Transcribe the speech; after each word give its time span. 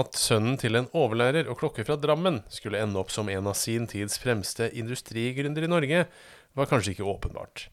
At 0.00 0.16
sønnen 0.16 0.56
til 0.60 0.78
en 0.78 0.86
overlærer 0.96 1.48
og 1.50 1.58
klokke 1.60 1.84
fra 1.84 1.98
Drammen 2.00 2.38
skulle 2.52 2.80
ende 2.80 2.96
opp 3.00 3.10
som 3.12 3.28
en 3.28 3.50
av 3.50 3.56
sin 3.58 3.88
tids 3.90 4.16
fremste 4.22 4.70
industrigründere 4.78 5.66
i 5.68 5.72
Norge, 5.72 6.04
var 6.56 6.68
kanskje 6.70 6.94
ikke 6.94 7.08
åpenbart. 7.10 7.66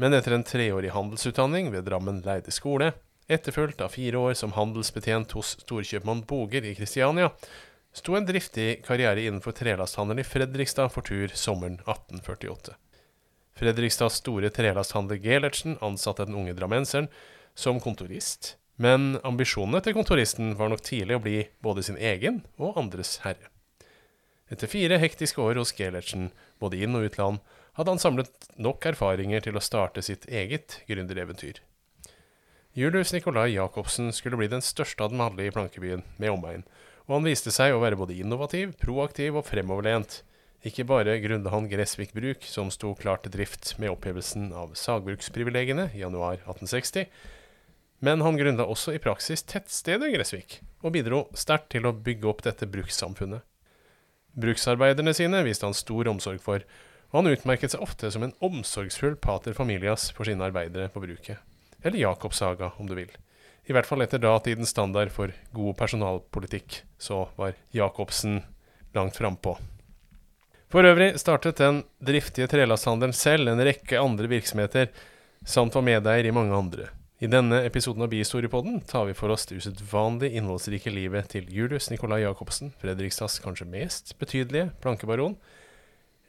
Men 0.00 0.16
etter 0.16 0.32
en 0.32 0.46
treårig 0.46 0.94
handelsutdanning 0.94 1.68
ved 1.74 1.84
Drammen 1.90 2.22
leide 2.24 2.54
skole, 2.54 2.94
etterfulgt 3.28 3.82
av 3.84 3.92
fire 3.92 4.22
år 4.30 4.38
som 4.38 4.54
handelsbetjent 4.56 5.34
hos 5.36 5.58
storkjøpmann 5.66 6.24
Boger 6.30 6.64
i 6.64 6.72
Kristiania, 6.78 7.28
sto 7.92 8.16
en 8.16 8.26
driftig 8.26 8.80
karriere 8.86 9.26
innenfor 9.26 9.54
trelasthandelen 9.58 10.22
i 10.22 10.26
Fredrikstad 10.26 10.94
for 10.94 11.06
tur 11.06 11.34
sommeren 11.34 11.80
1848. 11.82 12.78
Fredrikstads 13.60 14.22
store 14.22 14.48
trelasthandler 14.54 15.20
Gelertsen 15.20 15.76
ansatte 15.84 16.24
den 16.24 16.38
unge 16.40 16.56
drammenseren 16.56 17.10
som 17.58 17.82
kontorist, 17.82 18.54
men 18.80 19.18
ambisjonene 19.28 19.82
til 19.84 19.96
kontoristen 19.96 20.54
var 20.56 20.70
nok 20.72 20.82
tidlig 20.86 21.18
å 21.18 21.22
bli 21.22 21.38
både 21.60 21.84
sin 21.84 21.98
egen 22.00 22.40
og 22.56 22.78
andres 22.80 23.18
herre. 23.26 23.50
Etter 24.50 24.70
fire 24.70 24.96
hektiske 24.98 25.42
år 25.44 25.60
hos 25.60 25.74
Gelertsen, 25.76 26.30
både 26.58 26.80
inn- 26.82 26.96
og 26.96 27.04
utland, 27.10 27.42
hadde 27.76 27.92
han 27.92 28.00
samlet 28.02 28.48
nok 28.58 28.86
erfaringer 28.88 29.44
til 29.44 29.58
å 29.58 29.62
starte 29.62 30.02
sitt 30.02 30.24
eget 30.26 30.80
gründereventyr. 30.88 31.60
Julius 32.74 33.12
Nicolai 33.12 33.52
Jacobsen 33.52 34.10
skulle 34.14 34.38
bli 34.40 34.48
den 34.50 34.64
største 34.64 35.04
av 35.04 35.12
dem 35.12 35.22
alle 35.22 35.46
i 35.46 35.52
plankebyen, 35.54 36.02
med 36.18 36.32
omegn, 36.32 36.64
og 37.06 37.18
han 37.18 37.26
viste 37.26 37.52
seg 37.54 37.74
å 37.74 37.80
være 37.82 37.98
både 38.00 38.16
innovativ, 38.16 38.72
proaktiv 38.80 39.38
og 39.38 39.46
fremoverlent. 39.46 40.22
Ikke 40.66 40.86
bare 40.88 41.18
grunnet 41.22 41.52
han 41.52 41.68
Gressvik 41.70 42.14
Bruk, 42.16 42.46
som 42.46 42.70
sto 42.72 42.94
klart 42.98 43.24
til 43.26 43.34
drift 43.34 43.74
med 43.80 43.92
opphevelsen 43.92 44.50
av 44.56 44.74
sagbruksprivilegiene 44.78 45.88
i 45.96 46.02
januar 46.02 46.40
1860, 46.42 47.08
men 48.00 48.24
han 48.24 48.36
grunna 48.40 48.64
også 48.64 48.94
i 48.96 49.00
praksis 49.02 49.44
tettstedet 49.48 50.12
Gressvik, 50.14 50.60
og 50.80 50.94
bidro 50.96 51.26
sterkt 51.36 51.70
til 51.74 51.88
å 51.88 51.92
bygge 51.92 52.28
opp 52.30 52.44
dette 52.46 52.68
brukssamfunnet. 52.68 53.44
Bruksarbeiderne 54.40 55.12
sine 55.16 55.42
viste 55.44 55.66
han 55.66 55.76
stor 55.76 56.08
omsorg 56.08 56.40
for, 56.42 56.64
og 57.10 57.18
han 57.18 57.32
utmerket 57.32 57.74
seg 57.74 57.82
ofte 57.84 58.10
som 58.14 58.24
en 58.24 58.36
omsorgsfull 58.44 59.16
pater 59.20 59.56
familias 59.56 60.08
for 60.14 60.28
sine 60.28 60.46
arbeidere 60.46 60.88
på 60.92 61.02
bruket. 61.02 61.42
Eller 61.82 62.00
Jakobshaga, 62.00 62.72
om 62.78 62.88
du 62.88 62.94
vil. 62.96 63.10
I 63.68 63.74
hvert 63.74 63.88
fall 63.88 64.02
etter 64.04 64.22
datidens 64.22 64.72
standard 64.72 65.12
for 65.12 65.34
god 65.54 65.76
personalpolitikk, 65.78 66.80
så 66.98 67.26
var 67.36 67.58
Jacobsen 67.74 68.40
langt 68.96 69.18
frampå. 69.18 69.56
For 70.70 70.86
øvrig 70.86 71.16
startet 71.18 71.58
den 71.58 71.82
driftige 71.98 72.46
trelasthandelen 72.50 73.14
selv 73.16 73.50
en 73.50 73.62
rekke 73.66 73.98
andre 73.98 74.30
virksomheter, 74.30 74.88
samt 75.42 75.74
var 75.74 75.86
medeier 75.86 76.30
i 76.30 76.34
mange 76.34 76.54
andre. 76.54 76.88
I 77.20 77.28
denne 77.28 77.58
episoden 77.68 78.00
av 78.00 78.08
Bihistoriepodden 78.08 78.78
tar 78.88 79.04
vi 79.04 79.12
for 79.12 79.28
oss 79.28 79.42
det 79.44 79.58
usedvanlig 79.60 80.30
innholdsrike 80.38 80.88
livet 80.88 81.26
til 81.34 81.50
Julius 81.52 81.90
Nicolai 81.92 82.22
Jacobsen, 82.22 82.70
Fredrikstads 82.80 83.34
kanskje 83.44 83.66
mest 83.68 84.14
betydelige 84.16 84.70
plankebaron. 84.80 85.34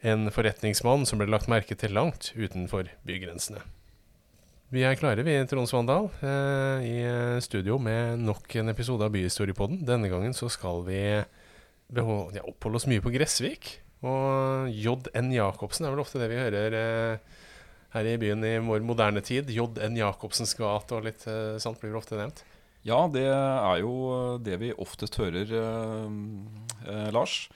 En 0.04 0.28
forretningsmann 0.28 1.06
som 1.08 1.22
ble 1.22 1.30
lagt 1.32 1.48
merke 1.48 1.78
til 1.80 1.96
langt 1.96 2.34
utenfor 2.36 2.90
bygrensene. 3.08 3.62
Vi 4.68 4.84
er 4.84 4.98
klare, 5.00 5.24
vi, 5.24 5.38
Trond 5.48 5.70
Svandal, 5.70 6.10
eh, 6.28 6.84
i 6.84 6.98
studio 7.40 7.78
med 7.80 8.20
nok 8.26 8.52
en 8.60 8.68
episode 8.74 9.08
av 9.08 9.16
Byhistoriepodden. 9.16 9.86
Denne 9.88 10.12
gangen 10.12 10.36
så 10.36 10.50
skal 10.52 10.84
vi 10.84 11.00
ja, 11.00 12.44
oppholde 12.44 12.82
oss 12.82 12.88
mye 12.92 13.00
på 13.00 13.14
Gressvik. 13.16 13.78
Og 14.04 14.68
J.N. 14.68 15.32
Jacobsen 15.32 15.88
er 15.88 15.96
vel 15.96 16.04
ofte 16.04 16.20
det 16.20 16.28
vi 16.28 16.40
hører 16.40 16.76
eh, 16.76 17.40
her 17.92 18.08
i 18.08 18.18
byen 18.20 18.44
i 18.46 18.56
vår 18.64 18.84
moderne 18.86 19.22
tid. 19.24 19.50
J.N. 19.52 19.98
Jacobsens 20.00 20.54
gate 20.58 20.96
og 20.96 21.06
litt 21.06 21.26
uh, 21.28 21.58
sånt 21.62 21.80
blir 21.82 21.96
ofte 21.98 22.18
nevnt. 22.18 22.44
Ja, 22.86 23.04
det 23.12 23.28
er 23.28 23.82
jo 23.82 24.38
det 24.42 24.56
vi 24.58 24.72
oftest 24.74 25.18
hører, 25.20 25.52
uh, 25.52 26.08
uh, 26.88 27.10
Lars. 27.14 27.46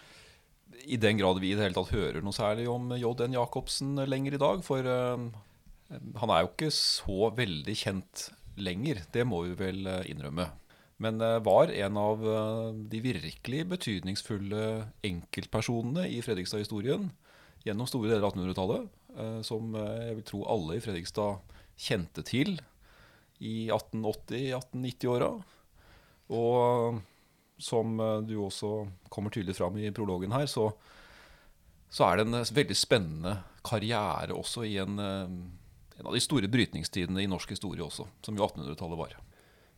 I 0.87 1.01
den 1.03 1.19
grad 1.19 1.41
vi 1.43 1.51
i 1.51 1.57
det 1.59 1.65
hele 1.65 1.79
tatt 1.79 1.95
hører 1.95 2.23
noe 2.23 2.37
særlig 2.37 2.69
om 2.71 2.93
J.N. 2.95 3.35
Jacobsen 3.35 3.97
lenger 4.07 4.37
i 4.37 4.43
dag. 4.43 4.63
For 4.67 4.87
han 4.87 6.33
er 6.35 6.45
jo 6.45 6.53
ikke 6.53 6.71
så 6.75 7.33
veldig 7.35 7.75
kjent 7.79 8.29
lenger, 8.57 9.03
det 9.13 9.25
må 9.29 9.43
vi 9.49 9.57
vel 9.59 9.89
innrømme. 10.07 10.47
Men 11.03 11.19
var 11.45 11.73
en 11.75 11.99
av 12.01 12.23
de 12.89 13.01
virkelig 13.05 13.65
betydningsfulle 13.69 14.63
enkeltpersonene 15.05 16.07
i 16.09 16.23
Fredrikstad-historien 16.25 17.11
gjennom 17.67 17.91
store 17.91 18.13
deler 18.13 18.25
av 18.25 18.37
1800-tallet. 18.37 18.87
Eh, 19.17 19.41
som 19.47 19.75
eh, 19.75 20.09
jeg 20.11 20.17
vil 20.19 20.27
tro 20.29 20.43
alle 20.53 20.77
i 20.77 20.83
Fredrikstad 20.85 21.55
kjente 21.81 22.25
til 22.27 22.57
i 23.41 23.69
1880-1890-åra. 23.73 25.31
Og 26.37 26.99
som 27.63 28.01
eh, 28.01 28.19
du 28.29 28.37
også 28.45 28.73
kommer 29.13 29.33
tydelig 29.33 29.57
fram 29.57 29.79
i 29.81 29.93
prologen 29.97 30.35
her, 30.37 30.49
så, 30.51 30.69
så 31.89 32.11
er 32.11 32.19
det 32.19 32.27
en 32.27 32.43
veldig 32.61 32.77
spennende 32.77 33.39
karriere 33.67 34.37
også 34.37 34.67
i 34.69 34.77
en, 34.79 35.01
en 35.01 36.05
av 36.05 36.13
de 36.15 36.23
store 36.23 36.51
brytningstidene 36.53 37.25
i 37.25 37.31
norsk 37.31 37.57
historie 37.57 37.83
også, 37.83 38.07
som 38.23 38.37
jo 38.37 38.45
1800-tallet 38.45 39.01
var. 39.01 39.17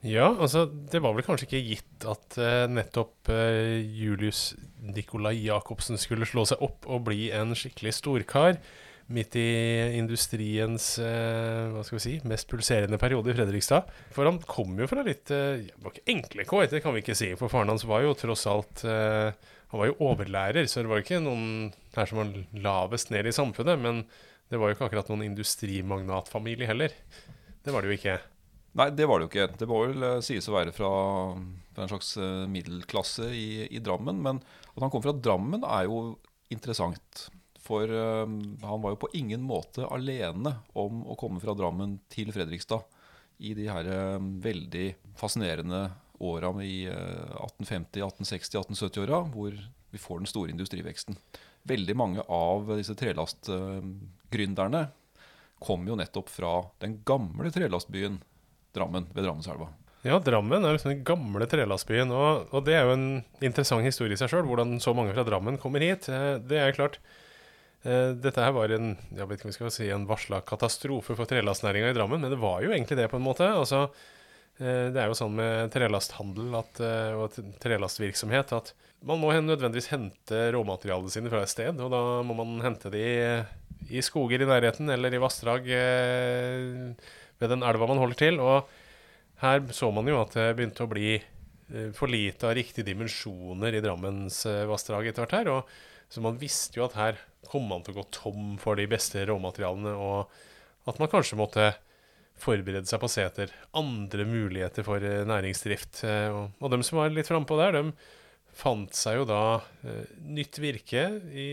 Ja, 0.04 0.28
altså 0.28 0.66
det 0.68 1.00
var 1.02 1.16
vel 1.16 1.24
kanskje 1.26 1.48
ikke 1.48 1.62
gitt 1.72 2.04
at 2.06 2.36
uh, 2.38 2.68
nettopp 2.70 3.32
uh, 3.32 3.80
Julius 3.82 4.52
Nikolai 4.78 5.40
Jacobsen 5.40 5.98
skulle 5.98 6.28
slå 6.28 6.44
seg 6.46 6.60
opp 6.62 6.86
og 6.86 7.08
bli 7.08 7.32
en 7.34 7.50
skikkelig 7.58 7.96
storkar 7.96 8.60
midt 9.14 9.36
i 9.40 9.48
industriens 9.96 10.90
eh, 11.00 11.68
hva 11.72 11.82
skal 11.86 11.96
vi 11.96 12.04
si, 12.04 12.14
mest 12.28 12.48
pulserende 12.50 13.00
periode 13.00 13.32
i 13.32 13.36
Fredrikstad. 13.36 13.88
For 14.14 14.28
han 14.28 14.40
kom 14.44 14.76
jo 14.80 14.88
fra 14.90 15.04
litt 15.06 15.32
eh, 15.34 15.64
Det 15.64 15.84
var 15.84 15.94
ikke 15.94 16.14
enkle 16.14 16.46
kår, 16.48 16.66
det 16.72 16.82
kan 16.84 16.96
vi 16.96 17.02
ikke 17.04 17.16
si. 17.18 17.32
For 17.40 17.52
faren 17.52 17.72
hans 17.72 17.86
var 17.88 18.04
jo 18.04 18.16
tross 18.18 18.44
alt 18.50 18.84
eh, 18.84 19.32
Han 19.72 19.82
var 19.82 19.90
jo 19.90 19.98
overlærer, 20.10 20.68
så 20.68 20.84
det 20.84 20.92
var 20.92 21.04
ikke 21.04 21.22
noen 21.24 21.70
her 21.96 22.10
som 22.10 22.20
var 22.20 22.34
lavest 22.68 23.12
ned 23.14 23.28
i 23.28 23.36
samfunnet. 23.36 23.80
Men 23.80 24.04
det 24.48 24.60
var 24.60 24.70
jo 24.70 24.76
ikke 24.76 24.88
akkurat 24.88 25.12
noen 25.12 25.26
industrimagnatfamilie 25.30 26.68
heller. 26.68 26.92
Det 27.64 27.72
var 27.72 27.84
det 27.84 27.92
jo 27.92 27.98
ikke. 27.98 28.18
Nei, 28.78 28.90
det 28.94 29.08
var 29.08 29.18
det 29.18 29.26
jo 29.26 29.32
ikke. 29.32 29.48
Det 29.58 29.68
må 29.68 29.80
vel 29.86 30.04
eh, 30.06 30.20
sies 30.24 30.48
å 30.48 30.54
være 30.54 30.74
fra, 30.76 30.92
fra 31.74 31.84
en 31.84 31.90
slags 31.90 32.14
eh, 32.20 32.44
middelklasse 32.52 33.32
i, 33.32 33.48
i 33.72 33.82
Drammen. 33.84 34.20
Men 34.24 34.40
at 34.74 34.84
han 34.84 34.92
kom 34.92 35.04
fra 35.04 35.16
Drammen, 35.16 35.64
er 35.64 35.88
jo 35.88 36.18
interessant. 36.52 37.28
For 37.68 37.90
uh, 37.92 38.24
han 38.64 38.82
var 38.82 38.94
jo 38.94 39.02
på 39.04 39.12
ingen 39.18 39.42
måte 39.44 39.86
alene 39.92 40.54
om 40.78 41.02
å 41.04 41.16
komme 41.20 41.42
fra 41.42 41.54
Drammen 41.58 41.98
til 42.12 42.32
Fredrikstad 42.32 42.86
i 43.44 43.52
de 43.54 43.68
her 43.68 43.88
uh, 43.92 44.16
veldig 44.18 44.86
fascinerende 45.20 45.84
åra 46.24 46.50
i 46.64 46.86
uh, 46.88 47.44
1850-, 47.44 48.00
1860-, 48.08 48.62
1870-åra, 48.64 49.20
hvor 49.34 49.58
vi 49.90 50.00
får 50.00 50.22
den 50.22 50.30
store 50.30 50.54
industriveksten. 50.54 51.18
Veldig 51.68 51.96
mange 51.96 52.24
av 52.32 52.72
disse 52.78 52.96
trelastgründerne 52.96 54.86
kom 55.58 55.84
jo 55.88 55.96
nettopp 55.98 56.30
fra 56.30 56.62
den 56.82 57.00
gamle 57.06 57.50
trelastbyen 57.52 58.20
Drammen 58.74 59.08
ved 59.14 59.24
Drammenselva. 59.24 59.70
Ja, 60.06 60.18
Drammen 60.22 60.62
er 60.62 60.76
liksom 60.76 60.92
den 60.92 61.06
gamle 61.06 61.48
trelastbyen. 61.50 62.12
Og, 62.14 62.52
og, 62.52 62.60
det 62.66 62.76
er 62.78 62.86
jo 62.86 62.94
en 62.94 63.08
interessant 63.44 63.82
historie 63.86 64.14
i 64.14 64.20
seg 64.20 64.30
sjøl, 64.30 64.46
hvordan 64.46 64.76
så 64.82 64.94
mange 64.94 65.14
fra 65.16 65.24
Drammen 65.26 65.58
kommer 65.60 65.82
hit. 65.82 66.06
Eh, 66.12 66.36
det 66.38 66.60
er 66.62 66.76
klart, 66.76 67.00
dette 67.78 68.42
her 68.42 68.54
var 68.56 68.72
en 68.74 68.88
jeg 69.14 69.28
vet 69.28 69.38
ikke 69.38 69.46
om 69.46 69.52
vi 69.52 69.56
skal 69.56 69.70
si 69.70 69.86
en 69.94 70.06
varsla 70.08 70.40
katastrofe 70.46 71.14
for 71.14 71.30
trelastnæringa 71.30 71.92
i 71.92 71.96
Drammen, 71.96 72.20
men 72.24 72.32
det 72.32 72.40
var 72.42 72.62
jo 72.64 72.72
egentlig 72.74 72.98
det, 72.98 73.06
på 73.12 73.20
en 73.20 73.24
måte. 73.24 73.46
Altså, 73.46 73.84
uh, 74.58 74.86
det 74.90 74.98
er 74.98 75.06
jo 75.06 75.18
sånn 75.18 75.36
med 75.38 75.70
trelasthandel 75.74 76.58
at, 76.58 76.82
uh, 76.82 77.22
og 77.22 77.38
trelastvirksomhet 77.62 78.56
at 78.58 78.72
man 79.06 79.22
må 79.22 79.30
nødvendigvis 79.30 79.92
hente 79.92 80.42
råmaterialene 80.56 81.12
sine 81.14 81.30
fra 81.30 81.44
et 81.44 81.52
sted, 81.52 81.78
og 81.78 81.94
da 81.94 82.02
må 82.26 82.34
man 82.34 82.58
hente 82.64 82.90
de 82.90 83.04
i 83.94 84.02
skoger 84.02 84.42
i 84.42 84.48
nærheten 84.48 84.90
eller 84.90 85.14
i 85.14 85.20
vassdrag 85.22 85.68
ved 87.38 87.52
den 87.54 87.62
elva 87.62 87.86
man 87.86 88.00
holder 88.02 88.18
til. 88.18 88.40
Og 88.42 88.66
her 89.42 89.62
så 89.70 89.92
man 89.94 90.10
jo 90.10 90.18
at 90.18 90.34
det 90.34 90.48
begynte 90.58 90.82
å 90.82 90.90
bli 90.90 91.12
for 91.96 92.08
lite 92.08 92.48
av 92.48 92.54
riktige 92.56 92.86
dimensjoner 92.88 93.74
i 93.76 93.80
Drammens 93.84 94.38
vassdrag 94.70 95.10
etter 95.10 95.24
hvert 95.24 95.36
her. 95.36 95.50
og 95.52 95.72
så 96.08 96.22
man 96.24 96.38
visste 96.40 96.80
jo 96.80 96.86
at 96.86 96.96
her 96.96 97.18
kom 97.48 97.66
man 97.68 97.84
til 97.84 97.94
å 97.94 98.00
gå 98.00 98.06
tom 98.14 98.54
for 98.60 98.80
de 98.80 98.86
beste 98.88 99.24
råmaterialene, 99.28 99.92
og 99.92 100.88
at 100.88 101.00
man 101.00 101.10
kanskje 101.12 101.38
måtte 101.38 101.66
forberede 102.38 102.88
seg 102.88 103.02
på 103.02 103.08
å 103.08 103.12
se 103.12 103.24
etter 103.26 103.52
andre 103.76 104.24
muligheter 104.28 104.86
for 104.86 105.02
eh, 105.04 105.26
næringsdrift. 105.28 106.04
Eh, 106.06 106.28
og, 106.32 106.54
og 106.62 106.72
dem 106.72 106.84
som 106.86 107.00
var 107.00 107.12
litt 107.12 107.28
frampå 107.28 107.58
der, 107.60 107.76
de 107.76 107.92
fant 108.58 108.94
seg 108.96 109.20
jo 109.20 109.26
da 109.28 109.42
eh, 109.84 110.14
nytt 110.38 110.60
virke 110.62 111.04
i 111.34 111.48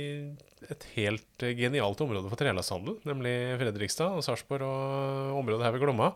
et 0.69 0.87
helt 0.95 1.45
eh, 1.45 1.55
genialt 1.57 2.03
område 2.05 2.29
for 2.31 2.39
trelasthandel, 2.39 2.99
nemlig 3.09 3.35
Fredrikstad 3.59 4.15
og 4.15 4.23
Sarpsborg 4.25 4.65
og 4.69 5.41
området 5.41 5.67
her 5.67 5.75
ved 5.75 5.83
Glomma, 5.83 6.13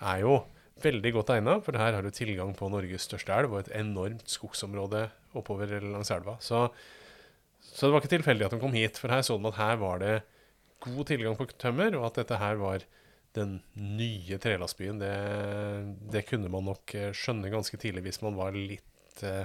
er 0.00 0.24
jo 0.24 0.40
veldig 0.82 1.12
godt 1.16 1.32
egna, 1.36 1.56
for 1.64 1.78
her 1.80 1.96
har 1.96 2.04
du 2.04 2.12
tilgang 2.12 2.52
på 2.56 2.68
Norges 2.72 3.06
største 3.08 3.32
elv 3.32 3.54
og 3.54 3.62
et 3.62 3.72
enormt 3.78 4.28
skogsområde 4.28 5.06
oppover 5.36 5.78
langs 5.80 6.12
elva. 6.12 6.36
Så 6.44 6.66
så 7.66 7.86
det 7.86 7.92
var 7.92 8.02
ikke 8.02 8.14
tilfeldig 8.14 8.46
at 8.46 8.54
de 8.54 8.60
kom 8.62 8.76
hit, 8.76 8.98
for 9.00 9.12
her 9.12 9.24
så 9.26 9.36
de 9.36 9.50
at 9.50 9.58
her 9.58 9.80
var 9.80 9.98
det 10.00 10.14
god 10.84 11.08
tilgang 11.08 11.34
på 11.36 11.48
tømmer, 11.58 11.96
og 11.98 12.06
at 12.08 12.20
dette 12.22 12.38
her 12.40 12.60
var 12.60 12.84
den 13.36 13.58
nye 13.76 14.38
trelastbyen. 14.40 15.00
Det, 15.02 15.12
det 16.12 16.24
kunne 16.28 16.48
man 16.52 16.64
nok 16.70 16.94
eh, 16.96 17.10
skjønne 17.16 17.52
ganske 17.52 17.76
tidlig 17.80 18.06
hvis 18.06 18.22
man 18.24 18.38
var 18.38 18.56
litt 18.56 19.24
eh, 19.26 19.44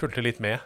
fulgte 0.00 0.24
litt 0.24 0.40
med. 0.44 0.62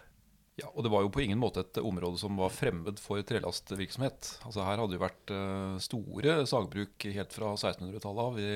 Ja, 0.61 0.69
og 0.75 0.85
det 0.85 0.93
var 0.93 1.03
jo 1.03 1.11
på 1.15 1.25
ingen 1.25 1.41
måte 1.41 1.65
et 1.65 1.81
område 1.81 2.21
som 2.21 2.39
var 2.39 2.53
fremmed 2.53 3.01
for 3.03 3.23
trelastvirksomhet. 3.27 4.35
Altså 4.45 4.67
Her 4.67 4.83
hadde 4.83 4.93
det 4.93 5.01
vært 5.01 5.33
uh, 5.33 5.79
store 5.81 6.35
sagbruk 6.51 7.07
helt 7.07 7.33
fra 7.33 7.55
1600-tallet 7.55 8.27
av, 8.27 8.41
i, 8.43 8.51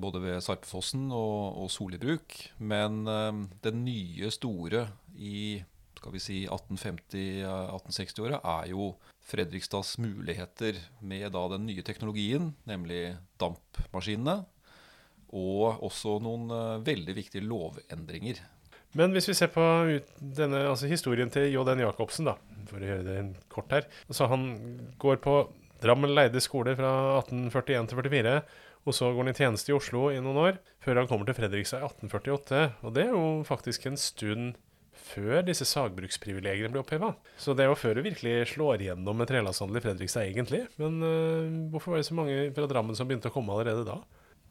både 0.00 0.22
ved 0.22 0.40
Sarpefossen 0.44 1.08
og, 1.12 1.64
og 1.64 1.70
Solibruk. 1.72 2.36
Men 2.58 3.02
uh, 3.08 3.44
det 3.64 3.74
nye 3.76 4.30
store 4.34 4.86
i 5.16 5.62
skal 5.98 6.14
vi 6.14 6.22
si 6.22 6.36
1850-1860-åra 6.46 8.38
er 8.60 8.68
jo 8.70 8.92
Fredrikstads 9.28 9.96
muligheter 10.00 10.78
med 11.04 11.32
da 11.34 11.42
den 11.52 11.66
nye 11.68 11.82
teknologien, 11.84 12.52
nemlig 12.70 13.16
dampmaskinene. 13.42 14.38
Og 15.36 15.82
også 15.84 16.20
noen 16.24 16.46
uh, 16.54 16.78
veldig 16.86 17.18
viktige 17.18 17.44
lovendringer 17.44 18.40
men 18.96 19.12
hvis 19.12 19.28
vi 19.28 19.36
ser 19.36 19.50
på 19.52 19.62
denne, 20.16 20.62
altså 20.70 20.88
historien 20.88 21.28
til 21.32 21.50
J.N. 21.52 21.82
Jacobsen, 21.84 22.28
da, 22.30 22.38
for 22.70 22.80
å 22.80 22.88
gjøre 22.88 23.04
det 23.04 23.18
kort 23.52 23.72
her 23.74 23.88
så 24.08 24.30
Han 24.32 24.46
går 25.00 25.20
på 25.24 25.40
Drammen 25.78 26.10
leide 26.10 26.40
skole 26.42 26.72
fra 26.74 26.88
1841 27.20 27.86
til 27.86 28.00
44, 28.00 28.32
og 28.88 28.96
så 28.96 29.10
går 29.12 29.26
han 29.26 29.32
i 29.32 29.36
tjeneste 29.36 29.72
i 29.72 29.76
Oslo 29.76 30.08
i 30.12 30.22
noen 30.24 30.40
år, 30.40 30.62
før 30.84 31.02
han 31.02 31.10
kommer 31.10 31.28
til 31.28 31.36
Fredrikstad 31.36 31.84
i 31.84 31.90
1848. 31.90 32.64
Og 32.82 32.96
det 32.96 33.04
er 33.04 33.14
jo 33.14 33.26
faktisk 33.48 33.86
en 33.88 34.00
stund 34.00 34.56
før 35.08 35.42
disse 35.46 35.66
sagbruksprivilegiene 35.68 36.72
ble 36.74 36.82
oppheva. 36.82 37.12
Så 37.40 37.54
det 37.56 37.64
er 37.64 37.70
jo 37.70 37.78
før 37.78 37.98
du 37.98 38.04
virkelig 38.08 38.50
slår 38.52 38.84
igjennom 38.84 39.20
med 39.20 39.30
trelasthandel 39.30 39.80
i 39.80 39.84
Fredrikstad, 39.84 40.28
egentlig. 40.28 40.64
Men 40.80 41.00
uh, 41.04 41.68
hvorfor 41.72 41.94
var 41.94 42.02
det 42.02 42.08
så 42.08 42.18
mange 42.18 42.38
fra 42.56 42.68
Drammen 42.70 42.98
som 42.98 43.08
begynte 43.08 43.30
å 43.30 43.34
komme 43.34 43.54
allerede 43.54 43.86
da? 43.88 44.00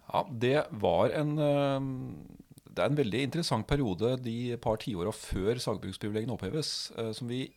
Ja, 0.08 0.26
det 0.46 0.58
var 0.84 1.16
en 1.16 1.38
uh 1.38 2.44
det 2.78 2.84
er 2.84 2.92
en 2.92 3.00
veldig 3.00 3.22
interessant 3.26 3.66
periode 3.66 4.12
de 4.22 4.54
par 4.62 4.78
tiåra 4.78 5.10
før 5.10 5.58
sagbruksprivilegiene 5.58 6.36
oppheves, 6.36 6.92
eh, 6.94 7.08
som 7.10 7.26
vi 7.26 7.48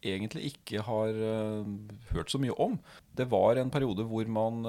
egentlig 0.00 0.46
ikke 0.48 0.80
har 0.86 1.12
hørt 2.14 2.32
så 2.32 2.40
mye 2.40 2.54
om. 2.56 2.78
Det 3.12 3.26
var 3.28 3.60
en 3.60 3.72
periode 3.74 4.06
hvor 4.08 4.28
man 4.32 4.62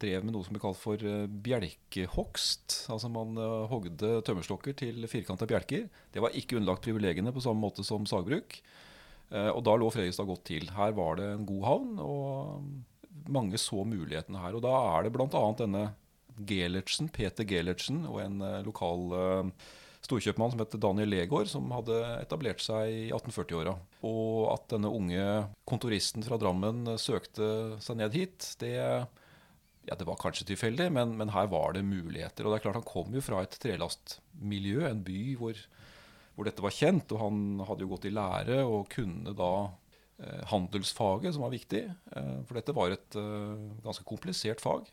drev 0.00 0.26
med 0.26 0.34
noe 0.34 0.46
som 0.46 0.56
ble 0.56 0.62
kalt 0.62 0.80
for 0.80 1.02
uh, 1.02 1.26
bjelkehogst. 1.26 2.84
Altså 2.94 3.10
man 3.12 3.38
hogde 3.70 4.18
tømmerstokker 4.26 4.76
til 4.78 5.08
firkanta 5.10 5.48
bjelker. 5.48 5.88
Det 6.14 6.22
var 6.24 6.36
ikke 6.36 6.58
underlagt 6.58 6.86
privilegiene 6.86 7.34
på 7.34 7.44
samme 7.44 7.62
måte 7.64 7.86
som 7.86 8.06
sagbruk. 8.08 8.60
og 9.28 9.58
da 9.60 9.74
lå 9.76 9.90
Fredrikstad 9.92 10.24
godt 10.24 10.46
til. 10.48 10.70
Her 10.72 10.94
var 10.96 11.18
det 11.18 11.26
en 11.34 11.44
god 11.44 11.64
havn, 11.68 11.98
og 12.00 13.28
mange 13.28 13.58
så 13.60 13.84
mulighetene 13.84 14.40
her. 14.40 14.56
Og 14.56 14.62
da 14.64 14.72
er 14.94 15.04
det 15.04 15.12
bl.a. 15.12 15.42
denne 15.58 15.82
Gelertsen, 16.48 17.10
Peter 17.12 17.44
Gelertsen 17.44 18.06
og 18.08 18.22
en 18.22 18.40
lokal 18.64 19.52
storkjøpmann 20.04 20.52
som 20.52 20.62
het 20.62 20.76
Daniel 20.80 21.10
Legård, 21.10 21.48
som 21.50 21.70
hadde 21.74 21.96
etablert 22.18 22.62
seg 22.62 22.90
i 22.92 23.06
1840-åra. 23.10 23.74
Og 24.06 24.48
at 24.52 24.68
denne 24.72 24.90
unge 24.94 25.24
kontoristen 25.68 26.24
fra 26.26 26.38
Drammen 26.40 26.94
søkte 27.00 27.78
seg 27.84 27.98
ned 28.00 28.16
hit, 28.16 28.52
det, 28.62 28.78
ja, 29.88 29.96
det 29.98 30.06
var 30.08 30.20
kanskje 30.20 30.50
tilfeldig, 30.52 30.90
men, 30.94 31.16
men, 31.18 31.32
her 31.34 31.48
var 31.52 31.74
det 31.76 31.86
muligheter. 31.86 32.44
Og 32.44 32.52
det 32.52 32.60
er 32.60 32.64
klart 32.66 32.80
Han 32.80 32.88
kom 32.88 33.14
jo 33.16 33.24
fra 33.24 33.42
et 33.44 33.58
trelastmiljø, 33.62 34.82
en 34.88 35.04
by 35.04 35.20
hvor, 35.40 35.60
hvor 36.36 36.48
dette 36.48 36.64
var 36.64 36.76
kjent. 36.76 37.12
Og 37.16 37.22
han 37.24 37.66
hadde 37.68 37.86
jo 37.86 37.92
gått 37.94 38.08
i 38.10 38.14
lære 38.14 38.62
og 38.66 38.90
kunne 38.92 39.34
da 39.38 39.52
handelsfaget, 40.50 41.30
som 41.34 41.44
var 41.44 41.52
viktig. 41.54 41.84
For 42.48 42.58
dette 42.58 42.74
var 42.74 42.90
et 42.90 43.18
ganske 43.84 44.02
komplisert 44.08 44.62
fag. 44.64 44.88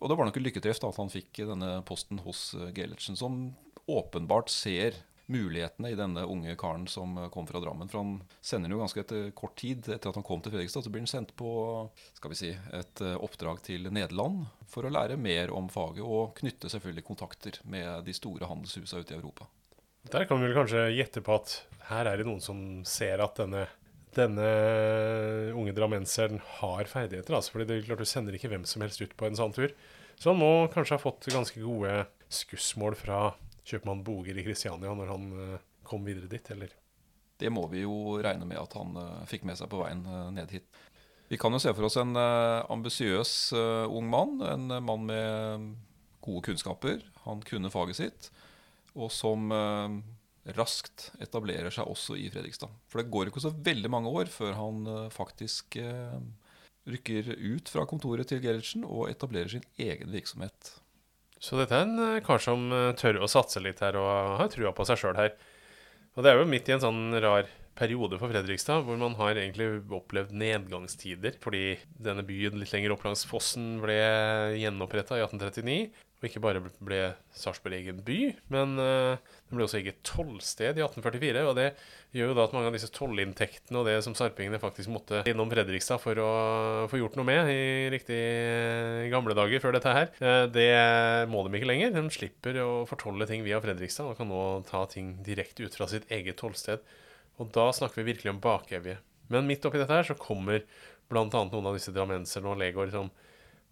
Og 0.00 0.10
det 0.10 0.16
var 0.18 0.26
nok 0.26 0.38
et 0.40 0.46
lykketreff 0.48 0.82
at 0.82 0.98
han 0.98 1.12
fikk 1.12 1.44
denne 1.46 1.76
posten 1.86 2.18
hos 2.24 2.48
Gellertsen, 2.74 3.14
som 3.14 3.52
åpenbart 3.86 4.50
ser 4.50 4.98
mulighetene 5.26 5.90
i 5.90 5.98
denne 5.98 6.24
unge 6.28 6.56
karen 6.60 6.86
som 6.90 7.16
eh, 7.18 7.28
kom 7.32 7.46
fra 7.48 7.60
Drammen. 7.62 7.88
For 7.90 8.02
han 8.02 8.14
sender 8.44 8.72
jo 8.72 8.80
ganske 8.82 9.02
etter 9.04 9.30
kort 9.36 9.56
tid 9.60 9.88
etter 9.88 10.10
at 10.10 10.18
han 10.18 10.26
kom 10.26 10.42
til 10.44 10.54
Fredrikstad. 10.54 10.84
Så 10.84 10.92
blir 10.92 11.04
han 11.04 11.10
sendt 11.10 11.34
på 11.38 11.50
skal 12.16 12.34
vi 12.34 12.40
si, 12.40 12.50
et 12.52 13.04
eh, 13.04 13.16
oppdrag 13.16 13.62
til 13.66 13.88
Nederland 13.90 14.44
for 14.70 14.86
å 14.86 14.92
lære 14.92 15.20
mer 15.20 15.52
om 15.54 15.70
faget, 15.72 16.04
og 16.04 16.34
knytte 16.40 16.72
selvfølgelig 16.72 17.06
kontakter 17.06 17.60
med 17.68 18.04
de 18.08 18.16
store 18.16 18.50
handelshusene 18.50 19.04
ute 19.04 19.16
i 19.16 19.20
Europa. 19.20 19.48
Der 20.12 20.26
kan 20.28 20.40
vi 20.40 20.50
vel 20.50 20.58
kanskje 20.58 20.90
gjette 20.92 21.24
på 21.24 21.38
at 21.38 21.56
her 21.88 22.10
er 22.10 22.20
det 22.20 22.28
noen 22.28 22.42
som 22.44 22.58
ser 22.88 23.22
at 23.24 23.40
denne 23.40 23.64
denne 24.14 24.44
unge 25.58 25.72
drammenseren 25.74 26.38
har 26.60 26.86
ferdigheter. 26.86 27.34
Altså, 27.34 27.54
fordi 27.54 27.64
det 27.66 27.76
er 27.80 27.86
klart 27.88 28.02
Du 28.04 28.06
sender 28.06 28.36
ikke 28.36 28.52
hvem 28.52 28.66
som 28.68 28.84
helst 28.84 29.02
ut 29.02 29.16
på 29.18 29.26
en 29.26 29.38
sånn 29.38 29.54
tur. 29.56 29.74
Så 30.14 30.30
han 30.30 30.38
må 30.38 30.68
kanskje 30.70 30.94
ha 30.94 31.02
fått 31.02 31.26
ganske 31.32 31.58
gode 31.58 32.04
skussmål 32.32 32.94
fra 32.98 33.18
kjøpmann 33.68 34.02
Boger 34.06 34.38
i 34.38 34.44
Kristiania 34.46 34.94
når 34.96 35.12
han 35.12 35.28
uh, 35.34 35.62
kom 35.86 36.04
videre 36.06 36.30
dit, 36.30 36.50
eller? 36.54 36.72
Det 37.40 37.50
må 37.50 37.66
vi 37.72 37.82
jo 37.82 38.18
regne 38.22 38.46
med 38.48 38.60
at 38.60 38.76
han 38.78 38.96
uh, 38.96 39.22
fikk 39.28 39.46
med 39.48 39.58
seg 39.58 39.70
på 39.72 39.80
veien 39.82 40.04
uh, 40.06 40.28
ned 40.34 40.52
hit. 40.54 40.68
Vi 41.30 41.38
kan 41.40 41.54
jo 41.54 41.62
se 41.62 41.72
for 41.72 41.88
oss 41.88 41.96
en 41.98 42.12
ambisiøs 42.14 43.30
ung 43.56 44.10
mann. 44.12 44.34
En 44.44 44.74
mann 44.84 45.06
med 45.08 45.62
gode 46.22 46.44
kunnskaper. 46.44 47.00
Han 47.24 47.40
kunne 47.48 47.72
faget 47.72 47.96
sitt. 47.96 48.28
Og 48.92 49.08
som 49.10 49.48
raskt 50.52 51.08
etablerer 51.24 51.72
seg 51.72 51.88
også 51.88 52.18
i 52.20 52.28
Fredrikstad. 52.32 52.72
For 52.90 53.00
det 53.00 53.10
går 53.12 53.30
ikke 53.30 53.42
så 53.44 53.52
veldig 53.54 53.90
mange 53.92 54.12
år 54.12 54.30
før 54.32 54.56
han 54.58 54.84
eh, 54.90 55.12
faktisk 55.12 55.78
eh, 55.80 56.18
rykker 56.90 57.32
ut 57.40 57.70
fra 57.72 57.86
kontoret 57.88 58.28
til 58.28 58.42
Gerhardsen 58.44 58.84
og 58.84 59.08
etablerer 59.08 59.54
sin 59.56 59.64
egen 59.80 60.12
virksomhet. 60.12 60.74
Så 61.42 61.58
dette 61.58 61.76
er 61.76 61.88
en 61.88 61.98
eh, 62.00 62.22
kar 62.24 62.40
som 62.42 62.70
tør 62.98 63.22
å 63.24 63.30
satse 63.30 63.62
litt 63.62 63.82
her 63.84 63.98
og 64.00 64.38
har 64.40 64.52
trua 64.52 64.72
på 64.76 64.86
seg 64.88 65.00
sjøl 65.00 65.18
her. 65.18 65.34
Og 66.14 66.22
det 66.22 66.30
er 66.30 66.38
jo 66.38 66.48
midt 66.48 66.68
i 66.70 66.76
en 66.76 66.82
sånn 66.82 67.04
rar 67.22 67.48
periode 67.74 68.18
for 68.20 68.30
Fredrikstad, 68.30 68.84
hvor 68.86 68.98
man 69.00 69.16
har 69.18 69.34
egentlig 69.34 69.66
opplevd 69.96 70.34
nedgangstider. 70.38 71.38
Fordi 71.42 71.76
denne 71.98 72.24
byen 72.26 72.58
litt 72.60 72.74
lenger 72.74 72.94
opp 72.94 73.04
langs 73.06 73.24
fossen 73.26 73.80
ble 73.82 73.98
gjenoppretta 74.60 75.18
i 75.18 75.24
1839. 75.26 75.78
Og 76.24 76.30
ikke 76.30 76.40
bare 76.40 76.60
ble 76.80 76.98
Sarpsborg 77.36 77.74
egen 77.76 77.98
by, 78.00 78.30
men 78.48 78.78
uh, 78.80 79.20
den 79.50 79.58
ble 79.58 79.66
også 79.66 79.76
eget 79.82 79.98
tollsted 80.08 80.78
i 80.80 80.80
1844. 80.80 81.42
Og 81.44 81.58
det 81.58 81.66
gjør 82.16 82.30
jo 82.30 82.36
da 82.38 82.46
at 82.46 82.54
mange 82.56 82.70
av 82.70 82.76
disse 82.78 82.88
tollinntektene 82.96 83.82
og 83.82 83.84
det 83.90 83.98
som 84.06 84.16
sarpingene 84.16 84.60
faktisk 84.62 84.88
måtte 84.94 85.20
innom 85.28 85.52
Fredrikstad 85.52 86.00
for 86.00 86.16
å 86.24 86.30
få 86.88 87.02
gjort 87.02 87.18
noe 87.20 87.28
med 87.28 87.50
i 87.52 87.66
riktig 87.92 88.16
uh, 88.16 89.04
gamle 89.12 89.36
dager 89.36 89.60
før 89.60 89.76
dette 89.76 89.92
her, 89.98 90.08
uh, 90.24 90.46
det 90.48 90.70
må 91.28 91.44
de 91.44 91.60
ikke 91.60 91.68
lenger. 91.68 91.92
De 91.92 92.16
slipper 92.16 92.62
å 92.64 92.70
fortolle 92.88 93.28
ting 93.28 93.44
via 93.44 93.60
Fredrikstad 93.60 94.14
og 94.14 94.16
kan 94.22 94.32
nå 94.32 94.40
ta 94.70 94.86
ting 94.88 95.18
direkte 95.28 95.68
ut 95.68 95.76
fra 95.76 95.90
sitt 95.92 96.08
eget 96.08 96.40
tollsted. 96.40 96.80
Og 97.36 97.52
da 97.52 97.68
snakker 97.76 98.00
vi 98.00 98.14
virkelig 98.14 98.32
om 98.32 98.40
bakevje. 98.40 98.96
Men 99.28 99.44
midt 99.44 99.68
oppi 99.68 99.82
dette 99.82 99.92
her 99.92 100.08
så 100.08 100.16
kommer 100.16 100.64
bl.a. 101.12 101.28
noen 101.28 101.68
av 101.68 101.76
disse 101.76 101.92
drammenserne 101.92 102.48
og 102.48 102.64
legård 102.64 102.96
som 102.96 103.12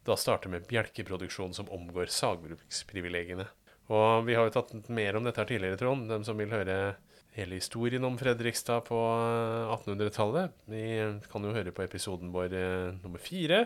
da 0.07 0.17
starter 0.19 0.51
med 0.51 0.67
bjelkeproduksjon 0.71 1.55
som 1.55 1.71
omgår 1.71 2.11
sagbruksprivilegiene. 2.11 3.47
Og 3.93 4.27
vi 4.27 4.37
har 4.39 4.49
jo 4.49 4.55
tatt 4.55 4.75
mer 4.95 5.19
om 5.19 5.27
dette 5.27 5.43
her 5.43 5.49
tidligere, 5.51 5.79
Trond. 5.81 6.09
De 6.11 6.19
som 6.27 6.39
vil 6.39 6.53
høre 6.53 6.77
hele 7.37 7.59
historien 7.59 8.05
om 8.05 8.19
Fredrikstad 8.21 8.85
på 8.89 8.99
1800-tallet, 8.99 10.53
vi 10.69 10.85
kan 11.33 11.47
jo 11.47 11.55
høre 11.55 11.73
på 11.75 11.85
episoden 11.85 12.33
vår 12.35 12.55
eh, 12.57 12.93
nummer 13.01 13.23
fire, 13.23 13.65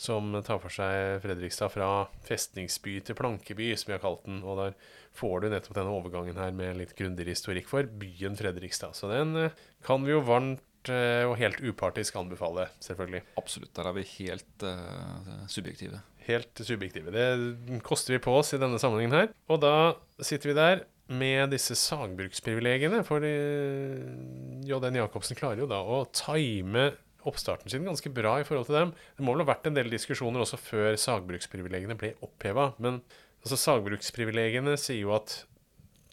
som 0.00 0.32
tar 0.42 0.58
for 0.62 0.72
seg 0.72 1.20
Fredrikstad 1.22 1.70
fra 1.74 1.90
festningsby 2.26 2.96
til 3.06 3.18
plankeby, 3.18 3.70
som 3.76 3.90
vi 3.92 3.96
har 3.96 4.02
kalt 4.02 4.24
den. 4.26 4.40
Og 4.42 4.58
der 4.58 4.76
får 5.18 5.44
du 5.44 5.50
nettopp 5.52 5.78
denne 5.78 5.94
overgangen 5.94 6.40
her 6.40 6.54
med 6.56 6.80
litt 6.80 6.96
grundigere 6.98 7.36
historikk 7.36 7.70
for 7.70 7.86
byen 7.86 8.38
Fredrikstad. 8.38 8.96
Så 8.98 9.12
den 9.12 9.36
eh, 9.46 9.64
kan 9.86 10.04
vi 10.06 10.14
jo 10.14 10.24
varmt 10.26 10.62
Eh, 10.62 10.71
og 10.90 11.36
helt 11.38 11.60
upartisk 11.62 12.16
anbefale, 12.18 12.66
selvfølgelig. 12.82 13.22
Absolutt. 13.38 13.74
Der 13.76 13.88
er 13.88 13.94
vi 13.96 14.06
helt 14.16 14.64
uh, 14.66 15.44
subjektive. 15.50 16.00
Helt 16.26 16.62
subjektive. 16.62 17.12
Det 17.14 17.82
koster 17.86 18.16
vi 18.16 18.22
på 18.22 18.34
oss 18.38 18.54
i 18.54 18.60
denne 18.62 18.80
sammenhengen 18.82 19.14
her. 19.14 19.30
Og 19.52 19.62
da 19.62 19.76
sitter 20.22 20.52
vi 20.52 20.58
der 20.58 20.84
med 21.12 21.52
disse 21.54 21.76
sagbruksprivilegiene. 21.78 23.02
For 23.06 23.22
uh, 23.22 24.66
J.N. 24.66 25.00
Jacobsen 25.02 25.38
klarer 25.38 25.64
jo 25.64 25.70
da 25.70 25.82
å 25.82 26.04
time 26.16 26.92
oppstarten 27.28 27.70
sin 27.70 27.86
ganske 27.86 28.10
bra 28.14 28.38
i 28.40 28.46
forhold 28.46 28.68
til 28.68 28.78
dem. 28.78 28.92
Det 29.16 29.24
må 29.24 29.34
vel 29.34 29.44
ha 29.44 29.52
vært 29.52 29.68
en 29.70 29.76
del 29.76 29.92
diskusjoner 29.92 30.42
også 30.42 30.58
før 30.60 30.98
sagbruksprivilegiene 30.98 31.98
ble 31.98 32.14
oppheva. 32.24 32.72
Men 32.82 33.00
altså, 33.44 33.58
sagbruksprivilegiene 33.60 34.76
sier 34.80 35.04
jo 35.04 35.14
at 35.16 35.42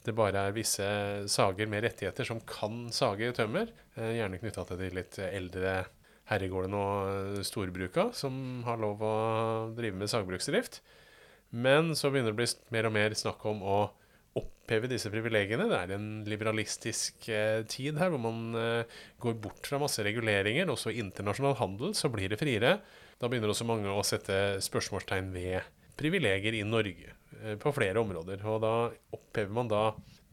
det 0.05 0.15
bare 0.17 0.47
er 0.47 0.55
visse 0.55 0.85
sager 1.31 1.69
med 1.69 1.83
rettigheter 1.85 2.27
som 2.27 2.41
kan 2.47 2.87
sage 2.95 3.31
tømmer. 3.35 3.71
Eh, 3.97 4.15
gjerne 4.19 4.39
knytta 4.41 4.65
til 4.69 4.81
de 4.81 4.91
litt 4.95 5.19
eldre 5.25 5.81
herregårdene 6.29 6.79
og 6.79 7.45
storbruka, 7.47 8.09
som 8.13 8.61
har 8.67 8.79
lov 8.81 9.01
å 9.01 9.15
drive 9.77 9.97
med 9.97 10.11
sagbruksdrift. 10.11 10.79
Men 11.49 11.95
så 11.97 12.11
begynner 12.11 12.31
det 12.31 12.37
å 12.37 12.41
bli 12.43 12.75
mer 12.75 12.89
og 12.89 12.95
mer 12.95 13.15
snakk 13.17 13.45
om 13.49 13.63
å 13.65 13.79
oppheve 14.37 14.89
disse 14.91 15.09
privilegiene. 15.11 15.65
Det 15.71 15.77
er 15.79 15.93
en 15.95 16.09
liberalistisk 16.29 17.29
eh, 17.33 17.63
tid 17.69 17.97
her, 17.99 18.13
hvor 18.13 18.21
man 18.21 18.57
eh, 18.57 18.99
går 19.21 19.39
bort 19.41 19.65
fra 19.65 19.81
masse 19.81 20.03
reguleringer. 20.05 20.69
Også 20.69 20.93
internasjonal 20.93 21.57
handel, 21.59 21.95
så 21.97 22.11
blir 22.13 22.29
det 22.31 22.39
friere. 22.41 22.77
Da 23.19 23.27
begynner 23.27 23.51
også 23.51 23.67
mange 23.67 23.89
å 23.91 24.05
sette 24.05 24.59
spørsmålstegn 24.63 25.33
ved 25.33 25.65
privilegier 25.99 26.55
i 26.55 26.67
Norge 26.67 27.09
eh, 27.09 27.18
på 27.61 27.71
flere 27.75 28.01
områder. 28.01 28.41
Og 28.49 28.61
da 28.63 28.73
opphever 29.15 29.53
man 29.53 29.69
da 29.71 29.83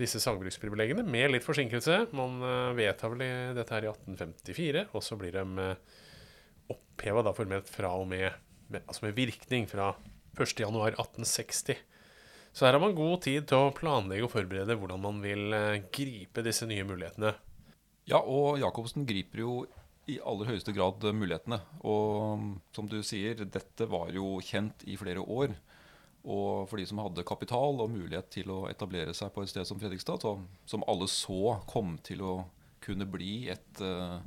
disse 0.00 0.20
sangbruksprivilegiene 0.20 1.04
med 1.06 1.32
litt 1.32 1.46
forsinkelse. 1.46 2.06
Man 2.16 2.40
eh, 2.44 2.74
vedtar 2.76 3.12
vel 3.12 3.24
dette 3.56 3.76
her 3.76 3.86
i 3.86 3.92
1854, 3.92 4.88
og 4.92 5.04
så 5.04 5.18
blir 5.20 5.36
de 5.36 5.64
eh, 5.64 6.02
oppheva 6.72 7.24
da 7.24 7.32
formelt 7.36 7.70
fra 7.72 7.94
og 7.96 8.08
med, 8.10 8.28
med 8.72 8.84
Altså 8.84 9.06
med 9.06 9.16
virkning 9.16 9.68
fra 9.70 9.94
1.1.1860. 10.36 11.80
Så 12.56 12.64
her 12.64 12.76
har 12.76 12.80
man 12.80 12.96
god 12.96 13.22
tid 13.24 13.48
til 13.48 13.66
å 13.66 13.72
planlegge 13.76 14.26
og 14.26 14.32
forberede 14.32 14.76
hvordan 14.80 15.02
man 15.04 15.22
vil 15.24 15.56
eh, 15.56 15.82
gripe 15.92 16.44
disse 16.44 16.68
nye 16.68 16.84
mulighetene. 16.88 17.32
Ja, 18.06 18.20
og 18.20 18.60
Jacobsen 18.60 19.08
griper 19.08 19.42
jo 19.42 19.54
i 20.06 20.20
aller 20.22 20.52
høyeste 20.52 20.74
grad 20.76 21.02
mulighetene. 21.16 21.58
Og 21.88 22.36
mm, 22.38 22.52
som 22.76 22.90
du 22.90 23.00
sier, 23.04 23.40
dette 23.48 23.88
var 23.90 24.12
jo 24.14 24.36
kjent 24.44 24.84
i 24.86 24.98
flere 25.00 25.24
år. 25.24 25.56
Og 26.26 26.66
for 26.66 26.80
de 26.80 26.87
som 26.88 26.99
hadde 27.04 27.25
kapital 27.26 27.78
og 27.83 27.92
mulighet 27.92 28.28
til 28.35 28.50
å 28.50 28.64
etablere 28.66 29.14
seg 29.14 29.30
på 29.35 29.45
et 29.45 29.52
sted 29.52 29.68
som 29.68 29.78
Fredrikstad, 29.78 30.25
så, 30.25 30.35
som 30.66 30.85
alle 30.90 31.06
så 31.11 31.61
kom 31.71 31.95
til 32.06 32.25
å 32.26 32.35
kunne 32.83 33.06
bli 33.09 33.47
et 33.52 33.83
uh, 33.83 34.18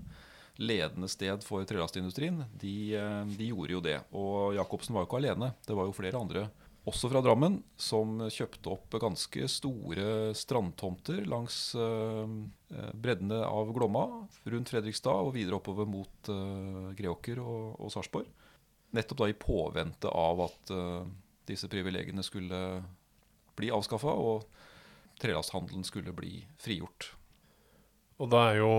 ledende 0.60 1.10
sted 1.12 1.44
for 1.44 1.68
trelastindustrien, 1.68 2.46
de, 2.62 2.78
uh, 2.96 3.28
de 3.28 3.52
gjorde 3.52 3.76
jo 3.76 3.84
det. 3.84 3.98
Og 4.16 4.56
Jacobsen 4.56 4.96
var 4.96 5.04
jo 5.04 5.10
ikke 5.10 5.20
alene. 5.20 5.52
Det 5.68 5.76
var 5.76 5.90
jo 5.90 5.98
flere 6.00 6.24
andre, 6.24 6.48
også 6.88 7.12
fra 7.12 7.20
Drammen, 7.22 7.60
som 7.76 8.16
kjøpte 8.32 8.72
opp 8.72 8.96
ganske 9.04 9.50
store 9.52 10.32
strandtomter 10.34 11.20
langs 11.30 11.76
eh, 11.78 12.32
breddene 12.98 13.44
av 13.46 13.70
Glomma, 13.76 14.06
rundt 14.50 14.72
Fredrikstad 14.72 15.28
og 15.28 15.36
videre 15.36 15.60
oppover 15.60 15.86
mot 15.86 16.32
Greåker 16.98 17.44
og, 17.44 17.76
og 17.84 17.92
Sarpsborg. 17.94 18.32
Nettopp 18.96 19.22
da 19.22 19.30
i 19.30 19.38
påvente 19.38 20.10
av 20.10 20.42
at 20.48 20.74
disse 21.50 21.70
privilegiene 21.72 22.24
skulle 22.26 22.60
bli 23.60 23.72
avskaffa, 23.76 24.14
og 24.14 24.46
trelasthandelen 25.20 25.84
skulle 25.88 26.14
bli 26.16 26.44
frigjort. 26.62 27.12
Og 28.20 28.32
da 28.32 28.46
er 28.52 28.62
jo 28.62 28.72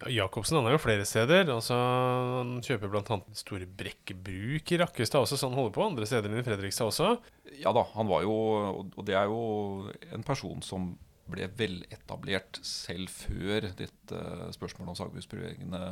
ja, 0.00 0.08
Jacobsen 0.22 0.56
han 0.58 0.68
er 0.70 0.74
jo 0.76 0.82
flere 0.82 1.04
steder. 1.08 1.50
Altså, 1.52 1.76
han 1.76 2.56
kjøper 2.64 2.90
bl.a. 2.92 3.18
Store 3.36 3.68
brekkebruk 3.68 4.72
i 4.72 4.80
Rakkestad 4.80 5.26
også, 5.26 5.36
så 5.36 5.50
han 5.50 5.58
holder 5.58 5.74
på 5.76 5.84
andre 5.84 6.08
steder 6.08 6.30
enn 6.30 6.40
i 6.40 6.46
Fredrikstad 6.46 6.88
også. 6.88 7.12
Ja 7.60 7.74
da, 7.76 7.84
han 7.94 8.08
var 8.08 8.24
jo 8.24 8.34
Og 8.80 9.00
det 9.04 9.16
er 9.18 9.28
jo 9.28 9.90
en 10.14 10.24
person 10.26 10.62
som 10.64 10.92
ble 11.30 11.46
veletablert 11.54 12.58
selv 12.66 13.12
før 13.12 13.68
dette 13.78 14.22
spørsmålet 14.56 14.90
om 14.90 14.96
sagbruksprivilegiene 14.98 15.82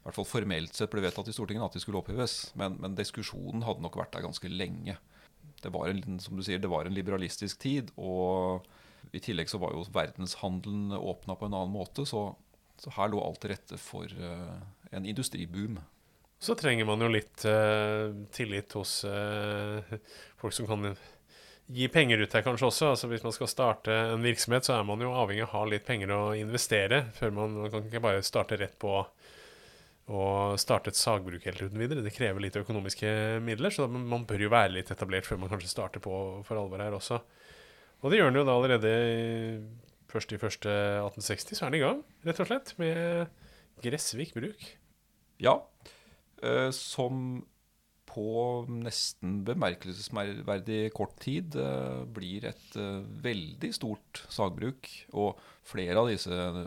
i 0.00 0.04
hvert 0.04 0.16
fall 0.16 0.28
formelt 0.28 0.76
sett 0.76 0.92
ble 0.92 1.02
vedtatt 1.04 1.28
i 1.28 1.32
Stortinget 1.34 1.66
at 1.66 1.74
de 1.76 1.82
skulle 1.82 1.98
oppheves. 2.00 2.52
Men, 2.56 2.78
men 2.80 2.94
diskusjonen 2.96 3.66
hadde 3.66 3.84
nok 3.84 3.98
vært 4.00 4.14
der 4.14 4.24
ganske 4.24 4.48
lenge. 4.48 4.94
Det 5.62 5.72
var 5.74 5.90
en, 5.90 6.18
som 6.22 6.36
du 6.36 6.44
sier, 6.46 6.60
det 6.62 6.70
var 6.70 6.88
en 6.88 6.96
liberalistisk 6.96 7.60
tid, 7.62 7.92
og 8.00 8.66
i 9.12 9.22
tillegg 9.22 9.50
så 9.50 9.60
var 9.60 9.74
jo 9.74 9.86
verdenshandelen 9.92 10.94
åpna 10.96 11.36
på 11.36 11.48
en 11.48 11.56
annen 11.56 11.74
måte, 11.74 12.06
så, 12.06 12.28
så 12.80 12.92
her 12.96 13.10
lå 13.12 13.22
alt 13.24 13.40
til 13.42 13.54
rette 13.54 13.80
for 13.80 14.10
eh, 14.10 14.58
en 14.94 15.08
industriboom. 15.08 15.80
Så 16.40 16.56
trenger 16.56 16.88
man 16.88 17.02
jo 17.04 17.08
litt 17.12 17.42
uh, 17.44 18.14
tillit 18.32 18.72
hos 18.72 19.02
uh, 19.04 19.84
folk 20.40 20.54
som 20.56 20.64
kan 20.64 20.94
gi 21.70 21.88
penger 21.92 22.22
ut 22.24 22.32
her 22.32 22.44
kanskje 22.46 22.70
også. 22.70 22.86
Altså 22.94 23.10
Hvis 23.10 23.26
man 23.26 23.34
skal 23.36 23.50
starte 23.50 23.96
en 24.14 24.24
virksomhet, 24.24 24.64
så 24.64 24.78
er 24.78 24.86
man 24.88 25.04
jo 25.04 25.12
avhengig 25.12 25.44
av 25.44 25.50
å 25.50 25.58
ha 25.58 25.66
litt 25.68 25.84
penger 25.84 26.14
å 26.16 26.22
investere. 26.38 27.02
Før 27.18 27.34
man, 27.36 27.58
man 27.60 27.74
kan 27.74 27.84
ikke 27.86 28.02
bare 28.06 28.24
starte 28.24 28.56
rett 28.56 28.78
på 28.80 28.94
å 30.10 30.22
starte 30.58 30.90
et 30.90 30.98
sagbruk 30.98 31.44
helt 31.46 31.62
uten 31.62 31.78
videre. 31.78 32.02
Det 32.04 32.14
krever 32.14 32.42
litt 32.42 32.58
økonomiske 32.58 33.12
midler, 33.46 33.74
så 33.74 33.86
man 33.90 34.26
bør 34.28 34.46
jo 34.46 34.50
være 34.52 34.74
litt 34.74 34.90
etablert 34.90 35.28
før 35.28 35.40
man 35.42 35.52
kanskje 35.52 35.70
starter 35.70 36.02
på 36.02 36.14
for 36.46 36.58
alvor 36.58 36.82
her 36.82 36.96
også. 36.96 37.20
Og 38.00 38.10
det 38.10 38.18
gjør 38.18 38.30
han 38.30 38.40
jo 38.40 38.46
da 38.48 38.56
allerede 38.56 38.92
først 40.10 40.34
i 40.34 40.40
første 40.40 40.74
1860, 41.04 41.54
så 41.54 41.62
er 41.62 41.68
han 41.68 41.78
i 41.78 41.84
gang, 41.84 42.02
rett 42.26 42.42
og 42.42 42.50
slett, 42.50 42.74
med 42.80 43.80
Gressvik 43.84 44.34
bruk. 44.36 44.66
Ja, 45.40 45.60
eh, 46.42 46.68
som 46.74 47.40
på 48.10 48.66
nesten 48.66 49.40
bemerkelsesverdig 49.46 50.90
kort 50.96 51.14
tid 51.22 51.54
eh, 51.58 52.02
blir 52.10 52.48
et 52.50 52.78
eh, 52.78 53.04
veldig 53.24 53.70
stort 53.76 54.24
sagbruk. 54.32 54.88
Og 55.14 55.38
flere 55.70 56.00
av 56.00 56.10
disse 56.10 56.34
eh, 56.34 56.64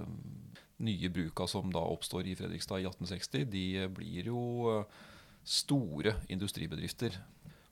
nye 0.82 1.10
bruka 1.10 1.48
som 1.48 1.72
da 1.74 1.82
oppstår 1.94 2.27
i 2.27 2.36
Fredrikstad 2.38 2.82
i 2.82 2.88
1860, 2.88 3.46
de 3.51 3.65
blir 3.94 4.30
jo 4.32 4.44
eh, 4.72 5.01
store 5.46 6.15
industribedrifter. 6.34 7.18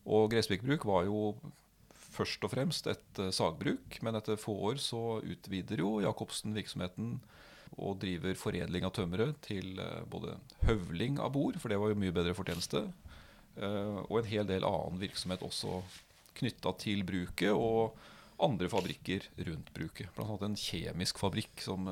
Og 0.05 0.31
Gressvik 0.33 0.65
bruk 0.65 0.85
var 0.89 1.07
jo 1.07 1.33
først 2.11 2.43
og 2.45 2.53
fremst 2.53 2.89
et 2.91 3.21
eh, 3.21 3.33
sagbruk, 3.33 3.99
men 4.05 4.19
etter 4.19 4.39
få 4.39 4.55
år 4.71 4.81
så 4.83 5.21
utvider 5.21 5.83
jo 5.83 5.99
Jacobsen 6.03 6.55
virksomheten 6.57 7.17
og 7.79 8.01
driver 8.01 8.35
foredling 8.35 8.83
av 8.85 8.93
tømmeret 8.97 9.39
til 9.47 9.79
eh, 9.81 10.05
både 10.11 10.37
høvling 10.67 11.19
av 11.23 11.33
bord, 11.35 11.59
for 11.61 11.71
det 11.71 11.81
var 11.81 11.93
jo 11.93 12.01
mye 12.01 12.15
bedre 12.15 12.37
fortjeneste, 12.37 12.89
og 13.61 14.13
en 14.15 14.27
hel 14.31 14.45
del 14.47 14.63
annen 14.63 14.95
virksomhet 15.01 15.41
også 15.43 15.81
knytta 16.37 16.71
til 16.79 17.01
bruket, 17.03 17.51
og 17.51 17.97
andre 18.41 18.69
fabrikker 18.71 19.25
rundt 19.43 19.73
bruket. 19.75 20.07
Annet 20.15 20.45
en 20.47 20.55
kjemisk 20.55 21.19
fabrikk 21.19 21.59
som 21.59 21.89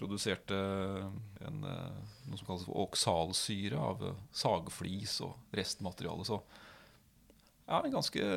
produserte 0.00 0.56
en, 0.56 1.64
eh, 1.68 1.98
noe 2.28 2.40
som 2.40 2.48
kalles 2.48 2.68
oksalsyre 2.68 3.80
av 3.80 4.04
eh, 4.08 4.22
sagflis 4.32 5.18
og 5.26 5.56
restmateriale. 5.56 6.26
Så 6.26 6.40
ja, 7.68 7.82
en 7.82 7.94
ganske 7.94 8.30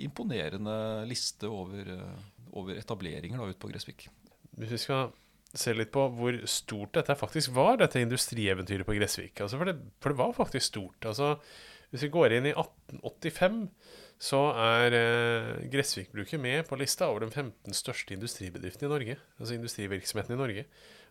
imponerende 0.00 0.76
liste 1.08 1.50
over, 1.50 1.90
eh, 1.98 2.48
over 2.56 2.80
etableringer 2.80 3.40
da, 3.40 3.50
ute 3.52 3.60
på 3.60 3.70
Gressvik. 3.72 4.08
Hvis 4.56 4.74
vi 4.74 4.80
skal 4.86 5.12
se 5.54 5.74
litt 5.74 5.92
på 5.94 6.08
hvor 6.16 6.40
stort 6.50 6.96
dette 6.96 7.14
faktisk 7.18 7.54
var, 7.54 7.78
dette 7.78 8.02
industrieventyret 8.02 8.86
på 8.86 8.96
Gressvik. 8.96 9.44
Altså 9.44 9.60
for, 9.60 9.70
det, 9.70 9.76
for 10.02 10.14
det 10.14 10.18
var 10.18 10.34
faktisk 10.34 10.66
stort. 10.72 11.10
Altså, 11.10 11.36
hvis 11.92 12.06
vi 12.08 12.14
går 12.14 12.38
inn 12.38 12.48
i 12.50 12.56
1885, 12.56 13.60
så 14.22 14.40
er 14.56 14.94
eh, 14.96 15.48
Gressvik-bruket 15.72 16.40
med 16.40 16.66
på 16.68 16.78
lista 16.80 17.08
over 17.10 17.24
de 17.24 17.30
15 17.32 17.76
største 17.76 18.14
industribedriftene 18.16 18.88
i 18.88 18.92
Norge. 18.92 19.16
Altså 19.40 19.56
industrivirksomheten 19.56 20.36
i 20.36 20.40
Norge. 20.40 20.64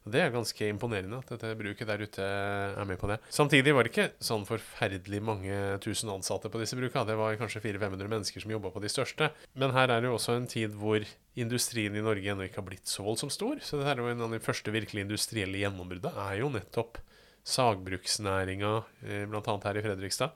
Og 0.04 0.12
Det 0.12 0.20
er 0.20 0.34
ganske 0.34 0.68
imponerende 0.68 1.20
at 1.22 1.30
dette 1.32 1.54
bruket 1.56 1.88
der 1.88 2.02
ute 2.04 2.24
er 2.24 2.88
med 2.88 3.00
på 3.00 3.08
det. 3.08 3.22
Samtidig 3.32 3.72
var 3.76 3.86
det 3.88 3.94
ikke 3.94 4.10
sånn 4.24 4.44
forferdelig 4.48 5.22
mange 5.24 5.60
tusen 5.84 6.12
ansatte 6.12 6.52
på 6.52 6.60
disse 6.60 6.76
bruka. 6.76 7.06
Det 7.08 7.16
var 7.16 7.38
kanskje 7.40 7.62
400-500 7.64 8.12
mennesker 8.12 8.44
som 8.44 8.52
jobba 8.52 8.74
på 8.74 8.84
de 8.84 8.92
største. 8.92 9.30
Men 9.56 9.72
her 9.76 9.88
er 9.88 10.04
det 10.04 10.12
jo 10.12 10.18
også 10.18 10.36
en 10.36 10.50
tid 10.52 10.76
hvor 10.76 11.06
industrien 11.40 11.96
i 11.96 12.04
Norge 12.04 12.36
ennå 12.36 12.50
ikke 12.50 12.60
har 12.60 12.68
blitt 12.68 12.92
så 12.92 13.06
voldsomt 13.08 13.36
stor. 13.36 13.64
Så 13.64 13.80
dette 13.80 13.96
er 13.96 14.04
jo 14.04 14.12
en 14.12 14.28
av 14.28 14.36
de 14.36 14.44
første 14.44 14.76
virkelig 14.76 15.06
industrielle 15.06 15.64
gjennombruddene 15.64 16.28
er 16.28 16.42
jo 16.42 16.52
nettopp 16.52 17.00
sagbruksnæringa, 17.48 18.74
bl.a. 19.04 19.24
blant 19.32 19.48
annet 19.52 19.70
her 19.70 19.80
i 19.80 19.86
Fredrikstad. 19.88 20.36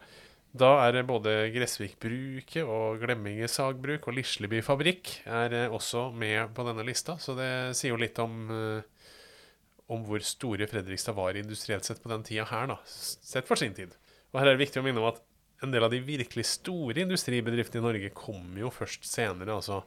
Da 0.58 0.70
er 0.88 1.04
både 1.06 1.34
Gressvik-bruket 1.54 2.64
og 2.66 3.02
Glemminge 3.04 3.50
sagbruk 3.52 4.08
og 4.08 4.16
Lisleby 4.18 4.64
fabrikk 4.66 5.12
er 5.26 5.54
eh, 5.54 5.74
også 5.74 6.08
med 6.16 6.54
på 6.58 6.66
denne 6.66 6.86
lista, 6.88 7.18
så 7.22 7.36
det 7.38 7.50
sier 7.78 7.94
jo 7.94 8.00
litt 8.02 8.18
om 8.24 8.48
eh, 8.54 8.98
om 9.94 10.04
hvor 10.04 10.24
store 10.24 10.68
Fredrikstad 10.68 11.16
var 11.16 11.38
industrielt 11.40 11.88
sett 11.88 12.02
på 12.04 12.12
den 12.12 12.26
tida 12.28 12.46
her, 12.50 12.68
da, 12.74 12.78
sett 12.88 13.48
for 13.48 13.60
sin 13.60 13.76
tid. 13.76 13.94
Og 14.34 14.42
her 14.42 14.50
er 14.50 14.58
det 14.58 14.66
viktig 14.66 14.82
å 14.82 14.86
minne 14.86 15.00
om 15.00 15.10
at 15.14 15.22
en 15.64 15.74
del 15.74 15.86
av 15.88 15.94
de 15.94 16.02
virkelig 16.04 16.46
store 16.52 17.06
industribedriftene 17.06 17.82
i 17.82 17.88
Norge 17.88 18.10
kom 18.16 18.58
jo 18.60 18.72
først 18.74 19.08
senere. 19.08 19.56
altså 19.56 19.82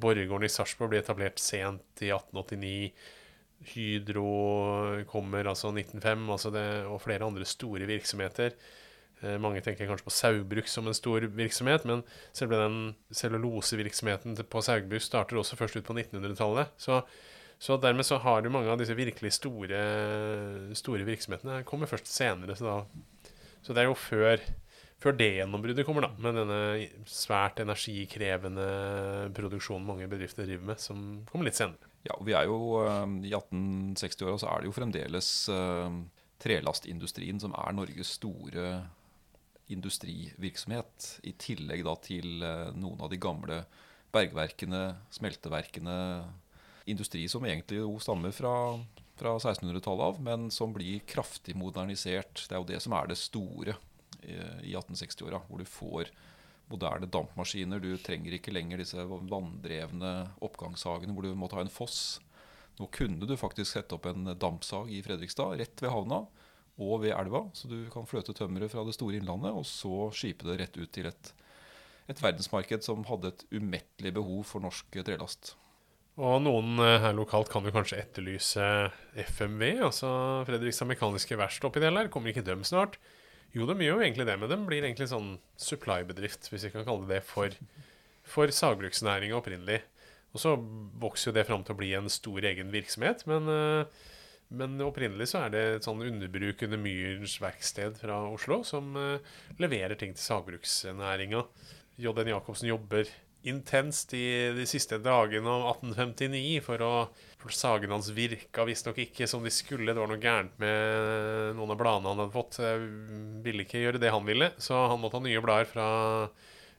Borregaarden 0.00 0.48
i 0.48 0.52
Sarpsborg 0.52 0.94
ble 0.94 1.02
etablert 1.02 1.42
sent 1.42 2.02
i 2.02 2.08
1889. 2.10 2.94
Hydro 3.74 5.04
kommer 5.12 5.52
altså 5.52 5.70
1905, 5.70 6.24
altså 6.34 6.50
det, 6.50 6.64
og 6.88 7.02
flere 7.04 7.28
andre 7.28 7.46
store 7.46 7.86
virksomheter. 7.86 8.56
Eh, 9.22 9.38
mange 9.38 9.62
tenker 9.62 9.86
kanskje 9.86 10.06
på 10.08 10.14
Saugbrugs 10.14 10.72
som 10.74 10.88
en 10.90 10.96
stor 10.96 11.26
virksomhet, 11.36 11.84
men 11.88 12.02
selve 12.34 12.58
den 12.58 12.78
cellulosevirksomheten 13.14 14.34
på 14.50 14.62
Saugbrugs 14.66 15.06
starter 15.10 15.38
også 15.38 15.58
først 15.58 15.78
ut 15.78 15.86
på 15.86 15.94
1900-tallet. 15.94 16.72
Så, 16.80 16.98
så 17.62 17.78
dermed 17.78 18.08
så 18.08 18.18
har 18.24 18.42
du 18.42 18.50
mange 18.50 18.72
av 18.72 18.80
disse 18.80 18.96
virkelig 18.98 19.36
store, 19.38 19.84
store 20.78 21.06
virksomhetene 21.06 21.62
kommer 21.68 21.90
først 21.90 22.10
senere. 22.10 22.58
Så, 22.58 22.66
da, 22.66 23.30
så 23.62 23.76
det 23.76 23.84
er 23.84 23.90
jo 23.92 23.98
før, 23.98 24.42
før 25.02 25.14
det 25.20 25.30
gjennombruddet 25.36 25.86
kommer, 25.86 26.08
da, 26.08 26.16
med 26.18 26.40
denne 26.40 26.58
svært 27.06 27.62
energikrevende 27.62 28.66
produksjonen 29.38 29.86
mange 29.86 30.10
bedrifter 30.10 30.50
driver 30.50 30.72
med, 30.72 30.82
som 30.82 31.04
kommer 31.30 31.46
litt 31.46 31.60
senere. 31.60 31.90
Ja, 32.02 32.16
og 32.16 32.26
vi 32.26 32.34
er 32.34 32.48
jo 32.50 32.80
eh, 32.82 33.14
I 33.28 33.36
1860-åra 33.38 34.34
så 34.42 34.50
er 34.50 34.64
det 34.64 34.72
jo 34.72 34.74
fremdeles 34.74 35.30
eh, 35.54 36.00
trelastindustrien 36.42 37.38
som 37.38 37.54
er 37.54 37.78
Norges 37.78 38.16
store 38.18 38.72
industrivirksomhet. 39.72 41.18
I 41.28 41.34
tillegg 41.40 41.86
til 42.04 42.44
eh, 42.44 42.70
noen 42.76 43.02
av 43.02 43.10
de 43.12 43.20
gamle 43.20 43.62
bergverkene, 44.12 44.82
smelteverkene. 45.12 45.96
Industri 46.90 47.24
som 47.30 47.46
egentlig 47.46 47.80
jo 47.80 47.94
stammer 48.02 48.34
fra, 48.34 48.54
fra 49.18 49.36
1600-tallet 49.38 50.08
av, 50.08 50.20
men 50.24 50.50
som 50.50 50.74
blir 50.74 51.04
kraftig 51.08 51.54
modernisert. 51.58 52.44
Det 52.48 52.56
er 52.56 52.60
jo 52.60 52.70
det 52.72 52.82
som 52.82 52.96
er 52.98 53.12
det 53.12 53.20
store 53.20 53.76
eh, 54.20 54.58
i 54.66 54.74
1860-åra, 54.74 55.44
hvor 55.48 55.62
du 55.62 55.68
får 55.68 56.12
moderne 56.72 57.08
dampmaskiner. 57.12 57.82
Du 57.82 57.96
trenger 58.00 58.36
ikke 58.36 58.54
lenger 58.54 58.82
disse 58.82 59.06
vanndrevne 59.06 60.12
oppgangshagene 60.44 61.14
hvor 61.14 61.26
du 61.26 61.34
må 61.38 61.50
ta 61.52 61.62
en 61.62 61.72
foss. 61.72 62.20
Nå 62.78 62.88
kunne 62.92 63.28
du 63.28 63.36
faktisk 63.36 63.74
sette 63.74 63.96
opp 63.96 64.08
en 64.08 64.32
dampsag 64.40 64.90
i 64.92 65.02
Fredrikstad, 65.04 65.58
rett 65.60 65.82
ved 65.84 65.92
havna 65.92 66.24
og 66.80 67.02
ved 67.04 67.14
elva. 67.16 67.44
Så 67.56 67.68
du 67.70 67.78
kan 67.92 68.08
fløte 68.08 68.34
tømmeret 68.36 68.72
fra 68.72 68.84
det 68.86 68.96
store 68.96 69.18
innlandet, 69.18 69.52
og 69.52 69.66
så 69.68 70.10
skipe 70.16 70.48
det 70.48 70.60
rett 70.60 70.78
ut 70.78 70.92
til 70.94 71.08
et, 71.10 71.32
et 72.12 72.22
verdensmarked 72.22 72.86
som 72.86 73.04
hadde 73.08 73.32
et 73.32 73.44
umettelig 73.52 74.14
behov 74.16 74.46
for 74.48 74.64
norsk 74.64 75.02
trelast. 75.04 75.54
Og 76.20 76.42
noen 76.44 76.76
eh, 76.84 76.98
her 77.00 77.14
lokalt 77.16 77.48
kan 77.52 77.64
jo 77.64 77.72
kanskje 77.72 78.02
etterlyse 78.02 78.64
FMV, 79.16 79.64
altså 79.88 80.10
Fredrikstad 80.48 80.90
Mekaniske 80.90 81.38
Verksted 81.40 81.70
oppi 81.70 81.80
det 81.80 81.92
der. 81.94 82.10
Kommer 82.12 82.32
ikke 82.32 82.44
dem 82.44 82.66
snart? 82.68 82.98
Jo, 83.56 83.64
de 83.68 83.76
gjør 83.80 84.00
jo 84.00 84.04
egentlig 84.04 84.26
det, 84.28 84.36
men 84.40 84.48
de 84.48 84.58
blir 84.68 84.84
egentlig 84.84 85.08
sånn 85.10 85.34
supply-bedrift, 85.60 86.48
hvis 86.52 86.66
vi 86.68 86.72
kan 86.72 86.84
kalle 86.88 87.08
det 87.08 87.18
det, 87.18 87.24
for, 87.28 87.56
for 88.28 88.52
sagbruksnæringa 88.52 89.36
opprinnelig. 89.36 89.80
Og 90.32 90.40
så 90.40 90.54
vokser 91.00 91.30
jo 91.30 91.36
det 91.36 91.46
fram 91.48 91.64
til 91.64 91.76
å 91.76 91.80
bli 91.80 91.90
en 91.96 92.08
stor 92.12 92.44
egen 92.48 92.72
virksomhet, 92.72 93.24
men, 93.28 93.48
eh, 93.52 94.04
men 94.52 94.80
opprinnelig 94.84 95.30
så 95.32 95.44
er 95.46 95.52
det 95.54 95.62
et 95.76 95.86
sånn 95.86 96.02
underbruk 96.04 96.62
under 96.66 96.80
Myrens 96.80 97.38
verksted 97.42 97.98
fra 98.00 98.20
Oslo 98.28 98.62
som 98.68 98.94
eh, 98.98 99.34
leverer 99.62 99.96
ting 100.00 100.14
til 100.16 100.24
sagbruksnæringa. 100.26 101.44
JN 102.02 102.32
Jacobsen 102.32 102.70
jobber 102.70 103.08
intenst 103.48 104.12
i 104.14 104.24
de 104.54 104.64
siste 104.70 104.98
dagene 105.02 105.50
av 105.50 105.64
1859 105.82 106.62
for 106.64 106.84
å 106.86 106.94
For 107.42 107.50
sagene 107.50 107.96
hans 107.96 108.12
virka 108.14 108.62
visstnok 108.62 109.00
ikke 109.02 109.26
som 109.26 109.42
de 109.42 109.50
skulle. 109.50 109.90
Det 109.90 109.98
var 109.98 110.06
noe 110.06 110.22
gærent 110.22 110.52
med 110.62 111.56
noen 111.58 111.72
av 111.74 111.78
bladene 111.80 112.12
han 112.12 112.20
hadde 112.22 112.34
fått. 112.36 112.60
Jeg 112.62 112.84
ville 113.42 113.64
ikke 113.64 113.82
gjøre 113.82 113.98
det 113.98 114.12
han 114.14 114.28
ville, 114.28 114.52
så 114.62 114.84
han 114.92 115.00
måtte 115.02 115.18
ha 115.18 115.24
nye 115.24 115.42
blader 115.42 115.66
fra 115.66 115.86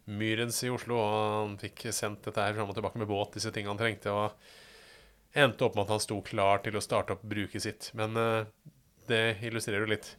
Myrens 0.08 0.62
i 0.63 0.72
Oslo. 0.72 1.01
Og 1.01 1.18
han 1.42 1.58
fikk 1.60 1.89
sendt 1.92 2.24
dette 2.30 2.46
her 2.48 2.56
fram 2.56 2.72
og 2.72 2.77
tilbake 2.80 3.01
med 3.01 3.12
båt, 3.12 3.36
disse 3.36 3.51
tingene 3.51 3.75
han 3.75 3.82
trengte. 3.82 4.15
Og 4.15 4.32
endte 5.34 5.66
opp 5.66 5.75
med 5.75 5.88
at 5.88 5.96
han 5.96 6.04
sto 6.04 6.20
klar 6.25 6.63
til 6.66 6.78
å 6.78 6.84
starte 6.84 7.16
opp 7.16 7.25
bruket 7.25 7.66
sitt. 7.66 7.90
Men 7.98 8.18
uh, 8.20 8.46
det 9.10 9.40
illustrerer 9.44 9.86
jo 9.86 9.94
litt 9.96 10.13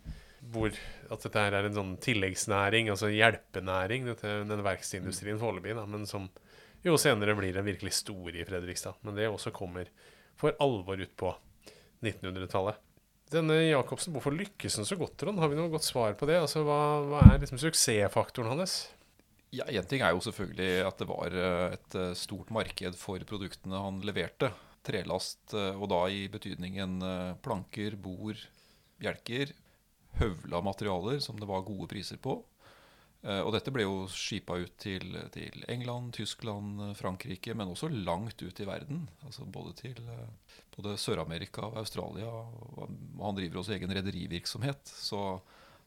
hvor 0.53 0.75
at 1.13 1.23
dette 1.25 1.41
her 1.41 1.55
er 1.57 1.69
en 1.69 1.77
sånn 1.77 1.93
tilleggsnæring, 2.05 2.91
altså 2.93 3.09
hjelpenæring, 3.09 4.05
dette, 4.11 4.33
denne 4.45 4.65
verkstedindustrien 4.67 5.41
foreløpig, 5.41 5.77
men 5.89 6.05
som 6.09 6.27
jo 6.85 6.99
senere 7.01 7.37
blir 7.39 7.57
en 7.57 7.65
virkelig 7.65 7.95
stor 8.03 8.35
i 8.35 8.45
Fredrikstad. 8.45 8.99
Men 9.07 9.17
det 9.17 9.31
også 9.31 9.55
kommer 9.57 9.89
for 10.37 10.57
alvor 10.61 11.01
ut 11.01 11.15
på 11.17 11.31
1900-tallet. 12.05 12.83
Denne 13.33 13.57
Jacobsen, 13.65 14.13
hvorfor 14.13 14.35
lykkes 14.37 14.77
han 14.79 14.87
så 14.87 14.99
godt, 15.01 15.17
Trond? 15.23 15.41
Har 15.41 15.49
vi 15.51 15.57
noe 15.57 15.73
godt 15.73 15.87
svar 15.87 16.13
på 16.19 16.29
det? 16.29 16.37
Altså, 16.43 16.61
hva, 16.67 16.81
hva 17.09 17.23
er 17.31 17.41
liksom 17.41 17.63
suksessfaktoren 17.63 18.53
hans? 18.53 18.77
Ja, 19.55 19.65
Én 19.71 19.87
ting 19.89 20.03
er 20.03 20.13
jo 20.13 20.23
selvfølgelig 20.23 20.85
at 20.85 21.01
det 21.01 21.09
var 21.09 21.35
eh, 21.39 21.77
et 21.79 21.97
eh, 21.99 22.13
stort 22.19 22.51
marked 22.55 22.99
for 22.99 23.23
produktene 23.29 23.81
han 23.81 24.01
leverte. 24.05 24.51
Trelast, 24.85 25.55
eh, 25.57 25.73
og 25.75 25.89
da 25.93 26.05
i 26.13 26.27
betydningen 26.33 26.99
planker, 27.45 27.97
bord, 28.01 28.41
bjelker, 29.01 29.55
høvla 30.21 30.61
materialer 30.63 31.23
som 31.25 31.39
det 31.41 31.49
var 31.49 31.65
gode 31.67 31.89
priser 31.91 32.21
på. 32.23 32.39
Eh, 33.25 33.41
og 33.41 33.55
dette 33.55 33.73
ble 33.73 33.87
jo 33.87 34.05
skipa 34.13 34.59
ut 34.61 34.75
til, 34.81 35.17
til, 35.33 35.65
England, 35.73 36.13
Tyskland, 36.17 36.83
Frankrike, 36.99 37.55
men 37.57 37.73
også 37.73 37.89
langt 37.89 38.43
ut 38.45 38.61
i 38.61 38.69
verden. 38.69 39.07
Altså 39.25 39.47
både 39.49 39.73
til 39.81 40.01
eh, 40.13 40.57
både 40.77 40.99
Sør-Amerika 41.01 41.65
og 41.71 41.81
Australia. 41.81 42.29
Og 42.29 42.93
han 43.23 43.39
driver 43.39 43.63
også 43.63 43.79
egen 43.79 43.97
rederivirksomhet. 43.97 44.93
Så 44.93 45.23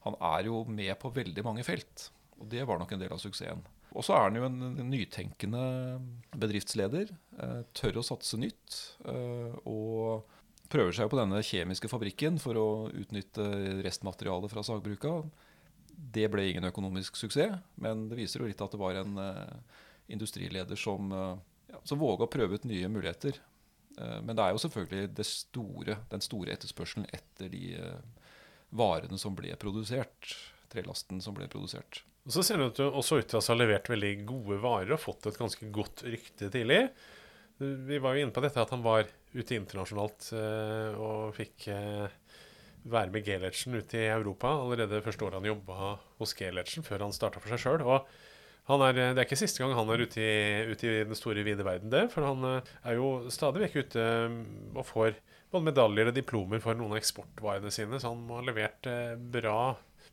han 0.08 0.18
er 0.34 0.50
jo 0.50 0.64
med 0.66 0.96
på 1.02 1.14
veldig 1.14 1.46
mange 1.46 1.66
felt. 1.68 2.10
Og 2.42 2.50
det 2.50 2.66
var 2.70 2.82
nok 2.82 2.94
en 2.96 3.06
del 3.06 3.14
av 3.14 3.22
suksessen. 3.22 3.62
Og 3.98 4.06
så 4.06 4.14
er 4.14 4.28
han 4.28 4.38
jo 4.38 4.46
en 4.46 4.90
nytenkende 4.92 5.64
bedriftsleder. 6.38 7.10
Eh, 7.42 7.62
tør 7.78 8.00
å 8.02 8.06
satse 8.06 8.38
nytt. 8.40 8.78
Og 9.66 10.28
prøver 10.70 10.94
seg 10.94 11.10
på 11.10 11.18
denne 11.20 11.42
kjemiske 11.46 11.90
fabrikken 11.90 12.38
for 12.44 12.60
å 12.60 12.68
utnytte 12.92 13.46
restmaterialet 13.86 14.52
fra 14.54 14.64
sagbruka. 14.68 15.22
Det 15.88 16.28
ble 16.30 16.50
ingen 16.52 16.68
økonomisk 16.70 17.18
suksess, 17.18 17.56
men 17.82 18.06
det 18.12 18.20
viser 18.20 18.44
jo 18.44 18.50
litt 18.50 18.62
at 18.62 18.76
det 18.76 18.80
var 18.82 19.00
en 19.00 19.16
uh, 19.18 19.80
industrileder 20.14 20.78
som, 20.78 21.10
ja, 21.72 21.80
som 21.88 21.98
våga 21.98 22.28
å 22.28 22.32
prøve 22.32 22.60
ut 22.60 22.68
nye 22.70 22.92
muligheter. 22.92 23.40
Men 23.98 24.38
det 24.38 24.44
er 24.44 24.54
jo 24.54 24.62
selvfølgelig 24.62 25.26
store, 25.26 25.96
den 26.12 26.22
store 26.22 26.54
etterspørselen 26.54 27.08
etter 27.18 27.50
de 27.50 27.72
varene 28.70 29.18
som 29.18 29.34
ble 29.36 29.56
produsert. 29.58 30.36
Trelasten 30.70 31.24
som 31.24 31.34
ble 31.34 31.48
produsert. 31.50 32.04
Og 32.28 32.34
Så 32.36 32.44
ser 32.44 32.60
det 32.60 32.84
også 32.84 33.22
ut 33.22 33.30
til 33.32 33.40
å 33.40 33.46
ha 33.46 33.56
levert 33.56 33.88
veldig 33.88 34.12
gode 34.28 34.58
varer 34.60 34.92
og 34.92 35.00
fått 35.00 35.30
et 35.30 35.40
ganske 35.40 35.70
godt 35.72 36.04
rykte 36.04 36.50
tidlig. 36.52 36.82
Vi 37.58 38.00
var 38.04 38.14
jo 38.14 38.26
inne 38.26 38.36
på 38.36 38.44
dette 38.44 38.60
at 38.60 38.74
han 38.74 38.84
var 38.84 39.08
ute 39.32 39.56
internasjonalt 39.56 40.28
eh, 40.36 40.98
og 41.00 41.32
fikk 41.38 41.70
eh, 41.72 42.12
være 42.88 43.14
med 43.14 43.24
Gelertsen 43.28 43.80
ute 43.80 44.02
i 44.02 44.10
Europa 44.12 44.52
allerede 44.60 45.00
første 45.06 45.24
året 45.24 45.40
han 45.40 45.48
jobba 45.48 45.94
hos 46.20 46.36
Gelertsen, 46.38 46.84
før 46.84 47.08
han 47.08 47.16
starta 47.16 47.40
for 47.40 47.56
seg 47.56 47.64
sjøl. 47.64 47.86
Er, 47.88 49.00
det 49.00 49.08
er 49.08 49.24
ikke 49.24 49.40
siste 49.40 49.64
gang 49.64 49.72
han 49.80 49.96
er 49.96 50.04
ute 50.04 50.20
i, 50.20 50.38
ute 50.68 50.92
i 50.92 51.08
den 51.08 51.16
store, 51.16 51.48
vide 51.48 51.64
verden, 51.64 51.94
det. 51.94 52.10
For 52.12 52.28
han 52.28 52.44
eh, 52.44 52.72
er 52.92 53.00
jo 53.00 53.32
stadig 53.32 53.70
vekk 53.70 53.86
ute 53.88 54.08
og 54.76 54.84
får 54.92 55.16
både 55.48 55.70
medaljer 55.72 56.12
og 56.12 56.20
diplomer 56.20 56.60
for 56.60 56.76
noen 56.76 56.92
av 56.92 57.00
eksportvarene 57.00 57.72
sine. 57.72 58.04
Så 58.04 58.12
han 58.12 58.28
har 58.36 58.50
levert 58.52 58.96
bra 59.32 59.62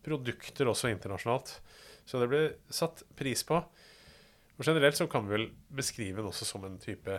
produkter 0.07 0.70
også 0.70 0.94
internasjonalt. 0.94 1.57
Så 2.05 2.21
det 2.21 2.31
ble 2.31 2.43
satt 2.73 3.03
pris 3.19 3.45
på. 3.47 3.61
Og 4.55 4.67
Generelt 4.67 4.99
så 4.99 5.07
kan 5.11 5.27
vi 5.27 5.35
vel 5.38 5.49
beskrive 5.75 6.21
den 6.21 6.31
også 6.31 6.47
som 6.47 6.67
en 6.67 6.79
type 6.83 7.19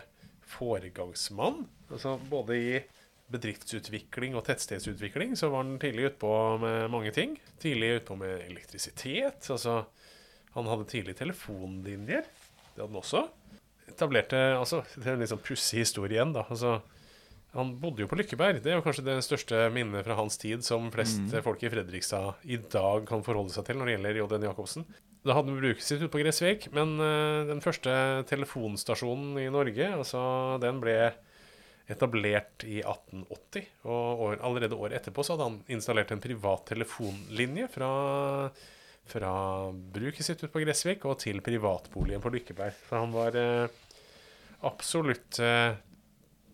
foregangsmann. 0.55 1.65
Altså 1.89 2.15
både 2.29 2.57
i 2.59 2.75
bedriftsutvikling 3.33 4.35
og 4.37 4.45
tettstedsutvikling 4.45 5.33
så 5.37 5.49
var 5.49 5.63
han 5.65 5.79
tidlig 5.81 6.11
utpå 6.11 6.31
med 6.61 6.91
mange 6.93 7.11
ting. 7.15 7.33
Tidlig 7.61 7.99
utpå 7.99 8.17
med 8.19 8.45
elektrisitet. 8.45 9.49
Altså, 9.51 9.81
han 10.55 10.69
hadde 10.69 10.87
tidlig 10.91 11.17
telefonlinjer. 11.19 12.27
Det 12.75 12.83
hadde 12.83 12.91
han 12.91 13.01
også. 13.01 13.25
Etablerte 13.89 14.41
altså, 14.57 14.83
Det 14.95 15.09
er 15.09 15.17
en 15.17 15.23
litt 15.23 15.33
sånn 15.33 15.43
pussig 15.45 15.81
historie 15.81 16.17
igjen, 16.17 16.35
da. 16.35 16.45
Altså, 16.49 16.77
han 17.55 17.71
bodde 17.79 18.03
jo 18.03 18.09
på 18.11 18.17
Lykkeberg. 18.19 18.59
Det 18.63 18.71
er 18.71 18.79
jo 18.79 18.83
kanskje 18.83 19.05
det 19.07 19.15
største 19.23 19.65
minnet 19.71 20.03
fra 20.03 20.17
hans 20.19 20.35
tid 20.41 20.65
som 20.65 20.89
flest 20.91 21.21
mm. 21.23 21.35
folk 21.45 21.61
i 21.63 21.71
Fredrikstad 21.71 22.47
i 22.51 22.59
dag 22.59 23.05
kan 23.07 23.23
forholde 23.23 23.53
seg 23.53 23.67
til 23.67 23.79
når 23.79 23.87
det 23.87 23.95
gjelder 23.95 24.19
J.N. 24.19 24.47
Jacobsen. 24.49 24.87
Da 25.25 25.37
hadde 25.37 25.53
vi 25.53 25.61
bruket 25.63 25.85
sitt 25.85 26.03
ute 26.03 26.11
på 26.13 26.19
Gressvik, 26.21 26.67
men 26.75 26.97
uh, 27.01 27.47
den 27.47 27.63
første 27.63 27.93
telefonstasjonen 28.29 29.39
i 29.41 29.47
Norge, 29.53 29.87
altså 29.95 30.21
den 30.61 30.83
ble 30.83 30.97
etablert 31.89 32.65
i 32.67 32.81
1880. 32.83 33.71
Og 33.87 34.25
år, 34.27 34.37
allerede 34.45 34.77
året 34.77 34.99
etterpå 34.99 35.25
så 35.25 35.33
hadde 35.33 35.49
han 35.49 35.57
installert 35.73 36.13
en 36.13 36.21
privat 36.21 36.67
telefonlinje 36.69 37.69
fra, 37.73 37.89
fra 39.09 39.33
bruket 39.71 40.27
sitt 40.27 40.43
ute 40.43 40.51
på 40.53 40.61
Gressvik 40.65 41.07
og 41.09 41.17
til 41.23 41.41
privatboligen 41.45 42.21
på 42.21 42.33
Lykkeberg. 42.35 42.77
Så 42.89 43.01
han 43.01 43.15
var 43.15 43.37
uh, 43.39 43.81
absolutt 44.65 45.41
uh, 45.41 45.77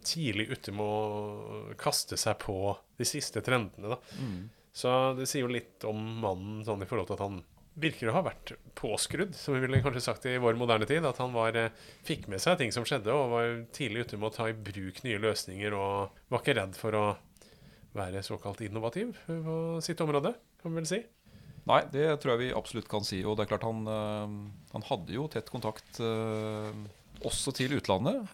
tidlig 0.05 0.49
ute 0.51 0.73
med 0.75 0.85
å 0.85 1.75
kaste 1.79 2.17
seg 2.19 2.39
på 2.41 2.75
de 2.99 3.07
siste 3.07 3.43
trendene. 3.45 3.95
Da. 3.95 4.19
Mm. 4.19 4.49
Så 4.71 4.91
det 5.17 5.27
sier 5.29 5.45
jo 5.45 5.51
litt 5.51 5.83
om 5.87 5.99
mannen 6.23 6.61
sånn 6.67 6.83
i 6.83 6.87
forhold 6.89 7.11
til 7.11 7.19
at 7.19 7.25
han 7.25 7.41
virker 7.81 8.09
å 8.11 8.15
ha 8.17 8.23
vært 8.25 8.53
påskrudd, 8.75 9.35
som 9.37 9.55
vi 9.55 9.61
ville 9.63 9.79
kanskje 9.83 10.03
sagt 10.03 10.27
i 10.27 10.37
vår 10.41 10.57
moderne 10.59 10.87
tid. 10.87 11.05
At 11.07 11.21
han 11.23 11.33
var, 11.35 11.55
eh, 11.55 11.71
fikk 12.07 12.27
med 12.27 12.41
seg 12.43 12.57
ting 12.59 12.71
som 12.71 12.83
skjedde, 12.83 13.13
og 13.13 13.31
var 13.31 13.65
tidlig 13.71 14.07
ute 14.07 14.17
med 14.17 14.31
å 14.31 14.35
ta 14.35 14.49
i 14.49 14.53
bruk 14.53 15.03
nye 15.03 15.19
løsninger. 15.19 15.73
Og 15.73 16.11
var 16.29 16.43
ikke 16.43 16.57
redd 16.59 16.75
for 16.75 16.91
å 16.91 17.05
være 17.95 18.23
såkalt 18.23 18.61
innovativ 18.61 19.17
på 19.27 19.81
sitt 19.83 19.99
område, 19.99 20.35
kan 20.61 20.71
vi 20.71 20.79
vel 20.79 20.87
si. 20.87 21.03
Nei, 21.67 21.81
det 21.93 22.21
tror 22.21 22.33
jeg 22.33 22.41
vi 22.47 22.57
absolutt 22.57 22.89
kan 22.89 23.03
si. 23.05 23.23
Og 23.23 23.37
det 23.37 23.45
er 23.45 23.51
klart 23.53 23.67
han, 23.67 23.85
eh, 23.87 24.71
han 24.73 24.87
hadde 24.87 25.13
jo 25.13 25.27
tett 25.27 25.49
kontakt 25.49 25.99
eh, 25.99 26.71
også 27.27 27.53
til 27.55 27.77
utlandet. 27.77 28.33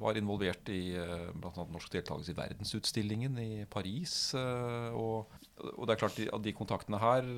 Var 0.00 0.18
involvert 0.18 0.70
i 0.72 0.94
bl.a. 0.94 1.64
norsk 1.70 1.92
deltakelse 1.92 2.34
i 2.34 2.38
verdensutstillingen 2.38 3.38
i 3.42 3.50
Paris. 3.70 4.34
Og, 4.36 5.32
og 5.70 5.82
det 5.84 5.94
er 5.94 6.00
klart 6.00 6.20
at 6.24 6.44
de 6.44 6.54
kontaktene 6.56 7.00
her 7.02 7.28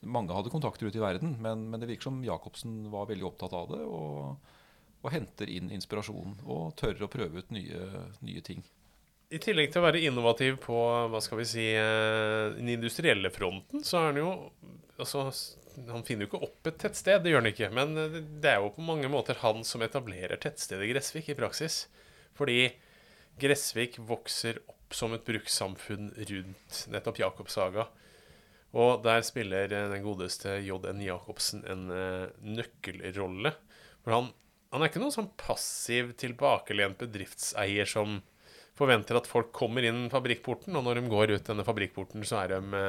mange 0.00 0.34
hadde 0.34 0.52
kontakter 0.52 0.88
ute 0.88 0.98
i 0.98 1.02
verden, 1.02 1.36
men, 1.42 1.66
men, 1.70 1.80
det 1.80 1.88
virker 1.90 2.08
som 2.08 2.22
Jacobsen 2.24 2.88
var 2.92 3.08
veldig 3.10 3.26
opptatt 3.28 3.54
av 3.56 3.70
det. 3.72 3.80
Og, 3.84 4.52
og 5.00 5.14
henter 5.14 5.50
inn 5.52 5.72
inspirasjon 5.72 6.38
og 6.44 6.74
tør 6.80 7.06
å 7.06 7.10
prøve 7.12 7.40
ut 7.40 7.54
nye, 7.54 8.04
nye, 8.24 8.44
ting. 8.44 8.64
I 9.30 9.38
tillegg 9.40 9.70
til 9.70 9.80
å 9.80 9.86
være 9.86 10.02
innovativ 10.02 10.58
på 10.64 10.76
hva 11.12 11.20
skal 11.22 11.40
vi 11.40 11.46
si, 11.48 11.66
eh, 11.78 12.50
den 12.56 12.72
industrielle 12.72 13.30
fronten, 13.32 13.84
så 13.86 14.00
er 14.00 14.08
han 14.10 14.20
jo 14.20 14.32
altså, 14.98 15.28
Han 15.90 16.04
finner 16.06 16.26
jo 16.26 16.30
ikke 16.30 16.44
opp 16.48 16.68
et 16.70 16.78
tettsted, 16.82 17.22
det 17.22 17.32
gjør 17.32 17.42
han 17.42 17.50
ikke. 17.52 17.70
Men 17.76 17.96
det 18.42 18.52
er 18.52 18.60
jo 18.60 18.72
på 18.74 18.84
mange 18.84 19.10
måter 19.12 19.38
han 19.42 19.64
som 19.66 19.84
etablerer 19.86 20.40
tettstedet 20.40 20.90
Gressvik 20.90 21.30
i 21.32 21.38
praksis. 21.38 21.84
Fordi 22.38 22.72
Gressvik 23.40 23.98
vokser 24.08 24.60
opp 24.70 24.94
som 24.96 25.14
et 25.14 25.24
brukssamfunn 25.26 26.10
rundt 26.18 26.84
nettopp 26.90 27.20
Jakobsaga. 27.22 27.86
Og 28.78 29.02
der 29.02 29.22
spiller 29.26 29.70
eh, 29.70 29.88
den 29.90 30.04
godeste 30.04 30.60
J.N. 30.62 31.00
Jacobsen 31.02 31.64
en 31.66 31.88
eh, 31.94 32.26
nøkkelrolle. 32.46 33.54
For 34.04 34.14
han, 34.14 34.30
han 34.70 34.82
er 34.82 34.90
ikke 34.90 35.02
noen 35.02 35.14
sånn 35.14 35.32
passiv, 35.40 36.14
tilbakelent 36.20 37.00
bedriftseier 37.00 37.88
som 37.90 38.20
forventer 38.78 39.18
at 39.18 39.28
folk 39.28 39.50
kommer 39.52 39.84
inn 39.84 40.06
fabrikkporten, 40.12 40.76
og 40.78 40.86
når 40.86 41.00
de 41.00 41.10
går 41.12 41.34
ut 41.34 41.48
denne 41.50 41.66
fabrikkporten, 41.66 42.24
så 42.24 42.44
er 42.44 42.54
de, 42.54 42.84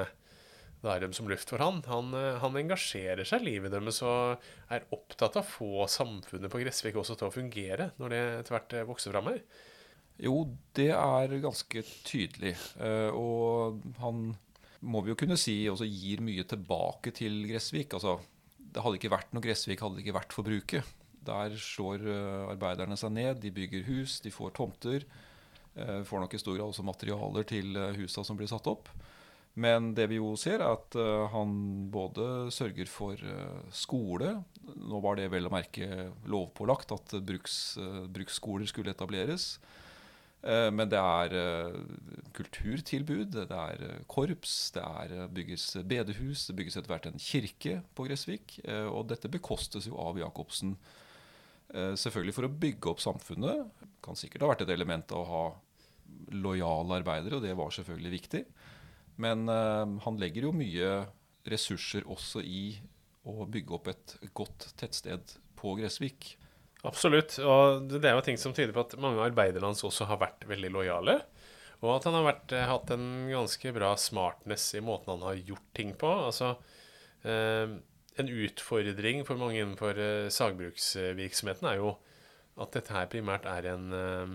da 0.82 0.96
er 0.96 1.04
dem 1.04 1.14
som 1.14 1.28
luft 1.30 1.52
for 1.52 1.62
han. 1.62 1.82
Han, 1.90 2.14
eh, 2.18 2.40
han 2.42 2.58
engasjerer 2.58 3.28
seg 3.28 3.44
i 3.44 3.54
livet 3.54 3.74
deres 3.74 4.02
og 4.06 4.42
er 4.74 4.88
opptatt 4.96 5.38
av 5.38 5.46
å 5.46 5.52
få 5.52 5.88
samfunnet 5.90 6.50
på 6.52 6.62
Gressvik 6.64 6.98
også 6.98 7.18
til 7.20 7.30
å 7.30 7.34
fungere, 7.34 7.92
når 8.02 8.14
det 8.14 8.22
etter 8.40 8.56
hvert 8.56 8.78
eh, 8.78 8.88
vokser 8.90 9.14
fram 9.14 9.30
her. 9.30 9.44
Jo, 10.22 10.36
det 10.78 10.90
er 10.96 11.36
ganske 11.44 11.84
tydelig. 12.08 12.56
Eh, 12.82 13.14
og 13.14 13.84
han 14.02 14.32
må 14.82 15.04
vi 15.06 15.14
jo 15.14 15.20
kunne 15.22 15.38
si 15.38 15.60
også 15.70 15.86
gir 15.86 16.24
mye 16.26 16.48
tilbake 16.50 17.14
til 17.14 17.44
Gressvik. 17.50 17.94
Altså, 17.98 18.18
det 18.58 18.82
hadde 18.82 18.98
ikke 18.98 19.14
vært 19.14 19.38
noe 19.38 19.46
Gressvik, 19.46 19.86
hadde 19.86 20.00
det 20.00 20.06
ikke 20.08 20.18
vært 20.18 20.34
for 20.34 20.50
bruket. 20.50 20.98
Der 21.22 21.54
slår 21.62 22.08
arbeiderne 22.50 22.98
seg 22.98 23.14
ned, 23.14 23.44
de 23.44 23.52
bygger 23.54 23.86
hus, 23.86 24.18
de 24.26 24.32
får 24.34 24.56
tomter. 24.58 25.06
Får 25.78 26.24
nok 26.24 26.34
i 26.34 26.40
stor 26.42 26.56
grad 26.58 26.72
også 26.74 26.82
materialer 26.88 27.46
til 27.46 27.78
husa 28.00 28.24
som 28.26 28.40
blir 28.40 28.50
satt 28.50 28.66
opp. 28.72 28.90
Men 29.60 29.92
det 29.98 30.08
vi 30.08 30.20
jo 30.22 30.32
ser, 30.40 30.62
er 30.64 30.78
at 30.78 30.96
uh, 30.96 31.28
han 31.34 31.54
både 31.92 32.48
sørger 32.56 32.88
for 32.88 33.20
uh, 33.20 33.60
skole 33.76 34.38
Nå 34.80 35.02
var 35.04 35.20
det 35.20 35.28
vel 35.34 35.50
å 35.50 35.52
merke 35.52 36.08
lovpålagt 36.32 36.94
at 36.96 37.16
bruks, 37.28 37.76
uh, 37.82 38.06
bruksskoler 38.08 38.70
skulle 38.70 38.96
etableres. 38.96 39.58
men 40.42 40.90
det 40.90 40.98
er 40.98 41.34
kulturtilbud, 42.34 43.36
det 43.36 43.54
er 43.54 44.00
korps, 44.10 44.72
det 44.74 44.82
er 44.82 45.28
bygges 45.30 45.66
bedehus, 45.86 46.48
det 46.48 46.56
bygges 46.58 46.80
etter 46.80 46.90
hvert 46.90 47.06
en 47.06 47.22
kirke 47.22 47.76
på 47.94 48.08
Gressvik. 48.08 48.56
og 48.90 49.06
dette 49.12 49.30
bekostes 49.30 49.86
jo 49.86 50.00
av 50.02 50.18
Jacobsen. 50.18 50.74
selvfølgelig 51.70 52.34
for 52.34 52.48
å 52.48 52.56
bygge 52.64 52.90
opp 52.90 53.04
samfunnet. 53.06 53.86
Kan 54.02 54.18
sikkert 54.18 54.42
ha 54.42 54.50
vært 54.56 54.66
et 54.66 54.74
element 54.74 55.14
av 55.14 55.22
å 55.22 55.30
ha 55.30 55.44
lojale 56.34 56.98
arbeidere, 57.04 57.38
og 57.38 57.46
det 57.46 57.54
var 57.54 57.70
selvfølgelig 57.78 58.16
viktig. 58.18 58.44
Men 59.20 59.50
uh, 59.50 59.88
han 60.06 60.20
legger 60.22 60.48
jo 60.48 60.56
mye 60.56 60.94
ressurser 61.50 62.06
også 62.10 62.44
i 62.46 62.78
å 63.28 63.46
bygge 63.50 63.76
opp 63.78 63.90
et 63.92 64.16
godt 64.38 64.72
tettsted 64.80 65.36
på 65.58 65.76
Gressvik. 65.78 66.36
Absolutt. 66.88 67.38
Og 67.46 67.88
det 67.92 68.02
er 68.08 68.18
jo 68.18 68.26
ting 68.26 68.40
som 68.42 68.56
tyder 68.58 68.74
på 68.74 68.86
at 68.86 68.98
mange 69.02 69.22
arbeiderne 69.22 69.70
hans 69.70 69.84
også 69.86 70.08
har 70.10 70.22
vært 70.22 70.48
veldig 70.50 70.72
lojale. 70.74 71.20
Og 71.82 71.96
at 71.96 72.06
han 72.08 72.18
har 72.18 72.28
vært, 72.28 72.54
eh, 72.54 72.68
hatt 72.70 72.92
en 72.94 73.08
ganske 73.30 73.74
bra 73.74 73.96
smartness 73.98 74.68
i 74.78 74.84
måten 74.86 75.16
han 75.16 75.26
har 75.26 75.42
gjort 75.52 75.70
ting 75.78 75.94
på. 75.98 76.10
Altså 76.30 76.56
eh, 77.26 77.78
En 78.20 78.28
utfordring 78.28 79.24
for 79.26 79.40
mange 79.40 79.62
innenfor 79.62 79.98
eh, 79.98 80.30
sagbruksvirksomheten 80.30 81.70
er 81.70 81.80
jo 81.80 81.96
at 82.62 82.74
dette 82.76 82.94
her 82.94 83.08
primært 83.10 83.48
er 83.50 83.70
en 83.72 83.94
eh, 83.96 84.34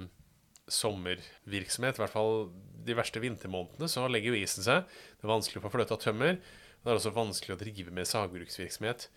sommervirksomhet. 0.72 1.98
I 1.98 2.04
hvert 2.04 2.14
fall 2.14 2.48
de 2.86 2.96
verste 2.98 3.22
vintermånedene 3.22 3.88
så 3.90 4.06
legger 4.10 4.34
jo 4.34 4.44
isen 4.44 4.66
seg. 4.66 4.86
Det 5.16 5.26
er 5.26 5.34
vanskelig 5.34 5.62
å 5.62 5.66
få 5.66 5.74
fløta 5.74 5.98
tømmer. 6.00 6.38
Det 6.82 6.92
er 6.92 7.00
også 7.00 7.14
vanskelig 7.16 7.56
å 7.56 7.60
drive 7.60 7.94
med 7.94 8.08
sagbruksvirksomhet. 8.08 9.08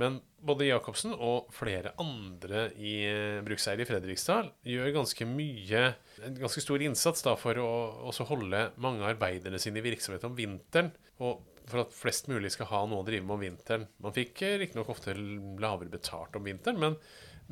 Men 0.00 0.18
både 0.42 0.66
Jacobsen 0.66 1.12
og 1.14 1.52
flere 1.54 1.92
andre 2.02 2.66
i 2.82 2.94
eh, 3.06 3.42
brukseiere 3.46 3.84
i 3.84 3.86
Fredrikstad 3.86 4.48
gjør 4.66 4.90
ganske 4.96 5.26
mye, 5.28 5.84
en 6.26 6.38
ganske 6.40 6.62
stor 6.64 6.82
innsats 6.82 7.22
da, 7.22 7.36
for 7.38 7.60
å 7.62 8.10
holde 8.26 8.64
mange 8.82 9.04
av 9.04 9.12
arbeiderne 9.12 9.60
sine 9.62 9.78
i 9.78 9.86
virksomhet 9.86 10.26
om 10.26 10.34
vinteren. 10.34 10.90
Og 11.22 11.44
for 11.70 11.84
at 11.84 11.94
flest 11.96 12.26
mulig 12.28 12.50
skal 12.52 12.68
ha 12.72 12.82
noe 12.90 13.04
å 13.04 13.06
drive 13.06 13.24
med 13.24 13.36
om 13.36 13.44
vinteren. 13.46 13.86
Man 14.02 14.16
fikk 14.16 14.42
eh, 14.42 14.58
riktignok 14.64 14.90
ofte 14.96 15.14
lavere 15.14 15.92
betalt 15.92 16.34
om 16.36 16.50
vinteren, 16.50 16.82
men 16.82 16.98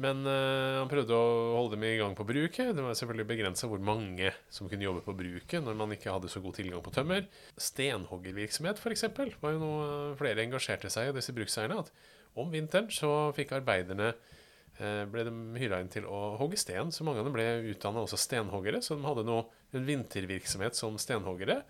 men 0.01 0.25
uh, 0.25 0.81
han 0.81 0.89
prøvde 0.89 1.13
å 1.13 1.57
holde 1.59 1.77
dem 1.77 1.83
i 1.85 1.99
gang 2.01 2.15
på 2.17 2.25
bruket. 2.25 2.71
Det 2.73 2.85
var 2.85 2.97
selvfølgelig 2.97 3.29
begrensa 3.29 3.69
hvor 3.69 3.83
mange 3.85 4.31
som 4.53 4.71
kunne 4.71 4.87
jobbe 4.87 5.03
på 5.05 5.15
bruket 5.17 5.61
når 5.61 5.77
man 5.77 5.93
ikke 5.93 6.15
hadde 6.15 6.31
så 6.33 6.41
god 6.41 6.57
tilgang 6.57 6.81
på 6.85 6.95
tømmer. 6.95 7.27
Stenhoggervirksomhet 7.61 8.81
f.eks. 8.81 9.05
var 9.43 9.53
jo 9.53 9.61
noe 9.61 9.91
flere 10.21 10.47
engasjerte 10.47 10.89
seg 10.93 11.11
i, 11.11 11.17
disse 11.19 11.37
brukseierne. 11.37 11.85
At 11.85 11.93
om 12.41 12.49
vinteren 12.55 12.89
så 12.95 13.13
fikk 13.37 13.53
arbeiderne 13.59 14.15
uh, 14.15 15.05
ble 15.13 15.29
de 15.29 15.37
hyra 15.61 15.83
inn 15.85 15.93
til 15.93 16.09
å 16.09 16.39
hogge 16.41 16.61
sten. 16.61 16.89
Så 16.89 17.05
mange 17.05 17.21
av 17.21 17.29
dem 17.29 17.37
ble 17.37 17.51
utdanna 17.75 18.07
også 18.07 18.21
stenhoggere, 18.25 18.81
så 18.81 18.97
de 18.97 19.05
hadde 19.05 19.29
noe, 19.29 19.51
en 19.77 19.89
vintervirksomhet 19.89 20.77
som 20.77 20.97
stenhoggere. 21.01 21.61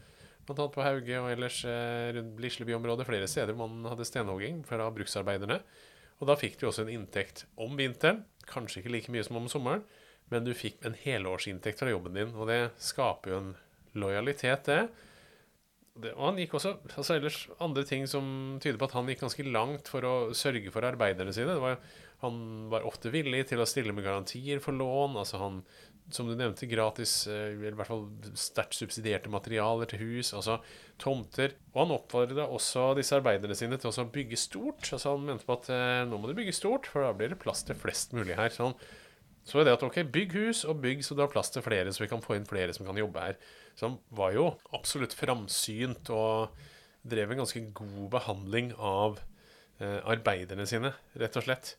Blant 0.47 0.59
annet 0.59 0.75
på 0.75 0.83
Hauge 0.83 1.19
og 1.23 1.29
ellers 1.31 1.61
rundt 2.17 2.41
Lisleby-området 2.43 3.07
flere 3.07 3.29
steder 3.31 3.55
man 3.55 3.85
hadde 3.87 4.07
stenhogging 4.07 4.65
fra 4.67 4.89
bruksarbeiderne. 4.91 5.61
Og 6.23 6.29
da 6.31 6.39
fikk 6.39 6.61
du 6.61 6.69
også 6.69 6.85
en 6.85 6.93
inntekt 6.95 7.45
om 7.59 7.75
vinteren. 7.75 8.23
Kanskje 8.47 8.81
ikke 8.81 8.93
like 8.95 9.13
mye 9.13 9.25
som 9.27 9.41
om 9.41 9.49
sommeren, 9.51 9.83
men 10.31 10.47
du 10.47 10.53
fikk 10.55 10.79
en 10.87 10.95
helårsinntekt 10.95 11.83
fra 11.83 11.91
jobben 11.91 12.15
din. 12.15 12.31
Og 12.39 12.47
det 12.47 12.61
skaper 12.83 13.33
jo 13.33 13.41
en 13.41 13.51
lojalitet, 13.99 14.71
det. 14.71 14.85
det 15.99 16.15
og 16.15 16.29
han 16.31 16.39
gikk 16.39 16.55
også 16.57 16.77
altså 16.95 17.19
ellers 17.19 17.41
andre 17.61 17.83
ting 17.89 18.07
som 18.09 18.25
tyder 18.63 18.79
på 18.79 18.87
at 18.87 18.95
han 18.97 19.11
gikk 19.11 19.27
ganske 19.27 19.49
langt 19.51 19.91
for 19.91 20.07
å 20.07 20.15
sørge 20.39 20.71
for 20.73 20.87
arbeiderne 20.87 21.35
sine. 21.35 21.59
Det 21.59 21.67
Var, 21.67 21.83
han 22.23 22.37
var 22.71 22.87
ofte 22.87 23.11
villig 23.11 23.49
til 23.51 23.63
å 23.63 23.67
stille 23.69 23.95
med 23.95 24.07
garantier 24.07 24.63
for 24.63 24.77
lån. 24.79 25.19
altså 25.19 25.41
Han 25.43 25.63
som 26.13 26.27
du 26.29 26.35
nevnte, 26.37 26.67
gratis, 26.67 27.27
eh, 27.31 27.53
eller 27.55 27.75
i 27.75 27.79
hvert 27.79 27.91
fall 27.91 28.07
sterkt 28.39 28.77
subsidierte 28.77 29.31
materialer 29.33 29.89
til 29.91 30.03
hus, 30.03 30.33
altså 30.37 30.59
tomter. 31.01 31.55
Og 31.73 31.85
han 31.85 31.95
oppfordra 31.97 32.49
også 32.53 32.93
disse 32.99 33.17
arbeiderne 33.17 33.57
sine 33.59 33.79
til 33.81 33.93
å 33.93 34.09
bygge 34.13 34.41
stort. 34.41 34.83
Altså 34.91 35.15
Han 35.15 35.29
mente 35.29 35.49
på 35.49 35.57
at 35.57 35.71
eh, 35.73 36.03
nå 36.09 36.19
må 36.19 36.31
du 36.31 36.37
bygge 36.39 36.57
stort, 36.57 36.91
for 36.91 37.07
da 37.07 37.15
blir 37.17 37.33
det 37.33 37.41
plass 37.43 37.65
til 37.67 37.79
flest 37.79 38.17
mulig 38.17 38.37
her. 38.39 38.53
Så 38.53 38.71
han 38.71 38.79
så 39.43 39.59
er 39.59 39.67
det 39.67 39.73
at 39.75 39.83
ok, 39.83 39.97
bygg 40.15 40.37
hus, 40.39 40.63
og 40.71 40.79
bygg 40.85 41.01
så 41.03 41.17
du 41.19 41.25
har 41.25 41.31
plass 41.33 41.51
til 41.51 41.65
flere, 41.67 41.91
så 41.91 42.05
vi 42.05 42.11
kan 42.13 42.23
få 42.23 42.37
inn 42.37 42.47
flere 42.47 42.75
som 42.77 42.87
kan 42.87 42.99
jobbe 42.99 43.25
her. 43.25 43.41
Så 43.75 43.89
han 43.89 43.97
var 44.15 44.37
jo 44.37 44.45
absolutt 44.77 45.17
framsynt 45.19 46.13
og 46.15 46.55
drev 47.03 47.33
en 47.33 47.43
ganske 47.43 47.65
god 47.75 48.05
behandling 48.13 48.71
av 48.79 49.19
eh, 49.83 49.99
arbeiderne 49.99 50.67
sine, 50.71 50.93
rett 51.19 51.41
og 51.41 51.49
slett. 51.49 51.75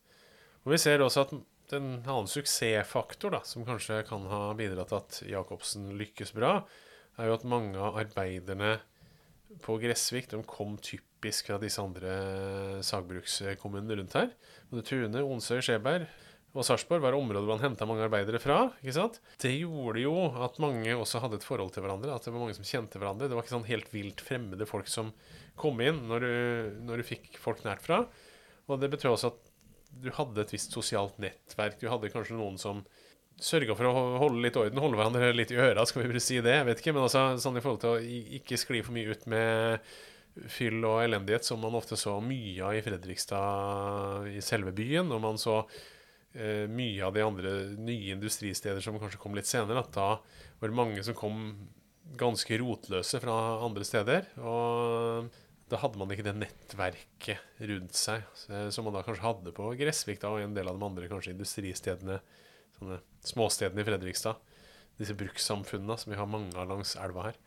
Og 0.63 0.75
vi 0.75 0.79
ser 0.79 1.03
også 1.03 1.25
at 1.25 1.33
en 1.73 1.89
annen 2.01 2.29
suksessfaktor 2.29 3.33
da, 3.33 3.41
som 3.47 3.65
kanskje 3.67 4.03
kan 4.07 4.25
ha 4.31 4.41
bidratt 4.57 4.91
til 4.91 4.99
at 4.99 5.21
Jacobsen 5.35 5.91
lykkes 5.99 6.33
bra, 6.35 6.59
er 7.19 7.29
jo 7.29 7.37
at 7.37 7.47
mange 7.47 7.79
av 7.79 7.99
arbeiderne 8.01 8.77
på 9.63 9.77
Gressvik 9.81 10.29
de 10.31 10.39
kom 10.49 10.77
typisk 10.81 11.49
fra 11.49 11.59
disse 11.61 11.81
andre 11.81 12.13
sagbrukskommunene 12.85 13.99
rundt 13.99 14.15
her. 14.17 14.31
Både 14.71 14.85
Tune, 14.87 15.25
Onsøy, 15.35 15.59
Skjeberg 15.61 16.07
og 16.53 16.65
Sarpsborg 16.65 17.01
var 17.01 17.15
områder 17.17 17.47
hvor 17.47 17.57
han 17.57 17.71
henta 17.71 17.85
mange 17.89 18.05
arbeidere 18.05 18.41
fra. 18.41 18.67
ikke 18.81 18.95
sant? 18.97 19.19
Det 19.41 19.53
gjorde 19.55 20.03
jo 20.03 20.13
at 20.45 20.59
mange 20.61 20.93
også 20.93 21.21
hadde 21.23 21.39
et 21.39 21.47
forhold 21.47 21.73
til 21.73 21.85
hverandre. 21.85 22.13
At 22.13 22.25
det 22.25 22.33
var 22.33 22.43
mange 22.43 22.57
som 22.57 22.67
kjente 22.67 23.01
hverandre. 23.01 23.29
Det 23.29 23.37
var 23.37 23.45
ikke 23.45 23.55
sånn 23.55 23.69
helt 23.69 23.89
vilt 23.93 24.21
fremmede 24.21 24.67
folk 24.69 24.89
som 24.91 25.09
kom 25.59 25.81
inn 25.85 26.03
når 26.09 26.25
du, 26.25 26.35
når 26.89 27.01
du 27.01 27.09
fikk 27.09 27.39
folk 27.41 27.65
nært 27.65 27.81
fra. 27.85 28.03
Og 28.69 28.81
det 28.81 28.91
betød 28.93 29.15
også 29.15 29.33
at 29.33 29.52
du 30.01 30.09
hadde 30.15 30.43
et 30.43 30.53
visst 30.55 30.73
sosialt 30.75 31.19
nettverk. 31.21 31.79
Du 31.81 31.89
hadde 31.91 32.11
kanskje 32.13 32.37
noen 32.37 32.57
som 32.61 32.83
sørga 33.41 33.75
for 33.77 33.89
å 33.89 34.01
holde 34.21 34.43
litt 34.43 34.57
orden, 34.59 34.81
holde 34.81 34.99
hverandre 34.99 35.31
litt 35.35 35.51
i 35.53 35.59
øra, 35.59 35.85
skal 35.89 36.03
vi 36.03 36.11
bare 36.11 36.21
si 36.23 36.39
det. 36.43 36.53
Jeg 36.59 36.67
vet 36.69 36.81
ikke, 36.81 36.93
men 36.95 37.05
altså, 37.07 37.25
sånn 37.41 37.57
i 37.57 37.63
forhold 37.63 37.81
til 37.81 37.95
å 37.95 38.25
ikke 38.39 38.59
skli 38.61 38.83
for 38.85 38.95
mye 38.95 39.13
ut 39.15 39.25
med 39.31 39.93
fyll 40.49 40.79
og 40.89 41.03
elendighet, 41.03 41.45
som 41.45 41.61
man 41.61 41.77
ofte 41.77 41.97
så 41.99 42.17
mye 42.23 42.61
av 42.65 42.77
i 42.77 42.83
Fredrikstad, 42.85 44.29
i 44.33 44.41
selve 44.45 44.73
byen. 44.75 45.11
Og 45.13 45.21
man 45.23 45.39
så 45.41 45.59
eh, 46.33 46.65
mye 46.69 47.05
av 47.05 47.13
de 47.15 47.25
andre 47.25 47.53
nye 47.77 48.15
industristeder 48.15 48.81
som 48.83 48.97
kanskje 49.01 49.21
kom 49.21 49.37
litt 49.37 49.49
senere. 49.49 49.83
At 49.83 49.93
da 49.97 50.09
var 50.61 50.73
det 50.73 50.77
mange 50.77 51.05
som 51.05 51.17
kom 51.17 51.45
ganske 52.19 52.57
rotløse 52.61 53.21
fra 53.23 53.37
andre 53.65 53.85
steder. 53.87 54.29
Og 54.41 55.29
da 55.73 55.79
hadde 55.81 55.97
man 55.97 56.11
ikke 56.13 56.25
det 56.27 56.35
nettverket 56.37 57.63
rundt 57.65 57.97
seg 57.97 58.25
som 58.37 58.85
man 58.85 58.93
da 58.93 59.01
kanskje 59.05 59.25
hadde 59.25 59.53
på 59.57 59.71
Gressvik 59.79 60.21
da, 60.21 60.29
og 60.29 60.43
en 60.43 60.53
del 60.53 60.69
av 60.69 60.77
de 60.77 60.85
andre 60.85 61.09
kanskje 61.09 61.33
industristedene, 61.33 62.19
sånne 62.77 62.99
småstedene 63.25 63.81
i 63.81 63.87
Fredrikstad. 63.87 64.37
Disse 64.99 65.15
brukssamfunnene 65.17 65.97
som 65.97 66.13
vi 66.13 66.19
har 66.19 66.29
mange 66.29 66.53
av 66.59 66.69
langs 66.69 66.93
elva 67.01 67.25
her. 67.29 67.39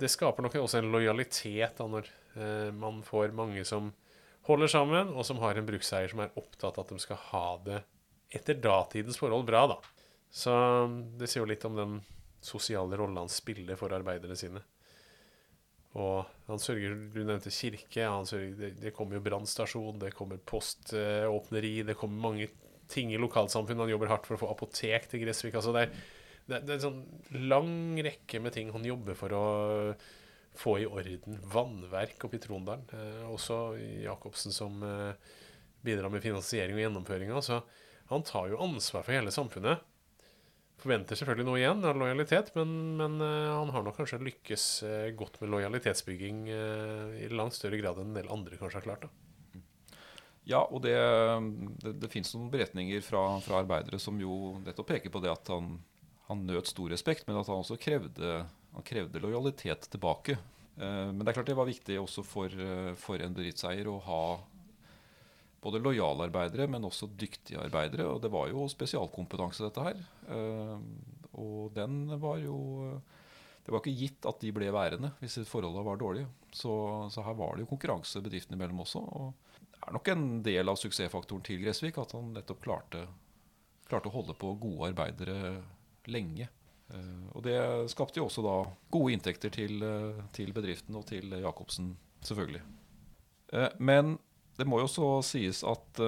Det 0.00 0.08
skaper 0.12 0.44
nok 0.44 0.56
også 0.60 0.80
en 0.80 0.90
lojalitet 0.92 1.76
da, 1.76 1.88
når 1.88 2.08
eh, 2.36 2.70
man 2.76 3.02
får 3.04 3.36
mange 3.36 3.64
som 3.68 3.92
holder 4.48 4.72
sammen, 4.72 5.12
og 5.12 5.26
som 5.28 5.40
har 5.42 5.58
en 5.58 5.68
brukseier 5.68 6.12
som 6.12 6.22
er 6.24 6.34
opptatt 6.38 6.78
av 6.78 6.86
at 6.86 6.94
de 6.94 7.02
skal 7.02 7.20
ha 7.32 7.46
det 7.66 7.82
etter 8.36 8.60
datidens 8.60 9.20
forhold 9.20 9.46
bra. 9.48 9.66
da. 9.74 9.78
Så 10.32 10.52
det 11.18 11.28
sier 11.28 11.44
jo 11.44 11.50
litt 11.50 11.64
om 11.68 11.76
den 11.76 12.00
sosiale 12.44 12.96
rollen 12.96 13.20
han 13.20 13.32
spiller 13.32 13.78
for 13.80 13.92
arbeiderne 13.96 14.36
sine. 14.38 14.64
Og 15.96 16.28
han 16.50 16.60
sørger, 16.60 16.94
Du 17.14 17.22
nevnte 17.24 17.52
kirke. 17.54 18.04
Sørger, 18.28 18.52
det, 18.58 18.70
det, 18.82 18.92
kommer 18.96 19.18
jo 19.18 19.24
brannstasjon, 19.24 19.98
det 20.02 20.12
kommer 20.16 20.42
poståpneri, 20.44 21.80
det 21.88 21.96
kommer 21.98 22.28
mange 22.28 22.50
ting 22.92 23.12
i 23.14 23.20
lokalsamfunnet. 23.20 23.86
Han 23.86 23.94
jobber 23.94 24.12
hardt 24.12 24.28
for 24.28 24.36
å 24.36 24.42
få 24.44 24.52
apotek 24.52 25.08
til 25.10 25.24
Gressvik. 25.24 25.56
altså 25.56 25.74
det 25.74 25.86
er, 25.86 25.96
det, 26.46 26.60
det 26.66 26.74
er 26.74 26.76
en 26.76 26.84
sånn 26.84 27.48
lang 27.50 27.74
rekke 28.06 28.40
med 28.42 28.54
ting 28.54 28.70
han 28.74 28.86
jobber 28.86 29.18
for 29.18 29.34
å 29.34 29.46
få 30.56 30.78
i 30.80 30.86
orden 30.88 31.40
vannverk 31.52 32.28
oppe 32.28 32.38
i 32.38 32.42
Trondalen. 32.44 32.86
Eh, 32.92 33.24
også 33.28 33.76
Jacobsen 34.04 34.54
som 34.54 34.78
eh, 34.86 35.34
bidrar 35.84 36.12
med 36.12 36.24
finansiering 36.24 36.76
og 36.76 36.84
gjennomføringa. 36.84 37.42
Så 37.44 37.60
han 38.12 38.24
tar 38.26 38.52
jo 38.52 38.62
ansvar 38.62 39.04
for 39.04 39.16
hele 39.16 39.34
samfunnet. 39.34 39.84
Forventer 40.86 41.18
selvfølgelig 41.18 41.46
noe 41.48 41.58
igjen 41.58 41.80
av 41.82 41.96
lojalitet, 41.98 42.52
men, 42.54 42.72
men 42.94 43.16
eh, 43.18 43.48
han 43.50 43.72
har 43.74 43.82
nok 43.82 43.96
kanskje 43.98 44.20
lykkes 44.22 44.66
eh, 44.86 45.06
godt 45.18 45.40
med 45.40 45.50
lojalitetsbygging 45.50 46.44
eh, 46.54 47.16
i 47.24 47.30
langt 47.32 47.56
større 47.56 47.80
grad 47.80 47.98
enn 47.98 48.12
en 48.12 48.18
del 48.20 48.30
andre 48.30 48.54
kanskje 48.60 48.78
har 48.78 48.84
klart. 48.84 49.08
da. 49.08 49.64
Ja, 50.46 50.60
og 50.62 50.84
det, 50.84 50.94
det, 51.82 51.96
det 52.04 52.12
fins 52.12 52.30
noen 52.36 52.52
beretninger 52.52 53.02
fra, 53.02 53.24
fra, 53.42 53.64
arbeidere 53.64 53.98
som 53.98 54.20
jo 54.22 54.60
nettopp 54.62 54.92
peker 54.92 55.10
på 55.10 55.24
det 55.24 55.32
at 55.32 55.50
han, 55.50 55.72
han 56.28 56.46
nøt 56.46 56.70
stor 56.70 56.94
respekt, 56.94 57.26
men 57.26 57.40
at 57.40 57.50
han 57.50 57.64
også 57.64 57.80
krevde, 57.82 58.36
han 58.76 58.86
krevde 58.86 59.24
lojalitet 59.26 59.90
tilbake. 59.90 60.38
Eh, 60.78 61.08
men 61.10 61.24
det 61.24 61.32
er 61.32 61.40
klart 61.40 61.50
det 61.50 61.58
var 61.58 61.66
viktig 61.66 61.98
også 61.98 62.22
for, 62.22 62.62
for 63.02 63.26
en 63.26 63.34
bedriftseier 63.34 63.90
å 63.90 63.98
ha 64.06 64.22
både 65.66 65.82
lojale 65.82 66.28
arbeidere, 66.28 66.68
men 66.70 66.86
også 66.86 67.10
dyktige 67.18 67.60
arbeidere. 67.60 68.06
Og 68.08 68.22
det 68.22 68.30
var 68.32 68.48
jo 68.52 68.68
spesialkompetanse, 68.70 69.66
dette 69.66 69.84
her. 69.84 70.00
Uh, 70.30 70.78
og 71.36 71.74
den 71.76 72.06
var 72.22 72.38
jo 72.40 72.56
Det 73.66 73.72
var 73.74 73.82
ikke 73.82 73.98
gitt 73.98 74.26
at 74.30 74.38
de 74.40 74.52
ble 74.54 74.68
værende 74.70 75.08
hvis 75.18 75.40
forholdene 75.50 75.82
var 75.84 75.98
dårlige. 75.98 76.28
Så, 76.54 76.70
så 77.10 77.24
her 77.26 77.34
var 77.34 77.56
det 77.56 77.64
jo 77.64 77.72
konkurranse 77.72 78.22
bedriftene 78.22 78.54
imellom 78.54 78.84
også. 78.84 79.02
og 79.02 79.34
er 79.86 79.94
nok 79.94 80.08
en 80.10 80.26
del 80.42 80.70
av 80.70 80.78
suksessfaktoren 80.80 81.44
til 81.46 81.62
Gressvik 81.62 81.98
at 82.02 82.14
han 82.16 82.32
nettopp 82.34 82.62
klarte, 82.64 83.06
klarte 83.88 84.10
å 84.10 84.16
holde 84.16 84.36
på 84.38 84.52
gode 84.60 84.90
arbeidere 84.90 85.56
lenge. 86.10 86.48
Uh, 86.90 87.26
og 87.34 87.42
det 87.46 87.58
skapte 87.90 88.20
jo 88.20 88.28
også 88.28 88.44
da 88.46 88.56
gode 88.94 89.16
inntekter 89.16 89.52
til, 89.54 89.82
uh, 89.82 90.22
til 90.34 90.52
bedriften 90.54 90.98
og 90.98 91.06
til 91.10 91.34
Jacobsen, 91.34 91.94
selvfølgelig. 92.26 92.62
Uh, 93.52 93.70
men 93.78 94.16
det 94.56 94.66
må 94.68 94.80
jo 94.80 94.86
også 94.88 95.08
sies 95.26 95.62
at 95.66 96.00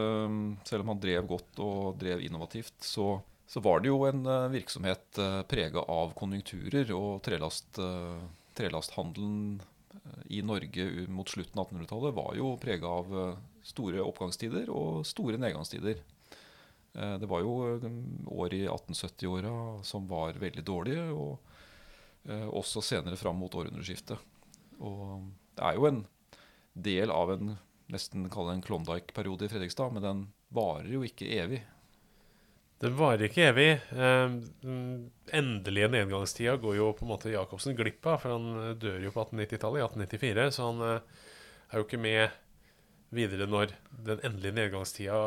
selv 0.68 0.84
om 0.84 0.92
han 0.94 1.00
drev 1.02 1.26
godt 1.28 1.60
og 1.60 1.98
drev 2.00 2.22
innovativt, 2.24 2.74
så, 2.84 3.18
så 3.48 3.60
var 3.64 3.82
det 3.82 3.90
jo 3.90 4.02
en 4.08 4.22
virksomhet 4.52 5.20
uh, 5.20 5.42
prega 5.48 5.84
av 5.84 6.14
konjunkturer, 6.16 6.92
og 6.96 7.20
trelast, 7.26 7.80
trelasthandelen 8.56 9.60
i 10.32 10.40
Norge 10.40 10.86
mot 11.12 11.28
slutten 11.28 11.60
av 11.60 11.68
1800-tallet 11.68 12.16
var 12.16 12.36
jo 12.38 12.54
prega 12.60 12.94
av 13.00 13.12
store 13.68 14.00
oppgangstider 14.04 14.70
og 14.72 15.04
store 15.08 15.40
nedgangstider. 15.40 16.00
Eh, 16.98 17.14
det 17.20 17.28
var 17.30 17.44
jo 17.44 17.54
eh, 17.76 17.86
år 18.32 18.54
i 18.54 18.64
1870-åra 18.66 19.54
som 19.86 20.08
var 20.10 20.38
veldig 20.40 20.64
dårlige, 20.66 21.04
og 21.12 21.38
eh, 22.28 22.48
også 22.48 22.82
senere 22.84 23.18
fram 23.20 23.38
mot 23.40 23.54
århundreskiftet. 23.54 24.18
Og 24.78 25.28
det 25.58 25.66
er 25.66 25.78
jo 25.78 25.88
en 25.90 26.04
del 26.78 27.12
av 27.14 27.34
en 27.34 27.56
nesten 27.92 28.28
kalle 28.32 28.54
en 28.56 28.62
Klondyke-periode 28.64 29.46
i 29.46 29.52
Fredrikstad, 29.52 29.92
men 29.94 30.04
den 30.04 30.22
varer 30.54 30.88
jo 30.92 31.02
ikke 31.06 31.28
evig. 31.38 31.62
Den 32.78 32.94
varer 32.94 33.24
ikke 33.26 33.48
evig. 33.50 33.70
Den 33.90 35.08
endelige 35.34 35.88
nedgangstida 35.90 36.54
går 36.62 36.76
jo 36.78 36.92
på 36.94 37.06
en 37.06 37.10
måte 37.10 37.32
Jacobsen 37.32 37.74
glipp 37.78 38.06
av, 38.06 38.20
for 38.22 38.36
han 38.36 38.76
dør 38.78 39.00
jo 39.02 39.14
på 39.14 39.24
1890-tallet, 39.24 39.80
i 39.80 39.86
1894, 39.88 40.50
så 40.54 40.68
han 40.68 40.84
er 40.86 41.80
jo 41.80 41.86
ikke 41.88 42.00
med 42.00 42.36
videre 43.14 43.48
når 43.48 43.72
den 44.04 44.22
endelige 44.22 44.56
nedgangstida 44.60 45.18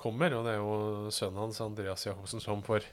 kommer. 0.00 0.34
Og 0.34 0.48
det 0.48 0.56
er 0.56 0.64
jo 0.64 1.12
sønnen 1.14 1.44
hans, 1.44 1.60
Andreas 1.62 2.06
Jacobsen, 2.08 2.42
som 2.42 2.64
får 2.66 2.88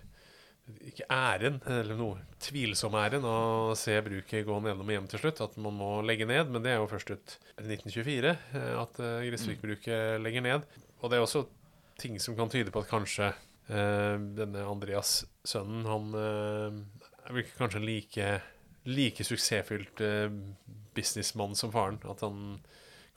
ikke 0.89 1.05
æren, 1.13 1.59
eller 1.71 1.97
noe 1.99 2.23
tvilsom 2.43 2.95
æren, 2.99 3.25
å 3.27 3.75
se 3.77 3.95
bruket 4.03 4.45
gå 4.47 4.57
nedom 4.63 4.89
hjem 4.91 5.07
til 5.11 5.21
slutt. 5.21 5.41
At 5.45 5.55
man 5.61 5.77
må 5.79 5.91
legge 6.05 6.27
ned. 6.27 6.51
Men 6.51 6.65
det 6.65 6.73
er 6.73 6.81
jo 6.81 6.89
først 6.91 7.13
ut 7.13 7.37
1924 7.61 8.33
eh, 8.33 8.73
at 8.81 9.01
eh, 9.03 9.27
Gressvik-bruket 9.29 10.21
legger 10.23 10.45
ned. 10.45 10.67
Og 11.01 11.11
det 11.11 11.19
er 11.19 11.25
også 11.25 11.45
ting 12.01 12.19
som 12.21 12.37
kan 12.37 12.51
tyde 12.53 12.73
på 12.73 12.83
at 12.83 12.91
kanskje 12.91 13.31
eh, 13.31 14.15
denne 14.37 14.65
Andreas, 14.67 15.21
sønnen, 15.47 15.87
han 15.89 16.09
eh, 16.19 16.81
er 17.27 17.37
kanskje 17.37 17.59
kanskje 17.61 17.83
like, 17.83 18.31
like 18.87 19.27
suksessfylt 19.27 20.03
eh, 20.05 20.27
businessmann 20.97 21.55
som 21.57 21.73
faren. 21.73 21.99
At 22.09 22.23
han 22.25 22.59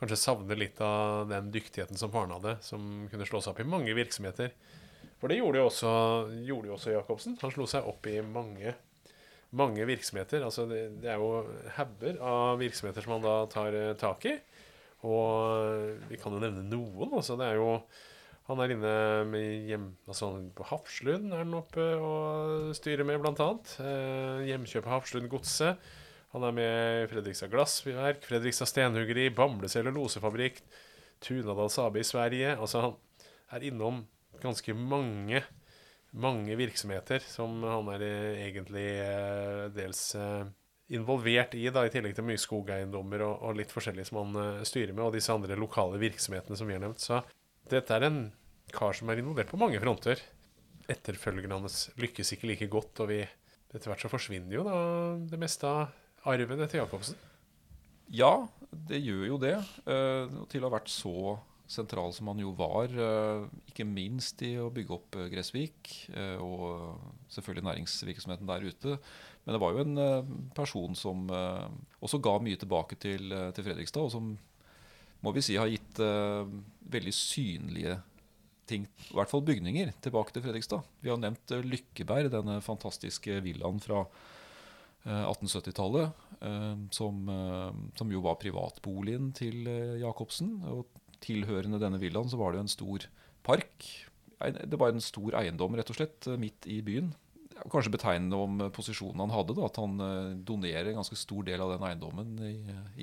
kanskje 0.01 0.21
savner 0.21 0.59
litt 0.59 0.81
av 0.85 1.29
den 1.31 1.51
dyktigheten 1.53 1.99
som 2.01 2.13
faren 2.13 2.33
hadde, 2.39 2.57
som 2.65 3.09
kunne 3.13 3.29
slå 3.29 3.43
seg 3.43 3.53
opp 3.53 3.65
i 3.65 3.69
mange 3.69 3.97
virksomheter. 3.97 4.55
For 5.21 5.29
det 5.29 5.41
gjorde 5.41 5.61
jo 5.61 5.67
også, 5.69 5.95
gjorde 6.49 6.71
jo 6.71 6.77
også 6.77 6.95
Jacobsen. 6.95 7.37
Han 7.43 7.53
slo 7.53 7.67
seg 7.69 7.89
opp 7.89 8.09
i 8.09 8.19
mange, 8.25 8.75
mange 9.57 9.89
virksomheter. 9.89 10.45
Altså 10.47 10.65
det, 10.71 10.85
det 11.03 11.13
er 11.13 11.21
jo 11.21 11.45
hauger 11.77 12.21
av 12.25 12.61
virksomheter 12.63 13.05
som 13.05 13.19
han 13.19 13.27
da 13.27 13.35
tar 13.53 13.77
eh, 13.77 13.97
tak 14.01 14.25
i. 14.31 14.39
Og 15.05 16.09
vi 16.09 16.19
kan 16.21 16.33
jo 16.33 16.41
nevne 16.41 16.65
noen. 16.69 17.13
Altså 17.13 17.37
det 17.41 17.51
er 17.51 17.61
jo 17.61 17.75
han 18.51 18.59
er 18.65 18.73
inne 18.75 18.93
med 19.31 19.69
hjem, 19.71 19.85
altså 20.11 20.33
på 20.59 20.65
Hafslund 20.67 21.29
er 21.31 21.45
han 21.45 21.53
oppe 21.55 21.85
og 22.03 22.73
styrer 22.75 23.07
med, 23.07 23.21
blant 23.23 23.39
annet. 23.45 23.75
Eh, 23.79 24.49
hjemkjøp 24.49 24.89
av 24.89 24.97
Hafslund 24.97 25.31
Godset. 25.31 25.79
Han 26.33 26.47
er 26.49 26.57
med 26.57 27.05
i 27.05 27.05
Fredrikstad 27.13 27.53
Glassverk, 27.53 28.25
Fredrikstad 28.27 28.67
Stenhuggeri, 28.67 29.29
Bamble 29.35 29.71
cellulosefabrikk, 29.71 30.59
Tunadal 31.23 31.71
Sabe 31.71 32.03
i 32.03 32.07
Sverige. 32.07 32.57
Altså, 32.57 32.83
han 32.83 33.55
er 33.55 33.69
innom 33.71 34.03
ganske 34.43 34.75
mange, 34.77 35.43
mange 36.11 36.57
virksomheter 36.59 37.23
som 37.27 37.61
han 37.67 37.93
er 37.95 38.07
egentlig 38.47 38.87
eh, 39.05 39.67
dels 39.75 40.03
eh, 40.19 40.49
involvert 40.97 41.55
i, 41.59 41.69
da, 41.71 41.85
i 41.87 41.93
tillegg 41.93 42.17
til 42.19 42.27
mye 42.27 42.41
skogeiendommer 42.41 43.27
og, 43.27 43.35
og, 43.47 43.57
litt 43.61 43.73
forskjellig 43.75 44.09
som 44.09 44.23
han 44.25 44.65
styrer 44.67 44.95
med, 44.95 45.05
og 45.07 45.15
disse 45.15 45.33
andre 45.35 45.59
lokale 45.59 46.01
virksomhetene 46.03 46.59
som 46.59 46.67
vi 46.67 46.75
har 46.75 46.83
nevnt. 46.83 47.03
Så 47.05 47.21
dette 47.71 47.95
er 47.95 48.09
en 48.09 48.25
kar 48.75 48.97
som 48.97 49.11
er 49.11 49.23
involvert 49.23 49.51
på 49.53 49.61
mange 49.61 49.79
fronter. 49.83 50.23
Etterfølgerne 50.91 51.61
hans 51.61 51.85
lykkes 52.01 52.35
ikke 52.35 52.51
like 52.51 52.71
godt, 52.73 53.05
og 53.05 53.13
vi 53.13 53.21
etter 53.71 53.91
hvert 53.93 54.03
så 54.03 54.11
forsvinner 54.11 54.57
jo 54.57 54.65
da 54.67 54.79
det 55.31 55.39
meste 55.39 55.69
av 55.69 56.31
arven 56.31 56.63
etter 56.65 56.81
Jacobsen? 56.81 57.19
Ja, 58.11 58.49
det 58.71 58.99
gjør 59.05 59.27
jo 59.29 59.39
det. 59.43 59.55
Uh, 59.87 60.43
til 60.51 60.65
å 60.65 60.71
ha 60.71 60.75
vært 60.75 60.91
så 60.91 61.39
sentral 61.71 62.13
som 62.15 62.31
han 62.33 62.43
jo 62.43 62.53
var, 62.59 62.93
uh, 62.93 63.47
ikke 63.71 63.87
minst 63.89 64.43
i 64.47 64.55
å 64.61 64.71
bygge 64.75 64.97
opp 64.97 65.19
uh, 65.19 65.27
Gressvik, 65.33 65.93
og 66.43 66.99
selvfølgelig 67.33 67.67
næringsvirksomheten 67.69 68.51
der 68.51 68.67
ute. 68.67 68.97
Men 69.45 69.57
det 69.57 69.61
var 69.63 69.75
jo 69.75 69.85
en 69.85 70.51
person 70.55 70.97
som 70.99 71.31
også 71.31 72.19
ga 72.23 72.35
mye 72.45 72.59
tilbake 72.61 72.99
til, 73.01 73.33
til, 73.57 73.65
Fredrikstad, 73.65 74.05
og 74.05 74.13
som 74.13 74.35
må 75.25 75.33
vi 75.33 75.45
si 75.45 75.57
har 75.57 75.71
gitt 75.71 76.01
veldig 76.93 77.15
synlige 77.17 77.97
ting, 78.69 78.85
i 78.85 79.17
hvert 79.17 79.33
fall 79.33 79.45
bygninger, 79.47 79.95
tilbake 80.05 80.35
til 80.35 80.45
Fredrikstad. 80.45 80.85
Vi 81.01 81.13
har 81.13 81.21
nevnt 81.23 81.57
Lykkeberg, 81.65 82.29
denne 82.35 82.59
fantastiske 82.65 83.41
villaen 83.47 83.81
fra 83.83 84.05
1870-tallet, 85.05 86.11
eh, 86.41 86.77
som, 86.91 87.29
eh, 87.29 87.73
som, 87.97 88.13
jo 88.13 88.21
var 88.21 88.37
privatboligen 88.41 89.33
til 89.33 89.67
eh, 89.67 90.01
Jacobsen. 90.01 90.61
Og 90.69 90.87
tilhørende 91.25 91.81
denne 91.83 92.01
villaen 92.03 92.31
så 92.31 92.39
var 92.41 92.53
det 92.53 92.61
jo 92.61 92.67
en 92.67 92.77
stor 92.77 93.09
park. 93.47 93.89
Det 94.41 94.79
var 94.81 94.93
en 94.93 95.05
stor 95.05 95.37
eiendom 95.41 95.77
rett 95.77 95.93
og 95.93 95.99
slett 95.99 96.29
midt 96.41 96.69
i 96.71 96.81
byen. 96.85 97.13
Kanskje 97.61 97.93
betegnende 97.93 98.39
om 98.41 98.61
posisjonen 98.73 99.21
han 99.27 99.35
hadde, 99.35 99.57
da, 99.59 99.67
at 99.69 99.81
han 99.81 99.99
donerer 100.49 100.89
en 100.89 101.03
ganske 101.03 101.19
stor 101.19 101.45
del 101.45 101.61
av 101.61 101.75
den 101.75 101.85
eiendommen 101.91 102.39
i, 102.47 102.55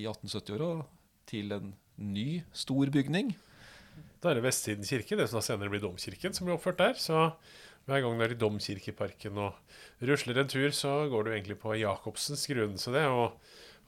i 0.01 0.07
1870-åra 0.09 0.87
til 1.29 1.53
en 1.53 1.75
ny, 1.97 2.41
stor 2.57 2.89
bygning. 2.93 3.35
Da 4.21 4.31
er 4.31 4.39
det 4.39 4.47
Vestsiden 4.47 4.87
kirke, 4.87 5.17
det 5.17 5.29
som 5.29 5.43
senere 5.45 5.69
blir 5.73 5.83
domkirken, 5.83 6.33
som 6.33 6.47
blir 6.47 6.57
oppført 6.57 6.81
der. 6.81 6.97
Så 6.97 7.29
hver 7.87 8.01
gang 8.03 8.17
du 8.17 8.25
er 8.25 8.33
i 8.33 8.39
Domkirkeparken 8.39 9.37
og 9.39 10.07
rusler 10.09 10.41
en 10.41 10.49
tur, 10.51 10.69
så 10.75 11.05
går 11.11 11.23
du 11.23 11.31
egentlig 11.31 11.59
på 11.61 11.77
Jacobsens 11.79 12.43
grunn. 12.49 12.75
Så 12.81 12.91
det 12.95 13.03
er 13.05 13.11
jo 13.11 13.29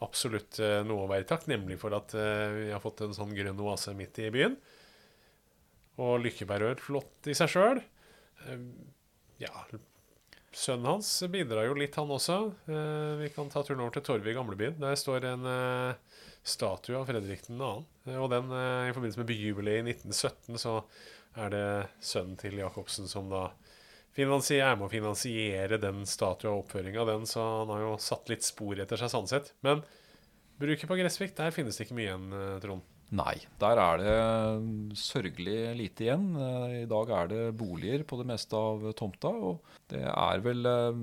absolutt 0.06 0.60
eh, 0.64 0.80
noe 0.88 1.06
å 1.06 1.12
være 1.12 1.28
takknemlig 1.30 1.80
for 1.82 1.96
at 1.98 2.16
eh, 2.18 2.46
vi 2.56 2.70
har 2.74 2.84
fått 2.84 3.04
en 3.06 3.16
sånn 3.16 3.36
grønn 3.36 3.62
oase 3.66 3.96
midt 3.98 4.22
i 4.24 4.32
byen. 4.34 4.56
Og 6.00 6.22
Lykkeberg 6.24 6.74
er 6.74 6.84
flott 6.84 7.30
i 7.30 7.36
seg 7.38 7.52
sjøl. 7.52 7.82
Eh, 8.48 8.66
ja, 9.44 9.54
sønnen 10.56 10.88
hans 10.94 11.12
bidrar 11.32 11.68
jo 11.68 11.78
litt, 11.80 11.96
han 12.00 12.12
også. 12.12 12.40
Vi 13.20 13.30
kan 13.36 13.52
ta 13.52 13.64
turen 13.64 13.86
over 13.86 13.96
til 13.96 14.08
Torvet 14.08 14.32
i 14.32 14.36
gamlebyen. 14.36 14.80
Der 14.82 14.98
står 15.00 15.28
en 15.30 15.46
statue 16.44 16.98
av 16.98 17.08
Fredrik 17.10 17.46
2. 17.48 17.70
Eh, 18.08 18.18
og 18.18 18.30
den, 18.34 18.52
i 18.52 18.94
forbindelse 18.96 19.22
med 19.22 19.30
byjubileet 19.32 19.84
i 19.84 19.96
1917, 19.96 20.60
så 20.62 20.80
er 21.40 21.54
det 21.54 21.66
sønnen 22.04 22.40
til 22.40 22.58
Jacobsen 22.60 23.10
som 23.10 23.30
da 23.32 23.50
er 24.18 24.76
med 24.80 24.92
finansiere 24.92 25.78
den 25.80 26.06
statuen 26.06 26.54
og 26.54 26.66
oppføringa 26.66 27.02
av 27.02 27.08
den, 27.08 27.26
så 27.30 27.44
han 27.62 27.70
har 27.74 27.82
jo 27.86 27.98
satt 28.02 28.30
litt 28.30 28.44
spor 28.44 28.80
etter 28.80 28.98
seg 28.98 29.12
sånn 29.12 29.28
sett. 29.30 29.54
Men 29.62 29.84
bruket 30.60 30.90
på 30.90 30.98
Gressvik, 31.00 31.36
der 31.38 31.52
finnes 31.52 31.78
det 31.78 31.88
ikke 31.88 31.96
mye 31.96 32.10
igjen, 32.10 32.34
eh, 32.34 32.60
Trond? 32.64 32.82
Nei, 33.12 33.40
der 33.58 33.80
er 33.82 33.98
det 33.98 34.98
sørgelig 35.00 35.76
lite 35.78 36.06
igjen. 36.06 36.36
Eh, 36.38 36.84
I 36.84 36.90
dag 36.90 37.10
er 37.10 37.28
det 37.28 37.58
boliger 37.58 38.04
på 38.04 38.20
det 38.20 38.28
meste 38.30 38.54
av 38.54 38.92
tomta. 38.94 39.30
Og 39.30 39.64
det 39.90 40.04
er 40.06 40.44
vel 40.46 40.66
eh, 40.66 41.00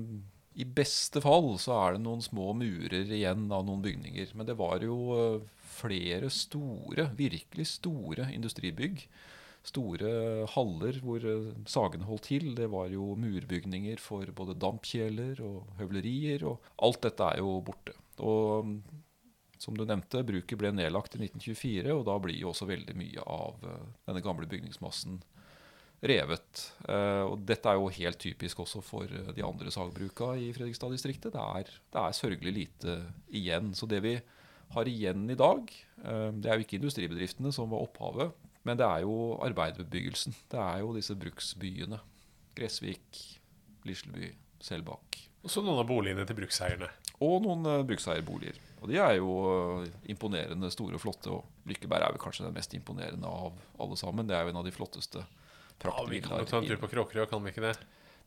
I 0.63 0.65
beste 0.65 1.19
fall 1.21 1.57
så 1.59 1.75
er 1.81 1.97
det 1.97 2.05
noen 2.05 2.23
små 2.23 2.53
murer 2.55 3.11
igjen 3.11 3.49
av 3.51 3.65
noen 3.67 3.83
bygninger. 3.83 4.31
Men 4.35 4.47
det 4.47 4.55
var 4.55 4.79
jo 4.85 5.41
flere 5.77 6.29
store, 6.33 7.09
virkelig 7.17 7.67
store 7.75 8.29
industribygg. 8.33 9.03
Store 9.67 10.11
haller 10.53 10.99
hvor 11.03 11.23
eh, 11.27 11.49
sagene 11.67 12.07
holdt 12.07 12.29
til. 12.29 12.53
Det 12.55 12.69
var 12.71 12.91
jo 12.93 13.11
murbygninger 13.19 13.99
for 13.99 14.29
både 14.35 14.55
dampkjeler 14.59 15.41
og 15.43 15.79
høvlerier. 15.81 16.45
Og 16.47 16.69
alt 16.87 17.01
dette 17.03 17.27
er 17.33 17.41
jo 17.41 17.57
borte. 17.65 17.95
Og 18.23 18.69
mm, 18.69 18.77
som 19.59 19.75
du 19.75 19.83
nevnte, 19.83 20.23
bruket 20.27 20.59
ble 20.59 20.71
nedlagt 20.75 21.17
i 21.17 21.23
1924, 21.25 21.89
og 21.97 22.05
da 22.07 22.15
blir 22.21 22.37
jo 22.39 22.53
også 22.53 22.69
veldig 22.69 22.95
mye 22.95 23.25
av 23.25 23.67
eh, 23.67 23.83
denne 24.07 24.23
gamle 24.23 24.47
bygningsmassen 24.47 25.19
revet. 26.07 26.63
Eh, 26.87 27.25
og 27.25 27.43
dette 27.49 27.67
er 27.67 27.81
jo 27.81 27.91
helt 27.99 28.23
typisk 28.23 28.63
også 28.63 28.85
for 28.85 29.11
de 29.11 29.43
andre 29.43 29.73
sagbruka 29.73 30.31
i 30.39 30.53
Fredrikstad-distriktet. 30.55 31.35
Det, 31.35 31.77
det 31.91 32.05
er 32.05 32.19
sørgelig 32.21 32.55
lite 32.61 32.99
igjen. 33.27 33.73
Så 33.75 33.89
det 33.89 33.99
vi 34.05 34.15
har 34.77 34.87
igjen 34.87 35.27
i 35.31 35.39
dag, 35.39 35.69
det 36.03 36.49
er 36.51 36.59
jo 36.59 36.65
ikke 36.65 36.75
industribedriftene 36.75 37.53
som 37.55 37.71
var 37.71 37.85
opphavet, 37.85 38.33
men 38.67 38.79
det 38.79 38.85
er 38.85 39.05
jo 39.05 39.37
arbeiderbebyggelsen. 39.45 40.35
Det 40.51 40.59
er 40.59 40.83
jo 40.83 40.93
disse 40.97 41.15
bruksbyene. 41.17 42.01
Gressvik, 42.57 43.23
Lisleby, 43.87 44.33
Selbakk. 44.63 45.19
Og 45.45 45.51
så 45.53 45.61
noen 45.63 45.79
av 45.79 45.87
boligene 45.87 46.25
til 46.27 46.35
brukseierne. 46.39 46.89
Og 47.23 47.39
noen 47.45 47.65
uh, 47.65 47.83
brukseierboliger. 47.87 48.57
Og 48.81 48.89
de 48.91 48.97
er 49.01 49.15
jo 49.17 49.31
eh, 49.49 49.93
imponerende 50.13 50.69
store 50.69 50.99
og 50.99 51.01
flotte. 51.01 51.31
Og 51.33 51.69
Lykkeberg 51.69 52.03
er 52.05 52.13
vel 52.13 52.21
kanskje 52.21 52.45
den 52.45 52.53
mest 52.53 52.75
imponerende 52.77 53.29
av 53.29 53.55
alle 53.81 53.97
sammen. 53.97 54.27
Det 54.29 54.35
er 54.37 54.45
jo 54.45 54.51
en 54.51 54.59
av 54.61 54.67
de 54.67 54.73
flotteste 54.75 55.23
Ja, 55.23 55.93
vi 56.09 56.19
kan 56.21 56.43
jo 56.43 56.49
ta 56.49 56.59
en 56.59 56.67
tur 56.67 56.77
på 56.81 56.91
Kråkerøy, 56.91 57.25
kan 57.29 57.41
vi 57.41 57.53
ikke 57.53 57.63
det? 57.63 57.73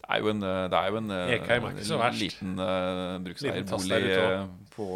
Det 0.00 0.08
er 0.08 0.24
jo 0.24 0.32
en, 0.32 0.42
eh, 0.42 0.64
det 0.72 0.80
er 0.80 0.90
jo 0.90 0.98
en 0.98 1.14
Ekheim 1.36 1.68
er 1.68 1.76
ikke 1.76 1.86
så 1.86 2.00
verst. 2.00 2.24
liten 2.24 2.58
uh, 2.58 3.20
brukseierbolig 3.22 4.02
på, 4.74 4.88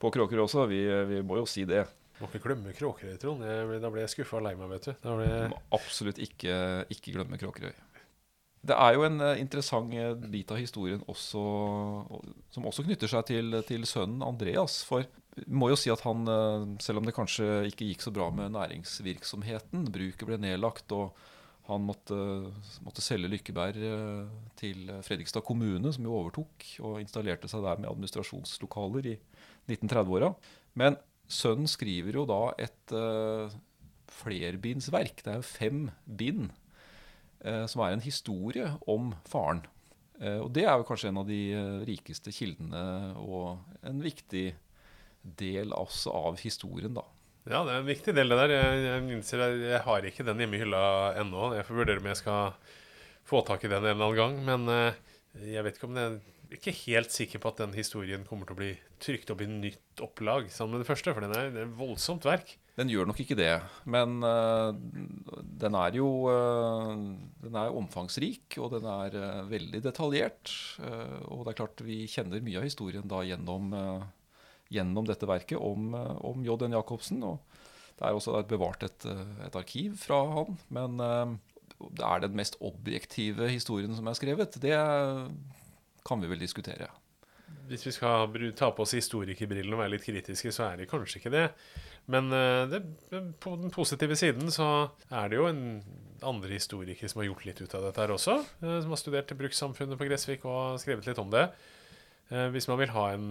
på 0.00 0.14
Kråkerøy 0.16 0.46
også. 0.46 0.64
Vi, 0.72 0.80
vi 1.12 1.20
må 1.28 1.42
jo 1.42 1.48
si 1.50 1.66
det. 1.68 1.84
Må 2.18 2.28
ikke 2.30 2.42
glemme 2.48 2.72
Kråkerøy, 2.74 3.14
Trond. 3.22 3.44
Da 3.44 3.90
ble 3.92 4.02
jeg 4.02 4.14
skuffa 4.16 4.40
og 4.40 4.46
lei 4.48 4.56
meg, 4.58 4.72
vet 4.72 4.88
du. 4.90 4.94
Da 5.04 5.14
ble... 5.20 5.28
Absolutt 5.76 6.18
ikke, 6.22 6.56
ikke 6.94 7.14
glemme 7.14 7.38
Kråkerøy. 7.38 7.76
Det 8.68 8.74
er 8.74 8.96
jo 8.96 9.06
en 9.06 9.22
eh, 9.22 9.38
interessant 9.40 9.94
eh, 9.94 10.12
bit 10.32 10.50
av 10.50 10.58
historien 10.58 11.02
også, 11.08 11.42
som 12.54 12.66
også 12.68 12.84
knytter 12.86 13.10
seg 13.10 13.26
til, 13.30 13.58
til 13.68 13.86
sønnen 13.88 14.24
Andreas. 14.26 14.80
For 14.88 15.06
vi 15.38 15.46
må 15.54 15.70
jo 15.70 15.78
si 15.78 15.92
at 15.94 16.02
han, 16.02 16.26
eh, 16.26 16.66
selv 16.82 17.00
om 17.00 17.08
det 17.08 17.14
kanskje 17.16 17.68
ikke 17.70 17.88
gikk 17.92 18.04
så 18.04 18.12
bra 18.14 18.28
med 18.34 18.56
næringsvirksomheten, 18.56 19.86
bruket 19.94 20.26
ble 20.28 20.40
nedlagt, 20.42 20.90
og 20.96 21.14
han 21.68 21.84
måtte, 21.84 22.16
måtte 22.80 23.04
selge 23.04 23.28
Lykkeberg 23.28 23.76
til 24.56 24.86
Fredrikstad 25.04 25.44
kommune, 25.44 25.92
som 25.92 26.06
jo 26.06 26.14
overtok, 26.16 26.64
og 26.80 27.02
installerte 27.02 27.50
seg 27.50 27.60
der 27.60 27.82
med 27.82 27.90
administrasjonslokaler 27.90 29.10
i 29.12 29.18
1930-åra. 29.68 30.30
Men 30.80 30.96
sønnen 31.28 31.68
skriver 31.70 32.16
jo 32.18 32.24
da 32.28 32.42
et 32.60 32.94
uh, 32.96 33.52
flerbindsverk. 34.18 35.22
Det 35.24 35.32
er 35.32 35.42
jo 35.42 35.46
fem 35.46 35.82
bind 36.04 36.48
uh, 37.44 37.66
som 37.70 37.84
er 37.84 37.96
en 37.96 38.04
historie 38.04 38.70
om 38.88 39.12
faren. 39.28 39.62
Uh, 40.18 40.40
og 40.46 40.50
det 40.56 40.64
er 40.66 40.74
jo 40.80 40.88
kanskje 40.88 41.12
en 41.12 41.20
av 41.20 41.28
de 41.28 41.42
eh, 41.54 41.76
rikeste 41.86 42.32
kildene 42.34 42.80
og 43.22 43.60
en 43.86 44.00
viktig 44.02 44.48
del 45.38 45.74
også 45.76 46.14
av 46.14 46.40
historien, 46.42 46.96
da. 46.96 47.04
Ja, 47.48 47.62
det 47.64 47.72
er 47.72 47.78
en 47.80 47.88
viktig 47.88 48.12
del, 48.16 48.28
det 48.28 48.38
der. 48.42 48.52
Jeg, 48.52 49.04
jeg 49.30 49.60
jeg 49.62 49.80
har 49.84 50.04
ikke 50.04 50.26
den 50.26 50.42
hjemme 50.42 50.58
i 50.58 50.60
hylla 50.60 50.82
ennå. 51.16 51.52
Jeg 51.56 51.64
får 51.64 51.78
vurdere 51.78 52.02
om 52.02 52.08
jeg 52.10 52.20
skal 52.20 52.50
få 53.28 53.40
tak 53.46 53.64
i 53.64 53.70
den 53.70 53.84
en 53.84 53.94
eller 53.94 54.04
annen 54.04 54.18
gang. 54.18 54.34
Men 54.44 54.72
eh, 54.72 54.98
jeg 55.54 55.64
vet 55.64 55.78
ikke 55.78 55.88
om 55.88 55.96
det 55.96 56.08
er 56.48 56.60
ikke 56.60 56.76
helt 56.86 57.12
sikker 57.12 57.42
på 57.42 57.50
at 57.50 57.60
den 57.60 57.74
historien 57.76 58.24
kommer 58.28 58.48
til 58.48 58.56
å 58.56 58.60
bli 58.62 58.70
trykt 59.02 59.30
opp 59.32 59.42
i 59.44 59.48
nytt 59.50 60.00
opplag 60.04 60.48
sammen 60.52 60.76
med 60.76 60.84
det 60.84 60.88
første, 60.88 61.12
for 61.12 61.24
den 61.24 61.34
er, 61.36 61.50
det 61.52 61.62
er 61.62 61.68
et 61.68 61.78
voldsomt 61.78 62.24
verk. 62.24 62.54
Den 62.78 62.92
gjør 62.92 63.08
nok 63.10 63.18
ikke 63.24 63.36
det, 63.38 63.56
men 63.90 64.20
uh, 64.22 64.70
den 65.58 65.74
er 65.74 65.96
jo 65.98 66.06
uh, 66.30 66.92
Den 67.42 67.58
er 67.58 67.74
omfangsrik, 67.74 68.54
og 68.62 68.70
den 68.76 68.86
er 68.86 69.16
uh, 69.18 69.48
veldig 69.50 69.82
detaljert. 69.82 70.54
og 71.26 71.42
det 71.42 71.52
er 71.52 71.58
klart 71.58 71.82
vi 71.84 72.04
kjenner 72.10 72.44
mye 72.44 72.60
av 72.60 72.68
historien 72.68 73.10
da 73.10 73.24
gjennom, 73.26 73.74
gjennom 74.70 75.08
dette 75.08 75.28
verket 75.28 75.58
om, 75.58 75.92
om 75.94 76.46
J.N. 76.46 76.76
Jacobsen. 76.78 77.22
Og 77.26 77.42
det 77.98 78.06
er 78.06 78.14
også 78.14 78.40
bevart 78.48 78.86
et, 78.86 79.06
et 79.46 79.58
arkiv 79.58 79.98
fra 79.98 80.22
han, 80.36 80.58
men 80.70 81.02
det 81.78 82.04
er 82.06 82.22
den 82.22 82.38
mest 82.38 82.58
objektive 82.64 83.50
historien 83.50 83.94
som 83.98 84.06
er 84.06 84.18
skrevet. 84.18 84.58
Det 84.62 84.74
kan 86.06 86.20
vi 86.22 86.30
vel 86.30 86.40
diskutere. 86.40 86.88
Hvis 87.68 87.84
vi 87.86 87.92
skal 87.92 88.32
ta 88.56 88.70
på 88.72 88.84
oss 88.84 88.94
historikerbrillene 88.96 89.76
og 89.76 89.82
være 89.82 89.94
litt 89.94 90.04
kritiske, 90.04 90.52
så 90.52 90.70
er 90.70 90.80
det 90.80 90.88
kanskje 90.90 91.20
ikke 91.20 91.32
det. 91.32 91.46
Men 92.12 92.30
eh, 92.32 92.64
det, 92.72 92.82
på 93.40 93.54
den 93.60 93.72
positive 93.72 94.16
siden 94.16 94.52
så 94.52 94.68
er 95.12 95.28
det 95.28 95.36
jo 95.40 95.48
en 95.48 95.62
andre 96.24 96.54
historikere 96.56 97.08
som 97.08 97.20
har 97.22 97.28
gjort 97.28 97.44
litt 97.48 97.60
ut 97.60 97.74
av 97.76 97.84
dette 97.88 98.00
her 98.04 98.14
også. 98.14 98.38
eh, 98.64 98.78
Som 98.84 98.94
har 98.94 99.00
studert 99.00 99.34
brukssamfunnet 99.36 100.00
på 100.00 100.08
Gressvik 100.08 100.46
og 100.48 100.80
skrevet 100.80 101.08
litt 101.08 101.20
om 101.20 101.32
det. 101.32 101.44
Eh, 102.32 102.48
Hvis 102.52 102.68
man 102.68 102.80
en 102.80 103.28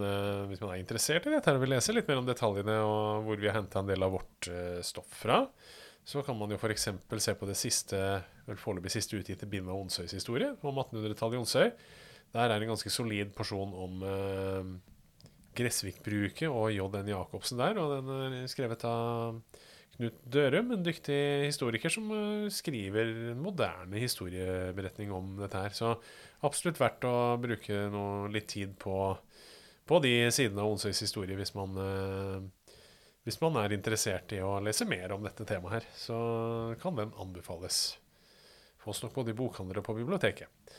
Hvis 0.49 0.62
man 0.62 0.71
er 0.73 0.82
interessert 0.82 1.25
i 1.25 1.34
dette 1.34 1.53
og 1.53 1.62
vil 1.62 1.73
lese 1.73 1.93
litt 1.93 2.08
mer 2.08 2.21
om 2.21 2.30
detaljene 2.30 2.77
og 2.86 3.25
hvor 3.25 3.41
vi 3.41 3.49
har 3.49 3.58
henta 3.58 3.82
en 3.82 3.89
del 3.89 4.06
av 4.06 4.17
vårt 4.17 4.49
stoff 4.86 5.10
fra, 5.25 5.43
så 6.08 6.21
kan 6.23 6.38
man 6.38 6.49
jo 6.49 6.58
f.eks. 6.58 6.89
se 7.19 7.34
på 7.36 7.45
det 7.49 7.58
siste 7.58 7.97
vel 8.47 8.58
foreløpig 8.62 8.93
siste 8.93 9.17
utgitte 9.17 9.49
bindet 9.49 9.73
av 9.73 9.82
Onsøys 9.82 10.13
historie 10.13 10.53
om 10.62 10.77
1800-tallet 10.77 11.36
i 11.36 11.41
Onsøy. 11.41 11.71
Der 12.36 12.52
er 12.52 12.62
en 12.62 12.72
ganske 12.74 12.92
solid 12.92 13.32
porsjon 13.36 13.74
om 13.74 14.04
eh, 14.06 14.74
Gressvik-bruket 15.58 16.52
og 16.52 16.70
J.N. 16.76 17.10
Jacobsen 17.10 17.62
der. 17.62 17.80
Og 17.82 17.96
den 17.96 18.42
er 18.44 18.52
skrevet 18.52 18.84
av 18.88 19.40
Knut 19.98 20.18
Dørum, 20.30 20.70
en 20.76 20.84
dyktig 20.86 21.48
historiker 21.48 21.90
som 21.90 22.12
eh, 22.13 22.50
skriver 22.54 23.10
en 23.32 23.42
moderne 23.42 23.98
historieberetning 24.02 25.13
om 25.16 25.32
dette 25.42 25.63
her. 25.63 25.74
Så 25.74 25.96
absolutt 26.46 26.82
verdt 26.82 27.08
å 27.10 27.16
bruke 27.42 27.88
noe, 27.94 28.28
litt 28.34 28.52
tid 28.54 28.76
på, 28.78 28.98
på 29.90 30.02
de 30.04 30.13
sidene 30.36 30.62
av 30.62 30.76
Onsøys 30.76 31.02
historie 31.02 31.38
hvis 31.40 31.56
man, 31.58 31.74
eh, 31.82 32.76
hvis 33.26 33.42
man 33.42 33.58
er 33.63 33.74
interessert 33.74 34.38
i 34.38 34.44
å 34.46 34.60
lese 34.62 34.86
mer 34.86 35.16
om 35.16 35.26
dette 35.26 35.48
temaet 35.50 35.80
her. 35.80 35.90
Så 35.98 36.20
kan 36.84 37.00
den 37.00 37.16
anbefales. 37.18 37.98
Fås 38.84 39.02
nok 39.02 39.18
både 39.18 39.34
i 39.34 39.40
bokhandler 39.40 39.82
og 39.82 39.90
på 39.90 39.98
biblioteket. 39.98 40.78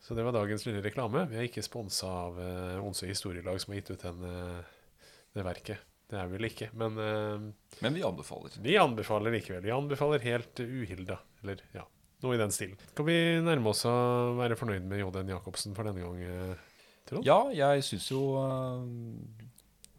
Så 0.00 0.16
det 0.16 0.24
var 0.24 0.32
dagens 0.32 0.64
lille 0.66 0.80
reklame. 0.84 1.26
Vi 1.28 1.36
er 1.36 1.46
ikke 1.48 1.62
sponsa 1.64 2.08
av 2.26 2.38
uh, 2.40 2.80
Onsøy 2.86 3.10
Historielag, 3.10 3.58
som 3.60 3.74
har 3.74 3.82
gitt 3.82 3.90
ut 3.92 4.04
den, 4.06 4.22
uh, 4.24 5.06
det 5.36 5.44
verket. 5.44 5.82
Det 6.10 6.16
er 6.18 6.26
vi 6.30 6.38
vel 6.38 6.48
ikke. 6.48 6.70
Men 6.80 6.96
uh, 6.98 7.44
Men 7.84 7.94
vi 7.94 8.02
anbefaler. 8.06 8.56
vi 8.64 8.78
anbefaler 8.80 9.36
likevel. 9.36 9.62
Vi 9.68 9.74
anbefaler 9.76 10.24
helt 10.24 10.62
uh, 10.64 10.72
uhilda. 10.80 11.18
Eller 11.44 11.60
ja, 11.76 11.84
noe 12.24 12.34
i 12.34 12.40
den 12.40 12.50
stilen. 12.54 12.80
Skal 12.94 13.06
vi 13.06 13.18
nærme 13.44 13.70
oss 13.74 13.84
å 13.88 13.92
være 14.40 14.56
fornøyd 14.58 14.88
med 14.88 15.00
J.N. 15.04 15.30
Jacobsen 15.36 15.76
for 15.76 15.86
denne 15.88 16.02
gang? 16.02 16.18
eh, 16.24 16.66
Trond? 17.08 17.24
Ja, 17.28 17.38
jeg 17.54 17.84
syns 17.86 18.08
jo 18.10 18.24
eh, 18.40 18.82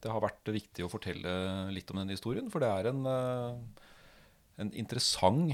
det 0.02 0.10
har 0.12 0.22
vært 0.24 0.52
viktig 0.54 0.86
å 0.86 0.90
fortelle 0.92 1.32
litt 1.74 1.90
om 1.94 2.02
denne 2.02 2.14
historien. 2.18 2.50
For 2.54 2.62
det 2.62 2.70
er 2.74 2.90
en, 2.92 3.02
eh, 3.10 3.86
en 4.66 4.74
interessant 4.82 5.54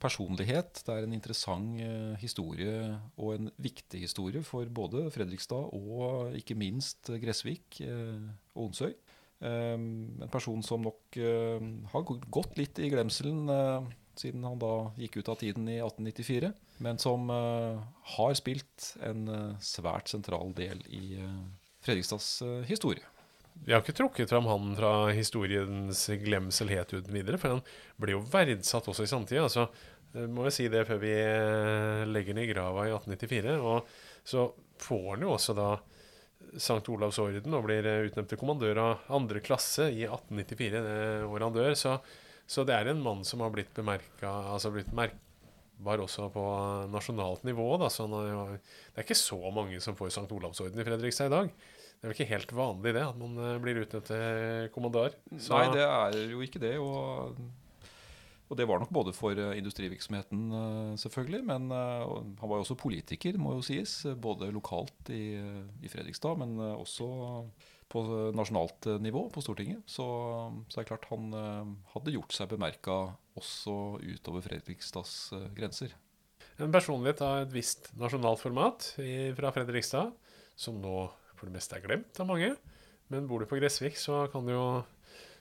personlighet. 0.00 0.82
Det 0.86 0.94
er 0.94 1.06
en 1.06 1.14
interessant 1.16 1.80
eh, 1.82 2.14
historie 2.22 2.72
og 3.16 3.34
en 3.34 3.50
viktig 3.58 4.00
historie 4.04 4.42
for 4.46 4.68
både 4.70 5.08
Fredrikstad 5.14 5.70
og 5.76 6.34
ikke 6.38 6.56
minst 6.58 7.10
Gressvik 7.22 7.80
eh, 7.84 8.26
og 8.54 8.70
Onsøy. 8.70 8.92
Eh, 9.38 9.74
En 9.78 10.30
person 10.32 10.62
som 10.66 10.82
nok 10.82 11.18
eh, 11.20 11.68
har 11.92 12.06
gått 12.30 12.58
litt 12.58 12.78
i 12.82 12.90
glemselen 12.90 13.48
eh, 13.52 13.90
siden 14.18 14.42
han 14.42 14.58
da 14.58 14.72
gikk 14.98 15.20
ut 15.20 15.28
av 15.30 15.38
tiden 15.38 15.68
i 15.70 15.78
1894, 15.78 16.50
men 16.82 16.98
som 16.98 17.28
eh, 17.30 17.78
har 18.16 18.34
spilt 18.38 18.92
en 19.06 19.28
eh, 19.30 19.54
svært 19.62 20.10
sentral 20.10 20.50
del 20.58 20.82
i 20.90 21.20
eh, 21.22 21.38
Fredrikstads 21.86 22.32
eh, 22.42 22.62
historie. 22.66 23.04
Vi 23.66 23.74
har 23.74 23.82
ikke 23.82 23.96
trukket 23.98 24.30
fram 24.30 24.46
han 24.48 24.70
fra 24.78 24.92
historiens 25.12 26.06
glemsel 26.22 26.70
helt 26.72 26.92
uten 26.94 27.12
videre, 27.12 27.38
for 27.40 27.56
han 27.56 27.62
ble 28.00 28.14
jo 28.14 28.24
verdsatt 28.32 28.88
også 28.88 29.04
i 29.04 29.10
samtida. 29.10 29.44
Altså, 29.44 29.66
eh, 30.14 30.24
må 30.24 30.46
jeg 30.48 30.56
si 30.56 30.68
det 30.72 30.86
før 30.88 31.00
vi 31.02 31.12
eh, 31.12 32.06
legger 32.08 32.40
i 32.40 32.48
grava 32.48 32.86
i 32.88 32.94
1894. 32.94 33.58
Og 33.60 33.90
så 34.28 34.46
får 34.80 35.06
han 35.10 35.26
jo 35.26 35.34
også 35.34 35.56
da 35.58 35.70
St. 36.56 36.80
Olavs 36.88 37.18
orden 37.20 37.56
og 37.58 37.66
blir 37.66 37.84
eh, 37.84 38.06
utnevnt 38.08 38.32
til 38.32 38.40
kommandør 38.40 38.80
av 38.84 39.14
andre 39.18 39.42
klasse 39.44 39.90
i 39.92 40.04
1894, 40.06 40.84
det 40.86 40.98
året 41.28 41.48
han 41.50 41.56
dør. 41.58 41.76
Så, 41.76 41.96
så 42.48 42.64
det 42.64 42.76
er 42.76 42.92
en 42.92 43.02
mann 43.04 43.24
som 43.28 43.44
har 43.44 43.52
blitt 43.52 43.74
bemerka, 43.76 44.32
altså 44.54 44.72
blitt 44.72 44.94
merkbar 44.96 46.04
også 46.06 46.30
på 46.32 46.46
nasjonalt 46.94 47.44
nivå. 47.44 47.74
Da, 47.82 47.90
så 47.92 48.08
han 48.08 48.16
det 48.56 48.96
er 48.96 49.04
ikke 49.04 49.18
så 49.18 49.42
mange 49.52 49.82
som 49.84 49.98
får 49.98 50.14
St. 50.14 50.30
Olavs 50.38 50.64
orden 50.64 50.80
i 50.80 50.88
Fredrikstad 50.88 51.28
i 51.28 51.36
dag. 51.36 51.52
Det 51.98 52.06
er 52.06 52.12
jo 52.12 52.14
ikke 52.14 52.30
helt 52.30 52.52
vanlig 52.54 52.92
det, 52.94 53.02
at 53.02 53.16
man 53.18 53.38
eh, 53.42 53.56
blir 53.62 53.80
utnevnt 53.82 54.06
til 54.06 54.68
kommandør. 54.74 55.16
Så- 55.38 55.56
Nei, 55.58 55.72
det 55.74 55.82
er 55.82 56.18
jo 56.30 56.40
ikke 56.44 56.60
det. 56.62 56.76
Og 56.78 57.38
Og 58.48 58.56
det 58.56 58.64
var 58.66 58.78
nok 58.80 58.88
både 58.96 59.12
for 59.12 59.36
eh, 59.36 59.58
industrivirksomheten, 59.60 60.44
eh, 60.56 60.92
selvfølgelig, 60.96 61.42
men 61.44 61.66
eh, 61.70 62.04
han 62.40 62.48
var 62.48 62.56
jo 62.56 62.64
også 62.64 62.78
politiker, 62.80 63.36
må 63.36 63.52
jo 63.58 63.60
sies. 63.66 64.06
Både 64.16 64.48
lokalt 64.54 65.10
i, 65.12 65.36
i 65.84 65.88
Fredrikstad, 65.92 66.38
men 66.40 66.54
også 66.56 67.44
på 67.92 68.02
nasjonalt 68.36 68.86
nivå 69.04 69.26
på 69.32 69.42
Stortinget. 69.44 69.82
Så, 69.88 70.06
så 70.68 70.78
er 70.80 70.84
det 70.84 70.88
klart 70.88 71.06
han 71.10 71.28
hadde 71.92 72.12
gjort 72.14 72.32
seg 72.36 72.48
bemerka 72.48 72.96
også 73.36 73.76
utover 74.00 74.40
Fredrikstads 74.44 75.30
grenser. 75.56 75.92
En 76.58 76.72
personlighet 76.72 77.20
av 77.24 77.42
et 77.46 77.52
visst 77.52 77.92
nasjonalt 78.00 78.40
format 78.40 78.90
fra 79.36 79.52
Fredrikstad, 79.56 80.12
som 80.56 80.80
nå 80.82 81.08
for 81.38 81.48
det 81.48 81.56
meste 81.56 81.78
er 81.78 81.84
glemt 81.86 82.20
av 82.20 82.28
mange. 82.28 82.52
Men 83.08 83.28
bor 83.30 83.40
du 83.40 83.48
på 83.48 83.56
Gressvik, 83.60 83.96
så 83.96 84.26
kan 84.32 84.44
du 84.46 84.52
jo 84.52 84.66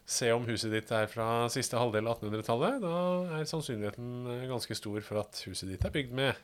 se 0.07 0.29
om 0.31 0.45
huset 0.47 0.71
ditt 0.71 0.91
er 0.95 1.09
fra 1.11 1.49
siste 1.51 1.75
halvdel 1.75 2.07
av 2.07 2.21
1800-tallet. 2.21 2.79
Da 2.83 3.39
er 3.39 3.49
sannsynligheten 3.49 4.31
eh, 4.31 4.45
ganske 4.47 4.77
stor 4.79 5.03
for 5.03 5.23
at 5.25 5.41
huset 5.49 5.73
ditt 5.73 5.83
er 5.83 5.93
bygd 5.93 6.15
med 6.15 6.39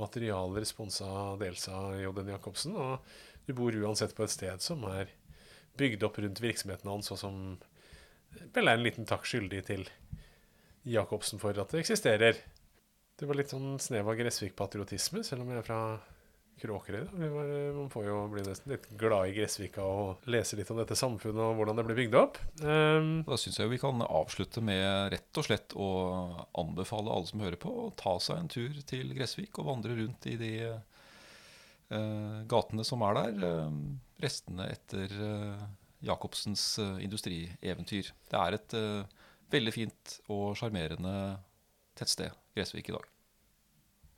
materialer 0.00 0.64
sponsa 0.68 1.08
dels 1.40 1.68
av 1.72 1.98
J.N. 2.00 2.32
Jacobsen. 2.32 2.76
Og 2.76 3.44
du 3.46 3.52
bor 3.56 3.76
uansett 3.84 4.16
på 4.16 4.24
et 4.24 4.32
sted 4.32 4.64
som 4.64 4.84
er 4.88 5.12
bygd 5.76 6.08
opp 6.08 6.16
rundt 6.22 6.40
virksomheten 6.40 6.88
hans, 6.88 7.12
og 7.12 7.20
som 7.20 7.40
vel 8.54 8.68
er 8.68 8.78
en 8.78 8.84
liten 8.84 9.08
takk 9.08 9.28
skyldig 9.28 9.62
til 9.68 9.84
Jacobsen 10.88 11.40
for 11.42 11.56
at 11.58 11.72
det 11.72 11.82
eksisterer. 11.84 12.40
Det 13.16 13.28
var 13.28 13.38
litt 13.38 13.52
sånn 13.52 13.76
snev 13.80 14.08
av 14.08 14.16
Gressvik-patriotisme, 14.18 15.22
selv 15.24 15.44
om 15.44 15.52
jeg 15.52 15.60
er 15.60 15.66
fra 15.68 15.80
Kråkerøy. 16.56 17.02
Var, 17.12 17.48
man 17.76 17.90
får 17.92 18.06
jo 18.08 18.16
bli 18.32 18.42
nesten 18.46 18.72
litt 18.72 18.86
glad 18.96 19.28
i 19.28 19.34
Gressvika 19.36 19.84
og 19.84 20.28
lese 20.32 20.56
litt 20.56 20.70
om 20.72 20.78
dette 20.80 20.96
samfunnet 20.96 21.42
og 21.44 21.58
hvordan 21.58 21.76
det 21.76 21.84
ble 21.84 21.96
bygd 21.98 22.16
opp. 22.16 22.38
Um, 22.62 23.10
da 23.26 23.36
syns 23.40 23.58
jeg 23.60 23.72
vi 23.74 23.80
kan 23.82 24.00
avslutte 24.06 24.62
med 24.64 25.12
rett 25.12 25.40
og 25.40 25.44
slett 25.44 25.76
å 25.76 25.88
anbefale 26.56 27.12
alle 27.12 27.28
som 27.28 27.42
hører 27.44 27.60
på, 27.60 27.68
å 27.68 27.90
ta 28.00 28.14
seg 28.24 28.40
en 28.40 28.48
tur 28.52 28.78
til 28.88 29.12
Gressvik 29.18 29.60
og 29.60 29.68
vandre 29.68 29.98
rundt 29.98 30.28
i 30.32 30.38
de 30.40 30.52
uh, 30.72 32.40
gatene 32.48 32.88
som 32.88 33.04
er 33.04 33.20
der. 33.20 33.44
Uh, 33.44 33.76
restene 34.24 34.70
etter 34.72 35.12
uh, 35.20 35.68
Jacobsens 36.08 36.64
industrieventyr. 37.04 38.14
Det 38.32 38.40
er 38.40 38.56
et 38.56 38.74
veldig 39.52 39.72
fint 39.74 40.16
og 40.32 40.56
sjarmerende 40.56 41.12
tettsted, 41.98 42.32
Gressvik 42.56 42.88
i 42.92 42.96
dag. 42.96 43.08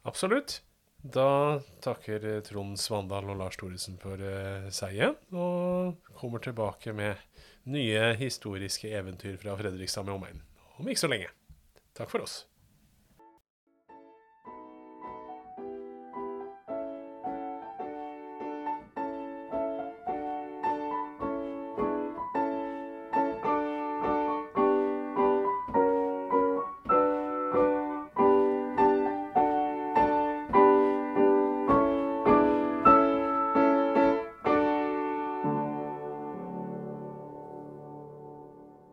Absolutt. 0.07 0.61
Da 1.09 1.61
takker 1.81 2.27
Trond 2.45 2.77
Svandal 2.81 3.31
og 3.33 3.39
Lars 3.41 3.57
Thoresen 3.57 3.97
for 4.03 4.21
uh, 4.21 4.67
seg 4.75 4.99
og 5.33 5.97
kommer 6.19 6.43
tilbake 6.45 6.93
med 6.93 7.17
nye 7.69 8.11
historiske 8.21 8.91
eventyr 8.93 9.39
fra 9.41 9.57
Fredrikstad 9.57 10.05
med 10.05 10.19
omegn 10.19 10.43
om 10.79 10.89
ikke 10.89 11.01
så 11.01 11.11
lenge. 11.11 11.31
Takk 11.97 12.13
for 12.13 12.27
oss. 12.27 12.43